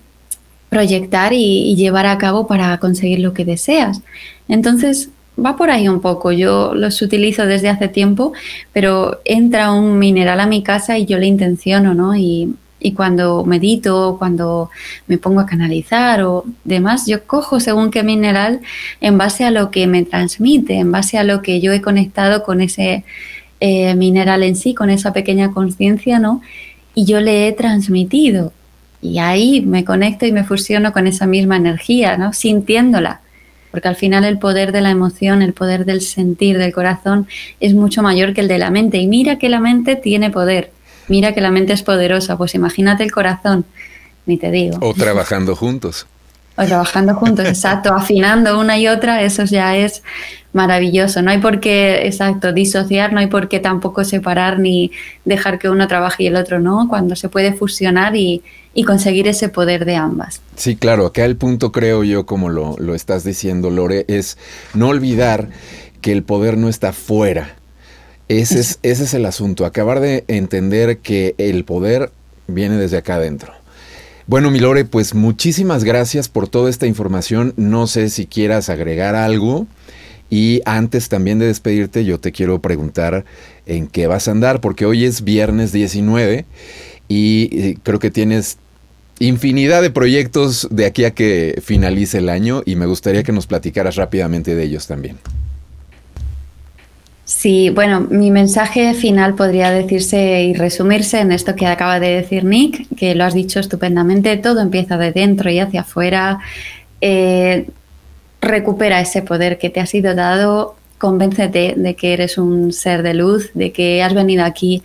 proyectar 0.69 1.33
y, 1.33 1.75
llevar 1.75 2.07
a 2.07 2.19
cabo 2.19 2.47
para 2.47 2.79
conseguir 2.79 3.19
lo 3.19 3.33
que 3.33 3.45
deseas. 3.45 4.01
Entonces, 4.49 5.11
va 5.45 5.57
por 5.57 5.71
ahí 5.71 5.89
un 5.89 6.01
poco. 6.01 6.33
Yo 6.33 6.75
los 6.75 7.01
utilizo 7.03 7.47
desde 7.47 7.69
hace 7.69 7.89
tiempo, 7.89 8.33
pero 8.73 9.21
entra 9.25 9.73
un 9.73 9.99
mineral 9.99 10.41
a 10.41 10.47
mi 10.47 10.63
casa 10.63 10.99
y 10.99 11.07
yo 11.07 11.19
le 11.19 11.27
intenciono, 11.27 11.95
¿no? 11.95 12.17
Y, 12.17 12.55
y 12.81 12.93
cuando 12.93 13.45
medito, 13.45 14.17
cuando 14.19 14.71
me 15.07 15.19
pongo 15.19 15.41
a 15.41 15.47
canalizar 15.47 16.23
o 16.23 16.45
demás, 16.65 17.07
yo 17.07 17.25
cojo 17.27 17.61
según 17.61 17.91
qué 17.91 18.03
mineral 18.03 18.61
en 19.01 19.19
base 19.19 19.45
a 19.45 19.51
lo 19.51 19.71
que 19.71 19.87
me 19.87 20.05
transmite, 20.05 20.75
en 20.75 20.93
base 20.93 21.19
a 21.19 21.25
lo 21.25 21.43
que 21.43 21.61
yo 21.61 21.73
he 21.73 21.81
conectado 21.83 22.43
con 22.45 22.61
ese 22.61 23.05
eh, 23.61 23.95
mineral 23.97 24.43
en 24.45 24.57
sí, 24.57 24.75
con 24.75 24.91
esa 24.91 25.13
pequeña 25.13 25.53
conciencia, 25.53 26.19
¿no? 26.19 26.43
Y 26.95 27.05
yo 27.05 27.21
le 27.21 27.49
he 27.49 27.53
transmitido. 27.53 28.53
Y 29.01 29.19
ahí 29.19 29.61
me 29.61 29.85
conecto 29.85 30.27
y 30.27 30.33
me 30.33 30.45
fusiono 30.45 30.93
con 30.93 31.07
esa 31.07 31.27
misma 31.27 31.57
energía, 31.57 32.17
¿no? 32.17 32.33
Sintiéndola. 32.33 33.21
Porque 33.71 33.89
al 33.89 33.97
final 33.97 34.25
el 34.25 34.39
poder 34.39 34.73
de 34.73 34.81
la 34.81 34.91
emoción, 34.91 35.43
el 35.43 35.53
poder 35.53 35.85
del 35.85 36.01
sentir, 36.01 36.59
del 36.59 36.73
corazón, 36.73 37.27
es 37.61 37.75
mucho 37.75 38.03
mayor 38.03 38.35
que 38.35 38.41
el 38.41 38.49
de 38.49 38.59
la 38.59 38.71
mente. 38.71 38.99
Y 38.99 39.07
mira 39.07 39.39
que 39.39 39.49
la 39.49 39.61
mente 39.61 39.97
tiene 39.97 40.31
poder 40.31 40.73
mira 41.09 41.33
que 41.33 41.41
la 41.41 41.51
mente 41.51 41.73
es 41.73 41.83
poderosa, 41.83 42.37
pues 42.37 42.55
imagínate 42.55 43.03
el 43.03 43.11
corazón, 43.11 43.65
ni 44.27 44.37
te 44.37 44.51
digo. 44.51 44.79
O 44.81 44.95
trabajando 44.95 45.57
juntos. 45.57 46.07
O 46.59 46.65
trabajando 46.65 47.15
juntos, 47.15 47.45
exacto, 47.49 47.95
afinando 47.95 48.59
una 48.59 48.79
y 48.79 48.89
otra, 48.89 49.23
eso 49.23 49.45
ya 49.45 49.77
es 49.77 50.03
maravilloso. 50.53 51.23
No 51.23 51.31
hay 51.31 51.39
por 51.39 51.61
qué, 51.61 52.07
exacto, 52.07 52.53
disociar, 52.53 53.13
no 53.13 53.21
hay 53.21 53.29
por 53.29 53.49
qué 53.49 53.61
tampoco 53.61 54.05
separar 54.05 54.59
ni 54.59 54.91
dejar 55.25 55.59
que 55.59 55.69
uno 55.69 55.87
trabaje 55.89 56.25
y 56.25 56.27
el 56.27 56.37
otro 56.37 56.59
no, 56.59 56.89
cuando 56.89 57.17
se 57.17 57.29
puede 57.29 57.53
fusionar 57.53 58.17
y, 58.17 58.43
conseguir 58.87 59.27
ese 59.27 59.49
poder 59.49 59.85
de 59.85 59.97
ambas. 59.97 60.41
Sí, 60.55 60.77
claro, 60.77 61.07
acá 61.07 61.25
el 61.25 61.37
punto 61.37 61.73
creo 61.73 62.05
yo, 62.05 62.27
como 62.27 62.49
lo, 62.49 62.77
lo 62.79 62.95
estás 62.95 63.25
diciendo, 63.25 63.71
Lore, 63.71 64.05
es 64.07 64.39
no 64.73 64.87
olvidar 64.87 65.49
que 66.01 66.13
el 66.13 66.23
poder 66.23 66.57
no 66.57 66.69
está 66.69 66.93
fuera, 66.93 67.57
ese 68.29 68.61
es, 68.61 68.79
ese 68.83 69.05
es 69.05 69.15
el 69.15 69.25
asunto, 69.25 69.65
acabar 69.65 70.01
de 70.01 70.25
entender 70.29 70.99
que 70.99 71.35
el 71.39 71.65
poder 71.65 72.13
viene 72.47 72.77
desde 72.77 72.99
acá 72.99 73.15
adentro. 73.15 73.58
Bueno, 74.29 74.51
Milore, 74.51 74.85
pues 74.85 75.15
muchísimas 75.15 75.85
gracias 75.85 76.29
por 76.29 76.49
toda 76.49 76.69
esta 76.69 76.87
información. 76.87 77.55
No 77.57 77.87
sé 77.87 78.11
si 78.11 78.27
quieras 78.27 78.69
agregar 78.69 79.15
algo. 79.15 79.67
Y 80.29 80.61
antes 80.67 81.09
también 81.09 81.39
de 81.39 81.47
despedirte, 81.47 82.05
yo 82.05 82.21
te 82.21 82.31
quiero 82.31 82.61
preguntar 82.61 83.25
en 83.65 83.87
qué 83.87 84.07
vas 84.07 84.29
a 84.29 84.33
andar, 84.33 84.61
porque 84.61 84.85
hoy 84.85 85.07
es 85.07 85.25
viernes 85.25 85.73
19 85.73 86.45
y 87.09 87.77
creo 87.77 87.99
que 87.99 88.11
tienes 88.11 88.59
infinidad 89.19 89.81
de 89.81 89.89
proyectos 89.89 90.69
de 90.71 90.85
aquí 90.85 91.07
a 91.07 91.13
que 91.13 91.63
finalice 91.65 92.19
el 92.19 92.29
año 92.29 92.63
y 92.67 92.77
me 92.77 92.85
gustaría 92.85 93.23
que 93.23 93.33
nos 93.33 93.47
platicaras 93.47 93.97
rápidamente 93.97 94.55
de 94.55 94.63
ellos 94.63 94.87
también. 94.87 95.17
Sí, 97.29 97.69
bueno, 97.69 98.01
mi 98.01 98.31
mensaje 98.31 98.95
final 98.95 99.35
podría 99.35 99.71
decirse 99.71 100.45
y 100.45 100.55
resumirse 100.55 101.21
en 101.21 101.31
esto 101.31 101.55
que 101.55 101.67
acaba 101.67 102.01
de 102.01 102.09
decir 102.09 102.43
Nick, 102.45 102.89
que 102.97 103.15
lo 103.15 103.25
has 103.25 103.35
dicho 103.35 103.61
estupendamente, 103.61 104.39
todo 104.39 104.63
empieza 104.63 104.97
de 104.97 105.13
dentro 105.13 105.51
y 105.51 105.59
hacia 105.59 105.83
afuera. 105.83 106.39
Eh, 107.03 107.69
recupera 108.41 109.03
ese 109.03 109.21
poder 109.21 109.59
que 109.59 109.69
te 109.69 109.81
ha 109.81 109.85
sido 109.85 110.15
dado, 110.15 110.77
convéncete 110.97 111.75
de 111.77 111.95
que 111.97 112.15
eres 112.15 112.39
un 112.39 112.73
ser 112.73 113.03
de 113.03 113.13
luz, 113.13 113.51
de 113.53 113.73
que 113.73 114.03
has 114.03 114.15
venido 114.15 114.43
aquí 114.43 114.83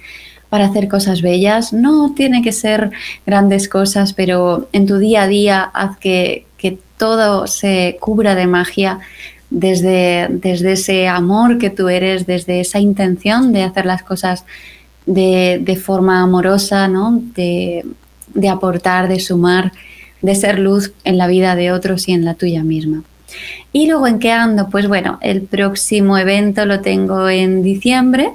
para 0.49 0.65
hacer 0.65 0.89
cosas 0.89 1.21
bellas. 1.21 1.71
No 1.71 2.13
tiene 2.13 2.41
que 2.41 2.51
ser 2.51 2.91
grandes 3.25 3.69
cosas, 3.69 4.11
pero 4.11 4.67
en 4.73 4.85
tu 4.85 4.97
día 4.97 5.23
a 5.23 5.27
día 5.27 5.61
haz 5.73 5.97
que, 5.97 6.45
que 6.57 6.77
todo 6.97 7.47
se 7.47 7.95
cubra 8.01 8.35
de 8.35 8.47
magia, 8.47 8.99
desde, 9.53 10.27
desde 10.31 10.73
ese 10.73 11.07
amor 11.07 11.59
que 11.59 11.69
tú 11.69 11.87
eres, 11.87 12.25
desde 12.25 12.59
esa 12.59 12.79
intención 12.79 13.53
de 13.53 13.61
hacer 13.61 13.85
las 13.85 14.01
cosas 14.01 14.45
de, 15.05 15.79
forma 15.81 16.21
amorosa, 16.21 16.87
¿no? 16.87 17.21
de, 17.35 17.85
aportar, 18.49 19.07
de 19.07 19.19
sumar, 19.19 19.71
de 20.21 20.33
ser 20.33 20.57
luz 20.57 20.91
en 21.03 21.19
la 21.19 21.27
vida 21.27 21.55
de 21.55 21.71
otros 21.71 22.07
y 22.07 22.13
en 22.13 22.25
la 22.25 22.33
tuya 22.33 22.63
misma. 22.63 23.03
Y 23.71 23.87
luego 23.87 24.07
en 24.07 24.19
qué 24.19 24.31
ando, 24.31 24.69
pues 24.69 24.87
bueno, 24.87 25.19
el 25.21 25.43
próximo 25.43 26.17
evento 26.17 26.65
lo 26.65 26.81
tengo 26.81 27.29
en 27.29 27.61
diciembre 27.61 28.31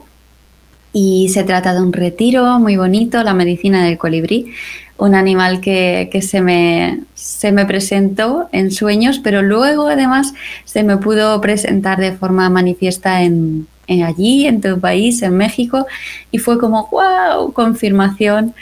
y 0.92 1.30
se 1.30 1.42
trata 1.42 1.74
de 1.74 1.80
un 1.80 1.92
retiro 1.92 2.60
muy 2.60 2.76
bonito, 2.76 3.22
la 3.24 3.34
medicina 3.34 3.84
del 3.84 3.98
colibrí, 3.98 4.52
un 4.98 5.14
animal 5.14 5.60
que, 5.60 6.10
se, 6.20 6.40
me, 6.40 7.00
se 7.14 7.52
me 7.52 7.64
presentó 7.64 8.48
en 8.52 8.72
sueños, 8.72 9.20
pero 9.20 9.42
luego 9.42 9.86
además 9.86 10.34
se 10.64 10.82
me 10.82 10.96
pudo 10.96 11.40
presentar 11.40 11.98
de 11.98 12.12
forma 12.12 12.50
manifiesta 12.50 13.22
en, 13.22 13.68
allí, 14.04 14.46
en 14.46 14.60
tu 14.60 14.80
país, 14.80 15.22
en 15.22 15.36
México, 15.36 15.86
y 16.32 16.38
fue 16.38 16.58
como, 16.58 16.88
wow, 16.90 17.52
confirmación 17.52 18.54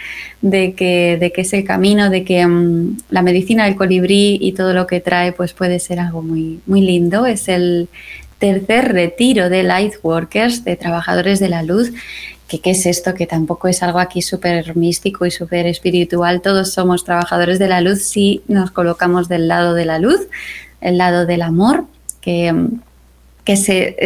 de 0.42 0.74
que, 0.74 1.16
de 1.18 1.32
que 1.32 1.40
ese 1.40 1.64
camino, 1.64 2.10
de 2.10 2.22
que 2.22 2.46
mm, 2.46 2.98
la 3.08 3.22
medicina 3.22 3.64
del 3.64 3.74
colibrí 3.74 4.38
y 4.40 4.52
todo 4.52 4.74
lo 4.74 4.86
que 4.86 5.00
trae, 5.00 5.32
pues 5.32 5.54
puede 5.54 5.78
ser 5.80 5.98
algo 5.98 6.22
muy, 6.22 6.60
muy 6.66 6.82
lindo. 6.82 7.24
Es 7.24 7.48
el 7.48 7.88
tercer 8.38 8.92
retiro 8.92 9.48
de 9.48 9.62
Lightworkers, 9.62 10.64
de 10.64 10.76
trabajadores 10.76 11.40
de 11.40 11.48
la 11.48 11.62
luz, 11.62 11.92
que 12.48 12.60
qué 12.60 12.70
es 12.70 12.86
esto, 12.86 13.14
que 13.14 13.26
tampoco 13.26 13.68
es 13.68 13.82
algo 13.82 13.98
aquí 13.98 14.22
súper 14.22 14.76
místico 14.76 15.26
y 15.26 15.30
súper 15.30 15.66
espiritual. 15.66 16.40
Todos 16.40 16.72
somos 16.72 17.04
trabajadores 17.04 17.58
de 17.58 17.68
la 17.68 17.80
luz 17.80 18.02
si 18.02 18.42
nos 18.46 18.70
colocamos 18.70 19.28
del 19.28 19.48
lado 19.48 19.74
de 19.74 19.84
la 19.84 19.98
luz, 19.98 20.28
el 20.80 20.98
lado 20.98 21.26
del 21.26 21.42
amor, 21.42 21.86
que, 22.20 22.54
que 23.44 23.56
se, 23.56 23.96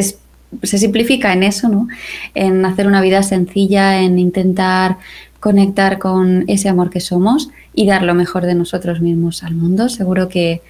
se 0.63 0.79
simplifica 0.79 1.33
en 1.33 1.43
eso, 1.43 1.69
¿no? 1.69 1.89
En 2.35 2.65
hacer 2.65 2.87
una 2.87 3.03
vida 3.03 3.23
sencilla, 3.23 4.01
en 4.01 4.19
intentar 4.19 4.97
conectar 5.39 5.99
con 5.99 6.45
ese 6.49 6.69
amor 6.69 6.91
que 6.91 7.01
somos 7.01 7.51
y 7.75 7.87
dar 7.87 8.03
lo 8.03 8.15
mejor 8.15 8.47
de 8.47 8.55
nosotros 8.55 9.01
mismos 9.01 9.43
al 9.43 9.55
mundo. 9.55 9.89
Seguro 9.89 10.29
que 10.29 10.63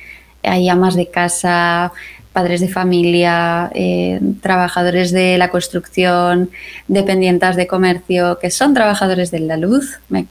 hay 0.42 0.68
amas 0.68 0.94
de 0.94 1.08
casa, 1.08 1.92
padres 2.32 2.60
de 2.60 2.68
familia, 2.68 3.70
eh, 3.74 4.20
trabajadores 4.40 5.10
de 5.10 5.36
la 5.36 5.50
construcción, 5.50 6.50
dependientes 6.86 7.56
de 7.56 7.66
comercio, 7.66 8.38
que 8.38 8.50
son 8.50 8.72
trabajadores 8.72 9.30
de 9.30 9.40
la 9.40 9.56
luz, 9.56 9.98
me, 10.08 10.26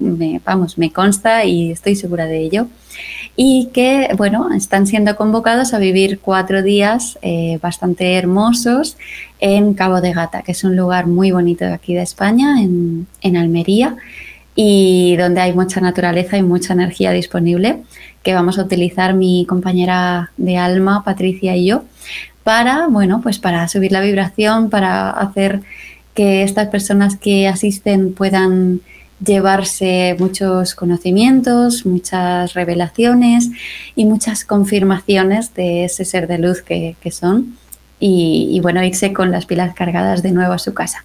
vamos, 0.45 0.77
me 0.77 0.91
consta 0.91 1.43
y 1.43 1.71
estoy 1.71 1.95
segura 1.95 2.25
de 2.25 2.39
ello, 2.39 2.67
y 3.35 3.69
que, 3.73 4.09
bueno, 4.17 4.53
están 4.53 4.87
siendo 4.87 5.15
convocados 5.15 5.73
a 5.73 5.79
vivir 5.79 6.19
cuatro 6.19 6.63
días 6.63 7.19
eh, 7.21 7.59
bastante 7.61 8.15
hermosos 8.15 8.97
en 9.39 9.73
Cabo 9.73 10.01
de 10.01 10.13
Gata, 10.13 10.41
que 10.41 10.53
es 10.53 10.63
un 10.63 10.75
lugar 10.75 11.07
muy 11.07 11.31
bonito 11.31 11.65
aquí 11.65 11.93
de 11.93 12.01
España, 12.01 12.61
en, 12.61 13.07
en 13.21 13.37
Almería, 13.37 13.97
y 14.55 15.15
donde 15.17 15.41
hay 15.41 15.53
mucha 15.53 15.79
naturaleza 15.79 16.37
y 16.37 16.43
mucha 16.43 16.73
energía 16.73 17.11
disponible 17.11 17.77
que 18.23 18.33
vamos 18.33 18.59
a 18.59 18.63
utilizar 18.63 19.13
mi 19.13 19.45
compañera 19.47 20.31
de 20.37 20.57
alma, 20.57 21.03
Patricia 21.03 21.55
y 21.55 21.65
yo, 21.65 21.83
para, 22.43 22.87
bueno, 22.87 23.21
pues 23.21 23.39
para 23.39 23.67
subir 23.67 23.91
la 23.91 24.01
vibración, 24.01 24.69
para 24.69 25.09
hacer 25.09 25.61
que 26.13 26.43
estas 26.43 26.67
personas 26.67 27.15
que 27.15 27.47
asisten 27.47 28.13
puedan 28.13 28.81
llevarse 29.23 30.15
muchos 30.17 30.75
conocimientos, 30.75 31.85
muchas 31.85 32.53
revelaciones 32.53 33.49
y 33.95 34.05
muchas 34.05 34.45
confirmaciones 34.45 35.53
de 35.53 35.85
ese 35.85 36.05
ser 36.05 36.27
de 36.27 36.37
luz 36.37 36.61
que, 36.61 36.95
son 37.11 37.57
y, 37.99 38.49
y, 38.51 38.59
bueno, 38.61 38.83
irse 38.83 39.11
con 39.11 39.31
las 39.31 39.45
pilas 39.45 39.73
cargadas 39.75 40.23
de 40.23 40.31
nuevo 40.31 40.53
a 40.53 40.59
su 40.59 40.73
casa. 40.73 41.03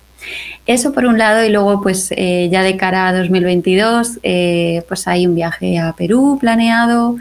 Eso 0.66 0.92
por 0.92 1.04
un 1.04 1.18
lado 1.18 1.44
y 1.44 1.50
luego 1.50 1.82
pues 1.82 2.12
eh, 2.16 2.48
ya 2.50 2.62
de 2.62 2.76
cara 2.76 3.08
a 3.08 3.12
2022 3.12 4.20
eh, 4.22 4.82
pues 4.88 5.06
hay 5.06 5.26
un 5.26 5.34
viaje 5.34 5.78
a 5.78 5.92
Perú 5.92 6.38
planeado. 6.40 7.16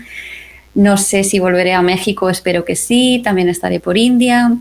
No 0.76 0.98
sé 0.98 1.24
si 1.24 1.40
volveré 1.40 1.74
a 1.74 1.82
México, 1.82 2.30
espero 2.30 2.66
que 2.66 2.76
sí, 2.76 3.22
también 3.24 3.50
estaré 3.50 3.80
por 3.80 3.98
India. 3.98 4.56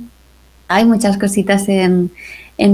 Hay 0.68 0.84
muchas 0.84 1.16
cositas 1.16 1.68
en, 1.68 2.10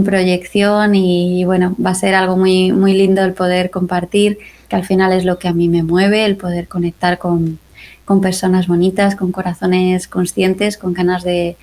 proyección 0.05 0.95
y, 0.95 1.45
bueno, 1.45 1.75
va 1.85 1.91
a 1.91 1.95
ser 1.95 2.15
algo 2.15 2.37
muy, 2.37 2.73
muy 2.73 2.93
lindo 2.93 3.25
el 3.25 3.33
poder 3.33 3.71
compartir, 3.71 4.39
que 4.69 4.77
al 4.77 4.85
final 4.85 5.13
es 5.13 5.25
lo 5.25 5.39
que 5.39 5.49
a 5.49 5.55
mí 5.55 5.69
me 5.69 5.83
mueve, 5.83 6.27
el 6.27 6.37
poder 6.37 6.69
conectar 6.69 7.17
con, 7.17 7.59
con 8.05 8.21
personas 8.21 8.67
bonitas, 8.67 9.15
con 9.17 9.33
corazones 9.33 10.07
conscientes, 10.09 10.77
con 10.77 10.93
ganas 10.93 11.23
de, 11.23 11.57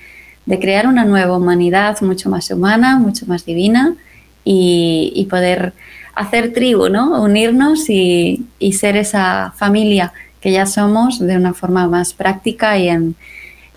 de 0.45 0.59
crear 0.59 0.87
una 0.87 1.05
nueva 1.05 1.37
humanidad 1.37 1.99
mucho 2.01 2.29
más 2.29 2.49
humana, 2.51 2.97
mucho 2.97 3.25
más 3.25 3.45
divina 3.45 3.95
y, 4.43 5.27
poder 5.29 5.73
hacer 6.13 6.53
tribu, 6.53 6.89
¿no? 6.89 7.21
Unirnos 7.21 7.89
y, 7.89 8.45
ser 8.73 8.95
esa 8.97 9.53
familia 9.55 10.13
que 10.41 10.51
ya 10.51 10.65
somos 10.65 11.19
de 11.19 11.35
una 11.35 11.53
forma 11.53 11.87
más 11.87 12.13
práctica 12.13 12.77
y 12.77 12.89
en, 12.89 13.15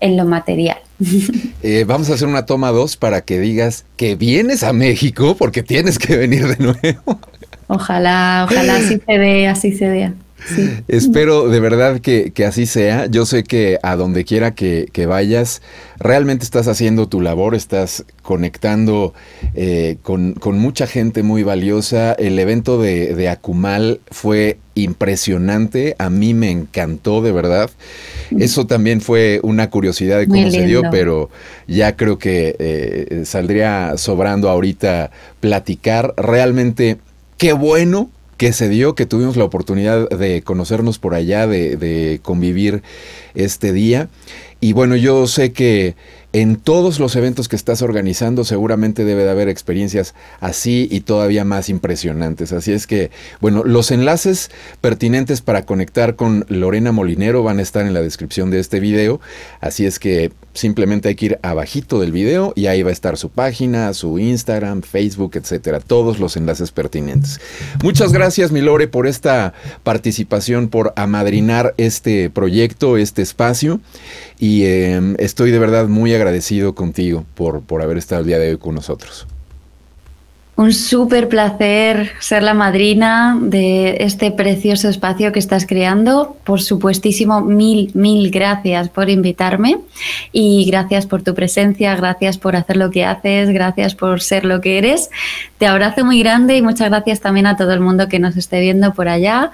lo 0.01 0.25
material. 0.25 0.77
Eh, 1.61 1.83
vamos 1.85 2.09
a 2.09 2.13
hacer 2.13 2.27
una 2.27 2.45
toma 2.45 2.71
dos 2.71 2.95
para 2.95 3.19
que 3.19 3.37
digas 3.37 3.83
que 3.97 4.15
vienes 4.15 4.63
a 4.63 4.71
México 4.71 5.35
porque 5.35 5.61
tienes 5.61 5.99
que 5.99 6.15
venir 6.15 6.47
de 6.47 6.55
nuevo. 6.57 7.19
Ojalá, 7.67 8.47
ojalá 8.49 8.77
así 8.77 8.97
se 9.05 9.17
dé, 9.17 9.47
así 9.47 9.73
se 9.73 9.89
dé. 9.89 10.13
Espero 10.87 11.49
de 11.49 11.59
verdad 11.59 11.99
que, 11.99 12.33
así 12.45 12.65
sea. 12.65 13.05
Yo 13.07 13.25
sé 13.25 13.43
que 13.43 13.77
a 13.83 13.95
donde 13.95 14.25
quiera 14.25 14.55
que, 14.55 15.05
vayas, 15.07 15.61
realmente 15.97 16.43
estás 16.43 16.67
haciendo 16.67 17.07
tu 17.07 17.21
labor, 17.21 17.55
estás 17.55 18.05
conectando 18.21 19.13
eh, 19.55 19.97
con, 20.01 20.35
mucha 20.59 20.87
gente 20.87 21.23
muy 21.23 21.43
valiosa. 21.43 22.13
El 22.13 22.39
evento 22.39 22.81
de, 22.81 23.15
de 23.15 23.29
Akumal 23.29 23.99
fue 24.11 24.57
impresionante, 24.75 25.95
a 25.97 26.09
mí 26.09 26.33
me 26.33 26.51
encantó 26.51 27.21
de 27.21 27.31
verdad. 27.31 27.69
Eso 28.37 28.67
también 28.67 29.01
fue 29.01 29.39
una 29.43 29.69
curiosidad 29.69 30.19
de 30.19 30.27
cómo 30.27 30.49
se 30.51 30.65
dio, 30.65 30.83
pero 30.91 31.29
ya 31.67 31.95
creo 31.95 32.17
que 32.17 32.55
eh, 32.59 33.23
saldría 33.25 33.97
sobrando 33.97 34.49
ahorita 34.49 35.11
platicar. 35.39 36.13
Realmente, 36.17 36.97
qué 37.37 37.53
bueno 37.53 38.09
que 38.39 38.53
se 38.53 38.69
dio, 38.69 38.95
que 38.95 39.05
tuvimos 39.05 39.35
la 39.35 39.43
oportunidad 39.43 40.07
de 40.07 40.41
conocernos 40.43 40.97
por 40.97 41.13
allá, 41.13 41.45
de, 41.45 41.75
de 41.75 42.21
convivir 42.23 42.83
este 43.35 43.73
día. 43.73 44.07
Y 44.61 44.71
bueno, 44.71 44.95
yo 44.95 45.27
sé 45.27 45.51
que 45.51 45.95
en 46.31 46.57
todos 46.57 46.99
los 46.99 47.15
eventos 47.15 47.47
que 47.47 47.55
estás 47.55 47.81
organizando 47.81 48.43
seguramente 48.43 49.03
debe 49.03 49.23
de 49.23 49.31
haber 49.31 49.49
experiencias 49.49 50.13
así 50.39 50.87
y 50.91 51.01
todavía 51.01 51.43
más 51.43 51.69
impresionantes. 51.69 52.53
Así 52.53 52.71
es 52.71 52.85
que, 52.85 53.09
bueno, 53.41 53.63
los 53.63 53.89
enlaces 53.89 54.51
pertinentes 54.79 55.41
para 55.41 55.65
conectar 55.65 56.15
con 56.15 56.45
Lorena 56.47 56.91
Molinero 56.91 57.41
van 57.41 57.57
a 57.57 57.63
estar 57.63 57.85
en 57.85 57.95
la 57.95 58.01
descripción 58.01 58.51
de 58.51 58.59
este 58.59 58.79
video. 58.79 59.19
Así 59.59 59.87
es 59.87 59.97
que 59.97 60.31
simplemente 60.53 61.09
hay 61.09 61.15
que 61.15 61.25
ir 61.27 61.39
abajito 61.41 61.99
del 61.99 62.11
video 62.11 62.53
y 62.55 62.67
ahí 62.67 62.83
va 62.83 62.89
a 62.89 62.93
estar 62.93 63.17
su 63.17 63.29
página, 63.29 63.93
su 63.93 64.19
Instagram, 64.19 64.83
Facebook, 64.83 65.31
etcétera, 65.35 65.79
todos 65.79 66.19
los 66.19 66.37
enlaces 66.37 66.71
pertinentes. 66.71 67.39
Muchas 67.83 68.11
gracias, 68.11 68.51
mi 68.51 68.61
Lore, 68.61 68.87
por 68.87 69.07
esta 69.07 69.53
participación, 69.83 70.67
por 70.67 70.93
amadrinar 70.95 71.73
este 71.77 72.29
proyecto, 72.29 72.97
este 72.97 73.23
espacio 73.23 73.79
y 74.37 74.65
em, 74.65 75.15
estoy 75.17 75.51
de 75.51 75.59
verdad 75.59 75.87
muy 75.87 76.13
agradecido 76.13 76.18
contigo 76.75 77.25
por, 77.35 77.61
por 77.61 77.81
haber 77.81 77.97
estado 77.97 78.21
el 78.21 78.27
día 78.27 78.39
de 78.39 78.51
hoy 78.51 78.57
con 78.57 78.75
nosotros. 78.75 79.27
Un 80.59 80.73
súper 80.73 81.29
placer 81.29 82.11
ser 82.19 82.43
la 82.43 82.53
madrina 82.53 83.37
de 83.39 83.95
este 84.01 84.29
precioso 84.29 84.89
espacio 84.89 85.31
que 85.31 85.39
estás 85.39 85.65
creando. 85.65 86.35
Por 86.43 86.61
supuestísimo, 86.61 87.39
mil, 87.39 87.91
mil 87.93 88.29
gracias 88.29 88.89
por 88.89 89.09
invitarme 89.09 89.77
y 90.33 90.65
gracias 90.65 91.05
por 91.05 91.21
tu 91.21 91.33
presencia, 91.33 91.95
gracias 91.95 92.37
por 92.37 92.57
hacer 92.57 92.75
lo 92.75 92.91
que 92.91 93.05
haces, 93.05 93.51
gracias 93.51 93.95
por 93.95 94.21
ser 94.21 94.43
lo 94.43 94.59
que 94.59 94.79
eres. 94.79 95.09
Te 95.59 95.65
abrazo 95.65 96.03
muy 96.03 96.19
grande 96.19 96.57
y 96.57 96.61
muchas 96.61 96.89
gracias 96.89 97.21
también 97.21 97.45
a 97.45 97.55
todo 97.55 97.71
el 97.71 97.79
mundo 97.79 98.09
que 98.09 98.19
nos 98.19 98.35
esté 98.35 98.59
viendo 98.59 98.93
por 98.93 99.07
allá. 99.07 99.53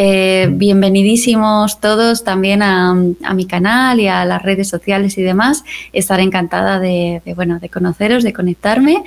Eh, 0.00 0.48
bienvenidísimos 0.52 1.80
todos 1.80 2.22
también 2.22 2.62
a, 2.62 2.94
mi 2.94 3.46
canal 3.46 3.98
y 3.98 4.06
a 4.06 4.24
las 4.24 4.40
redes 4.40 4.68
sociales 4.68 5.18
y 5.18 5.22
demás. 5.22 5.64
Estaré 5.92 6.22
encantada 6.22 6.78
de, 6.78 7.20
bueno, 7.34 7.58
de 7.58 7.68
conoceros, 7.68 8.22
de 8.22 8.32
conectarme. 8.32 9.02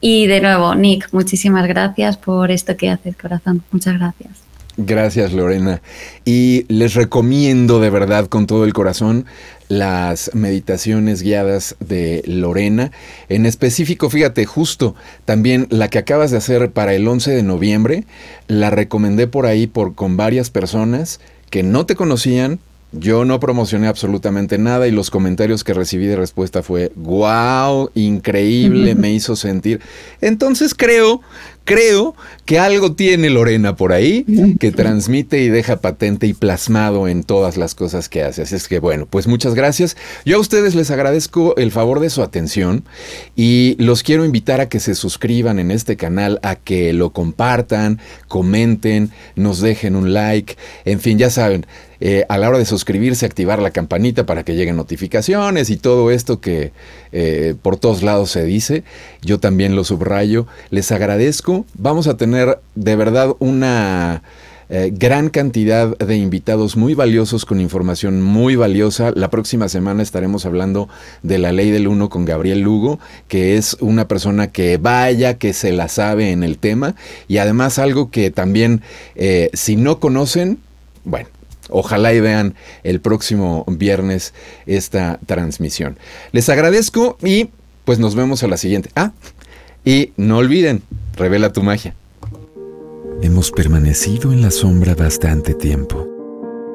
Y 0.00 0.26
de 0.26 0.40
nuevo, 0.40 0.74
Nick, 0.74 1.10
muchísimas 1.12 1.68
gracias 1.68 2.16
por 2.16 2.50
esto 2.50 2.76
que 2.76 2.90
haces, 2.90 3.16
corazón. 3.16 3.62
Muchas 3.70 3.96
gracias. 3.96 4.51
Gracias, 4.78 5.32
Lorena. 5.32 5.82
Y 6.24 6.64
les 6.68 6.94
recomiendo 6.94 7.78
de 7.78 7.90
verdad 7.90 8.26
con 8.26 8.46
todo 8.46 8.64
el 8.64 8.72
corazón 8.72 9.26
las 9.68 10.30
meditaciones 10.34 11.22
guiadas 11.22 11.76
de 11.80 12.22
Lorena. 12.26 12.90
En 13.28 13.44
específico, 13.44 14.08
fíjate, 14.08 14.46
justo 14.46 14.94
también 15.24 15.66
la 15.70 15.88
que 15.88 15.98
acabas 15.98 16.30
de 16.30 16.38
hacer 16.38 16.70
para 16.70 16.94
el 16.94 17.06
11 17.06 17.32
de 17.32 17.42
noviembre, 17.42 18.04
la 18.48 18.70
recomendé 18.70 19.26
por 19.26 19.46
ahí 19.46 19.66
por, 19.66 19.94
con 19.94 20.16
varias 20.16 20.50
personas 20.50 21.20
que 21.50 21.62
no 21.62 21.84
te 21.84 21.94
conocían. 21.94 22.58
Yo 22.92 23.24
no 23.24 23.40
promocioné 23.40 23.88
absolutamente 23.88 24.58
nada 24.58 24.86
y 24.86 24.90
los 24.90 25.10
comentarios 25.10 25.64
que 25.64 25.72
recibí 25.72 26.06
de 26.06 26.16
respuesta 26.16 26.62
fue, 26.62 26.92
wow, 26.94 27.90
increíble, 27.94 28.94
me 28.94 29.10
hizo 29.10 29.36
sentir. 29.36 29.80
Entonces 30.20 30.74
creo 30.74 31.22
creo 31.64 32.14
que 32.44 32.58
algo 32.58 32.92
tiene 32.92 33.30
Lorena 33.30 33.76
por 33.76 33.92
ahí 33.92 34.24
que 34.58 34.72
transmite 34.72 35.42
y 35.42 35.48
deja 35.48 35.76
patente 35.80 36.26
y 36.26 36.34
plasmado 36.34 37.08
en 37.08 37.22
todas 37.22 37.56
las 37.56 37.74
cosas 37.74 38.08
que 38.08 38.22
hace. 38.22 38.42
Así 38.42 38.54
es 38.54 38.68
que 38.68 38.78
bueno, 38.78 39.06
pues 39.06 39.26
muchas 39.26 39.54
gracias. 39.54 39.96
Yo 40.24 40.36
a 40.36 40.40
ustedes 40.40 40.74
les 40.74 40.90
agradezco 40.90 41.56
el 41.56 41.70
favor 41.70 42.00
de 42.00 42.10
su 42.10 42.22
atención 42.22 42.84
y 43.36 43.76
los 43.78 44.02
quiero 44.02 44.24
invitar 44.24 44.60
a 44.60 44.68
que 44.68 44.80
se 44.80 44.94
suscriban 44.94 45.58
en 45.58 45.70
este 45.70 45.96
canal, 45.96 46.40
a 46.42 46.56
que 46.56 46.92
lo 46.92 47.10
compartan, 47.10 48.00
comenten, 48.28 49.10
nos 49.36 49.60
dejen 49.60 49.96
un 49.96 50.12
like, 50.12 50.56
en 50.84 51.00
fin, 51.00 51.18
ya 51.18 51.30
saben. 51.30 51.66
Eh, 52.04 52.26
a 52.28 52.36
la 52.36 52.48
hora 52.48 52.58
de 52.58 52.64
suscribirse, 52.64 53.24
activar 53.24 53.62
la 53.62 53.70
campanita 53.70 54.26
para 54.26 54.42
que 54.42 54.56
lleguen 54.56 54.74
notificaciones 54.74 55.70
y 55.70 55.76
todo 55.76 56.10
esto 56.10 56.40
que 56.40 56.72
eh, 57.12 57.54
por 57.62 57.76
todos 57.76 58.02
lados 58.02 58.32
se 58.32 58.44
dice. 58.44 58.82
Yo 59.22 59.38
también 59.38 59.76
lo 59.76 59.84
subrayo. 59.84 60.48
Les 60.70 60.90
agradezco. 60.90 61.51
Vamos 61.74 62.06
a 62.06 62.16
tener 62.16 62.58
de 62.74 62.96
verdad 62.96 63.34
una... 63.38 64.22
Eh, 64.74 64.90
gran 64.90 65.28
cantidad 65.28 65.98
de 65.98 66.16
invitados 66.16 66.78
muy 66.78 66.94
valiosos 66.94 67.44
con 67.44 67.60
información 67.60 68.22
muy 68.22 68.56
valiosa. 68.56 69.12
La 69.14 69.28
próxima 69.28 69.68
semana 69.68 70.02
estaremos 70.02 70.46
hablando 70.46 70.88
de 71.22 71.36
la 71.36 71.52
ley 71.52 71.70
del 71.70 71.88
uno 71.88 72.08
con 72.08 72.24
Gabriel 72.24 72.60
Lugo, 72.60 72.98
que 73.28 73.58
es 73.58 73.76
una 73.80 74.08
persona 74.08 74.46
que 74.46 74.78
vaya, 74.78 75.36
que 75.36 75.52
se 75.52 75.72
la 75.72 75.88
sabe 75.88 76.30
en 76.30 76.42
el 76.42 76.56
tema 76.56 76.94
y 77.28 77.36
además 77.36 77.78
algo 77.78 78.10
que 78.10 78.30
también, 78.30 78.80
si 79.52 79.76
no 79.76 80.00
conocen, 80.00 80.58
bueno, 81.04 81.28
Ojalá 81.72 82.12
y 82.12 82.20
vean 82.20 82.54
el 82.82 83.00
próximo 83.00 83.64
viernes 83.66 84.34
esta 84.66 85.18
transmisión. 85.26 85.98
Les 86.32 86.48
agradezco 86.48 87.16
y 87.22 87.50
pues 87.84 87.98
nos 87.98 88.14
vemos 88.14 88.42
a 88.42 88.48
la 88.48 88.56
siguiente. 88.56 88.90
Ah, 88.94 89.12
y 89.84 90.12
no 90.16 90.38
olviden, 90.38 90.82
revela 91.16 91.52
tu 91.52 91.62
magia. 91.62 91.94
Hemos 93.22 93.50
permanecido 93.50 94.32
en 94.32 94.42
la 94.42 94.50
sombra 94.50 94.94
bastante 94.94 95.54
tiempo, 95.54 96.08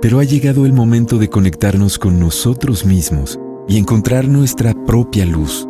pero 0.01 0.19
ha 0.19 0.23
llegado 0.23 0.65
el 0.65 0.73
momento 0.73 1.17
de 1.17 1.29
conectarnos 1.29 1.99
con 1.99 2.19
nosotros 2.19 2.85
mismos 2.85 3.39
y 3.67 3.77
encontrar 3.77 4.27
nuestra 4.27 4.73
propia 4.85 5.25
luz. 5.25 5.67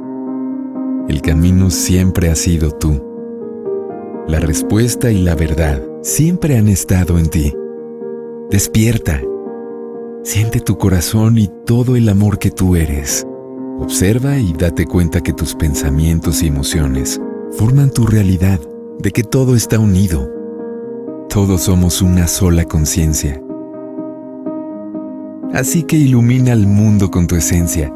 El 1.09 1.21
camino 1.21 1.69
siempre 1.69 2.29
ha 2.29 2.35
sido 2.35 2.71
tú. 2.71 3.03
La 4.27 4.39
respuesta 4.39 5.09
y 5.09 5.21
la 5.21 5.35
verdad 5.35 5.81
siempre 6.01 6.57
han 6.57 6.67
estado 6.67 7.17
en 7.17 7.29
ti. 7.29 7.53
Despierta. 8.51 9.21
Siente 10.23 10.59
tu 10.59 10.77
corazón 10.77 11.37
y 11.37 11.49
todo 11.65 11.95
el 11.95 12.09
amor 12.09 12.37
que 12.37 12.51
tú 12.51 12.75
eres. 12.75 13.25
Observa 13.79 14.37
y 14.37 14.53
date 14.53 14.85
cuenta 14.85 15.21
que 15.21 15.33
tus 15.33 15.53
pensamientos 15.53 16.41
y 16.41 16.47
emociones 16.47 17.21
forman 17.51 17.91
tu 17.91 18.05
realidad, 18.05 18.59
de 18.99 19.11
que 19.11 19.23
todo 19.23 19.55
está 19.55 19.79
unido. 19.79 20.29
Todos 21.29 21.61
somos 21.61 22.01
una 22.01 22.27
sola 22.27 22.65
conciencia. 22.65 23.41
Así 25.53 25.83
que 25.83 25.95
ilumina 25.95 26.53
al 26.53 26.65
mundo 26.65 27.11
con 27.11 27.27
tu 27.27 27.35
esencia. 27.35 27.93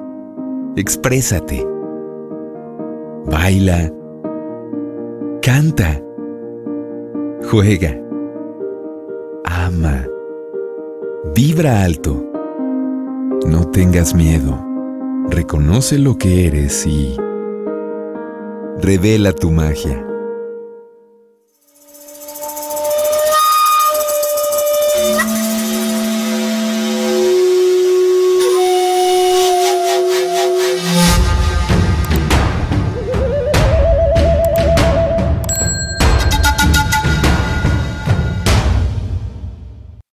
Exprésate. 0.76 1.66
Baila. 3.26 3.92
Canta. 5.42 6.02
Juega. 7.50 8.00
Ama. 9.46 10.06
Vibra 11.36 11.84
alto. 11.84 12.24
No 13.48 13.68
tengas 13.72 14.14
miedo. 14.14 14.71
Reconoce 15.30 15.98
lo 15.98 16.18
que 16.18 16.48
eres 16.48 16.86
y 16.86 17.16
revela 18.82 19.34
tu 19.34 19.52
magia. 19.52 20.11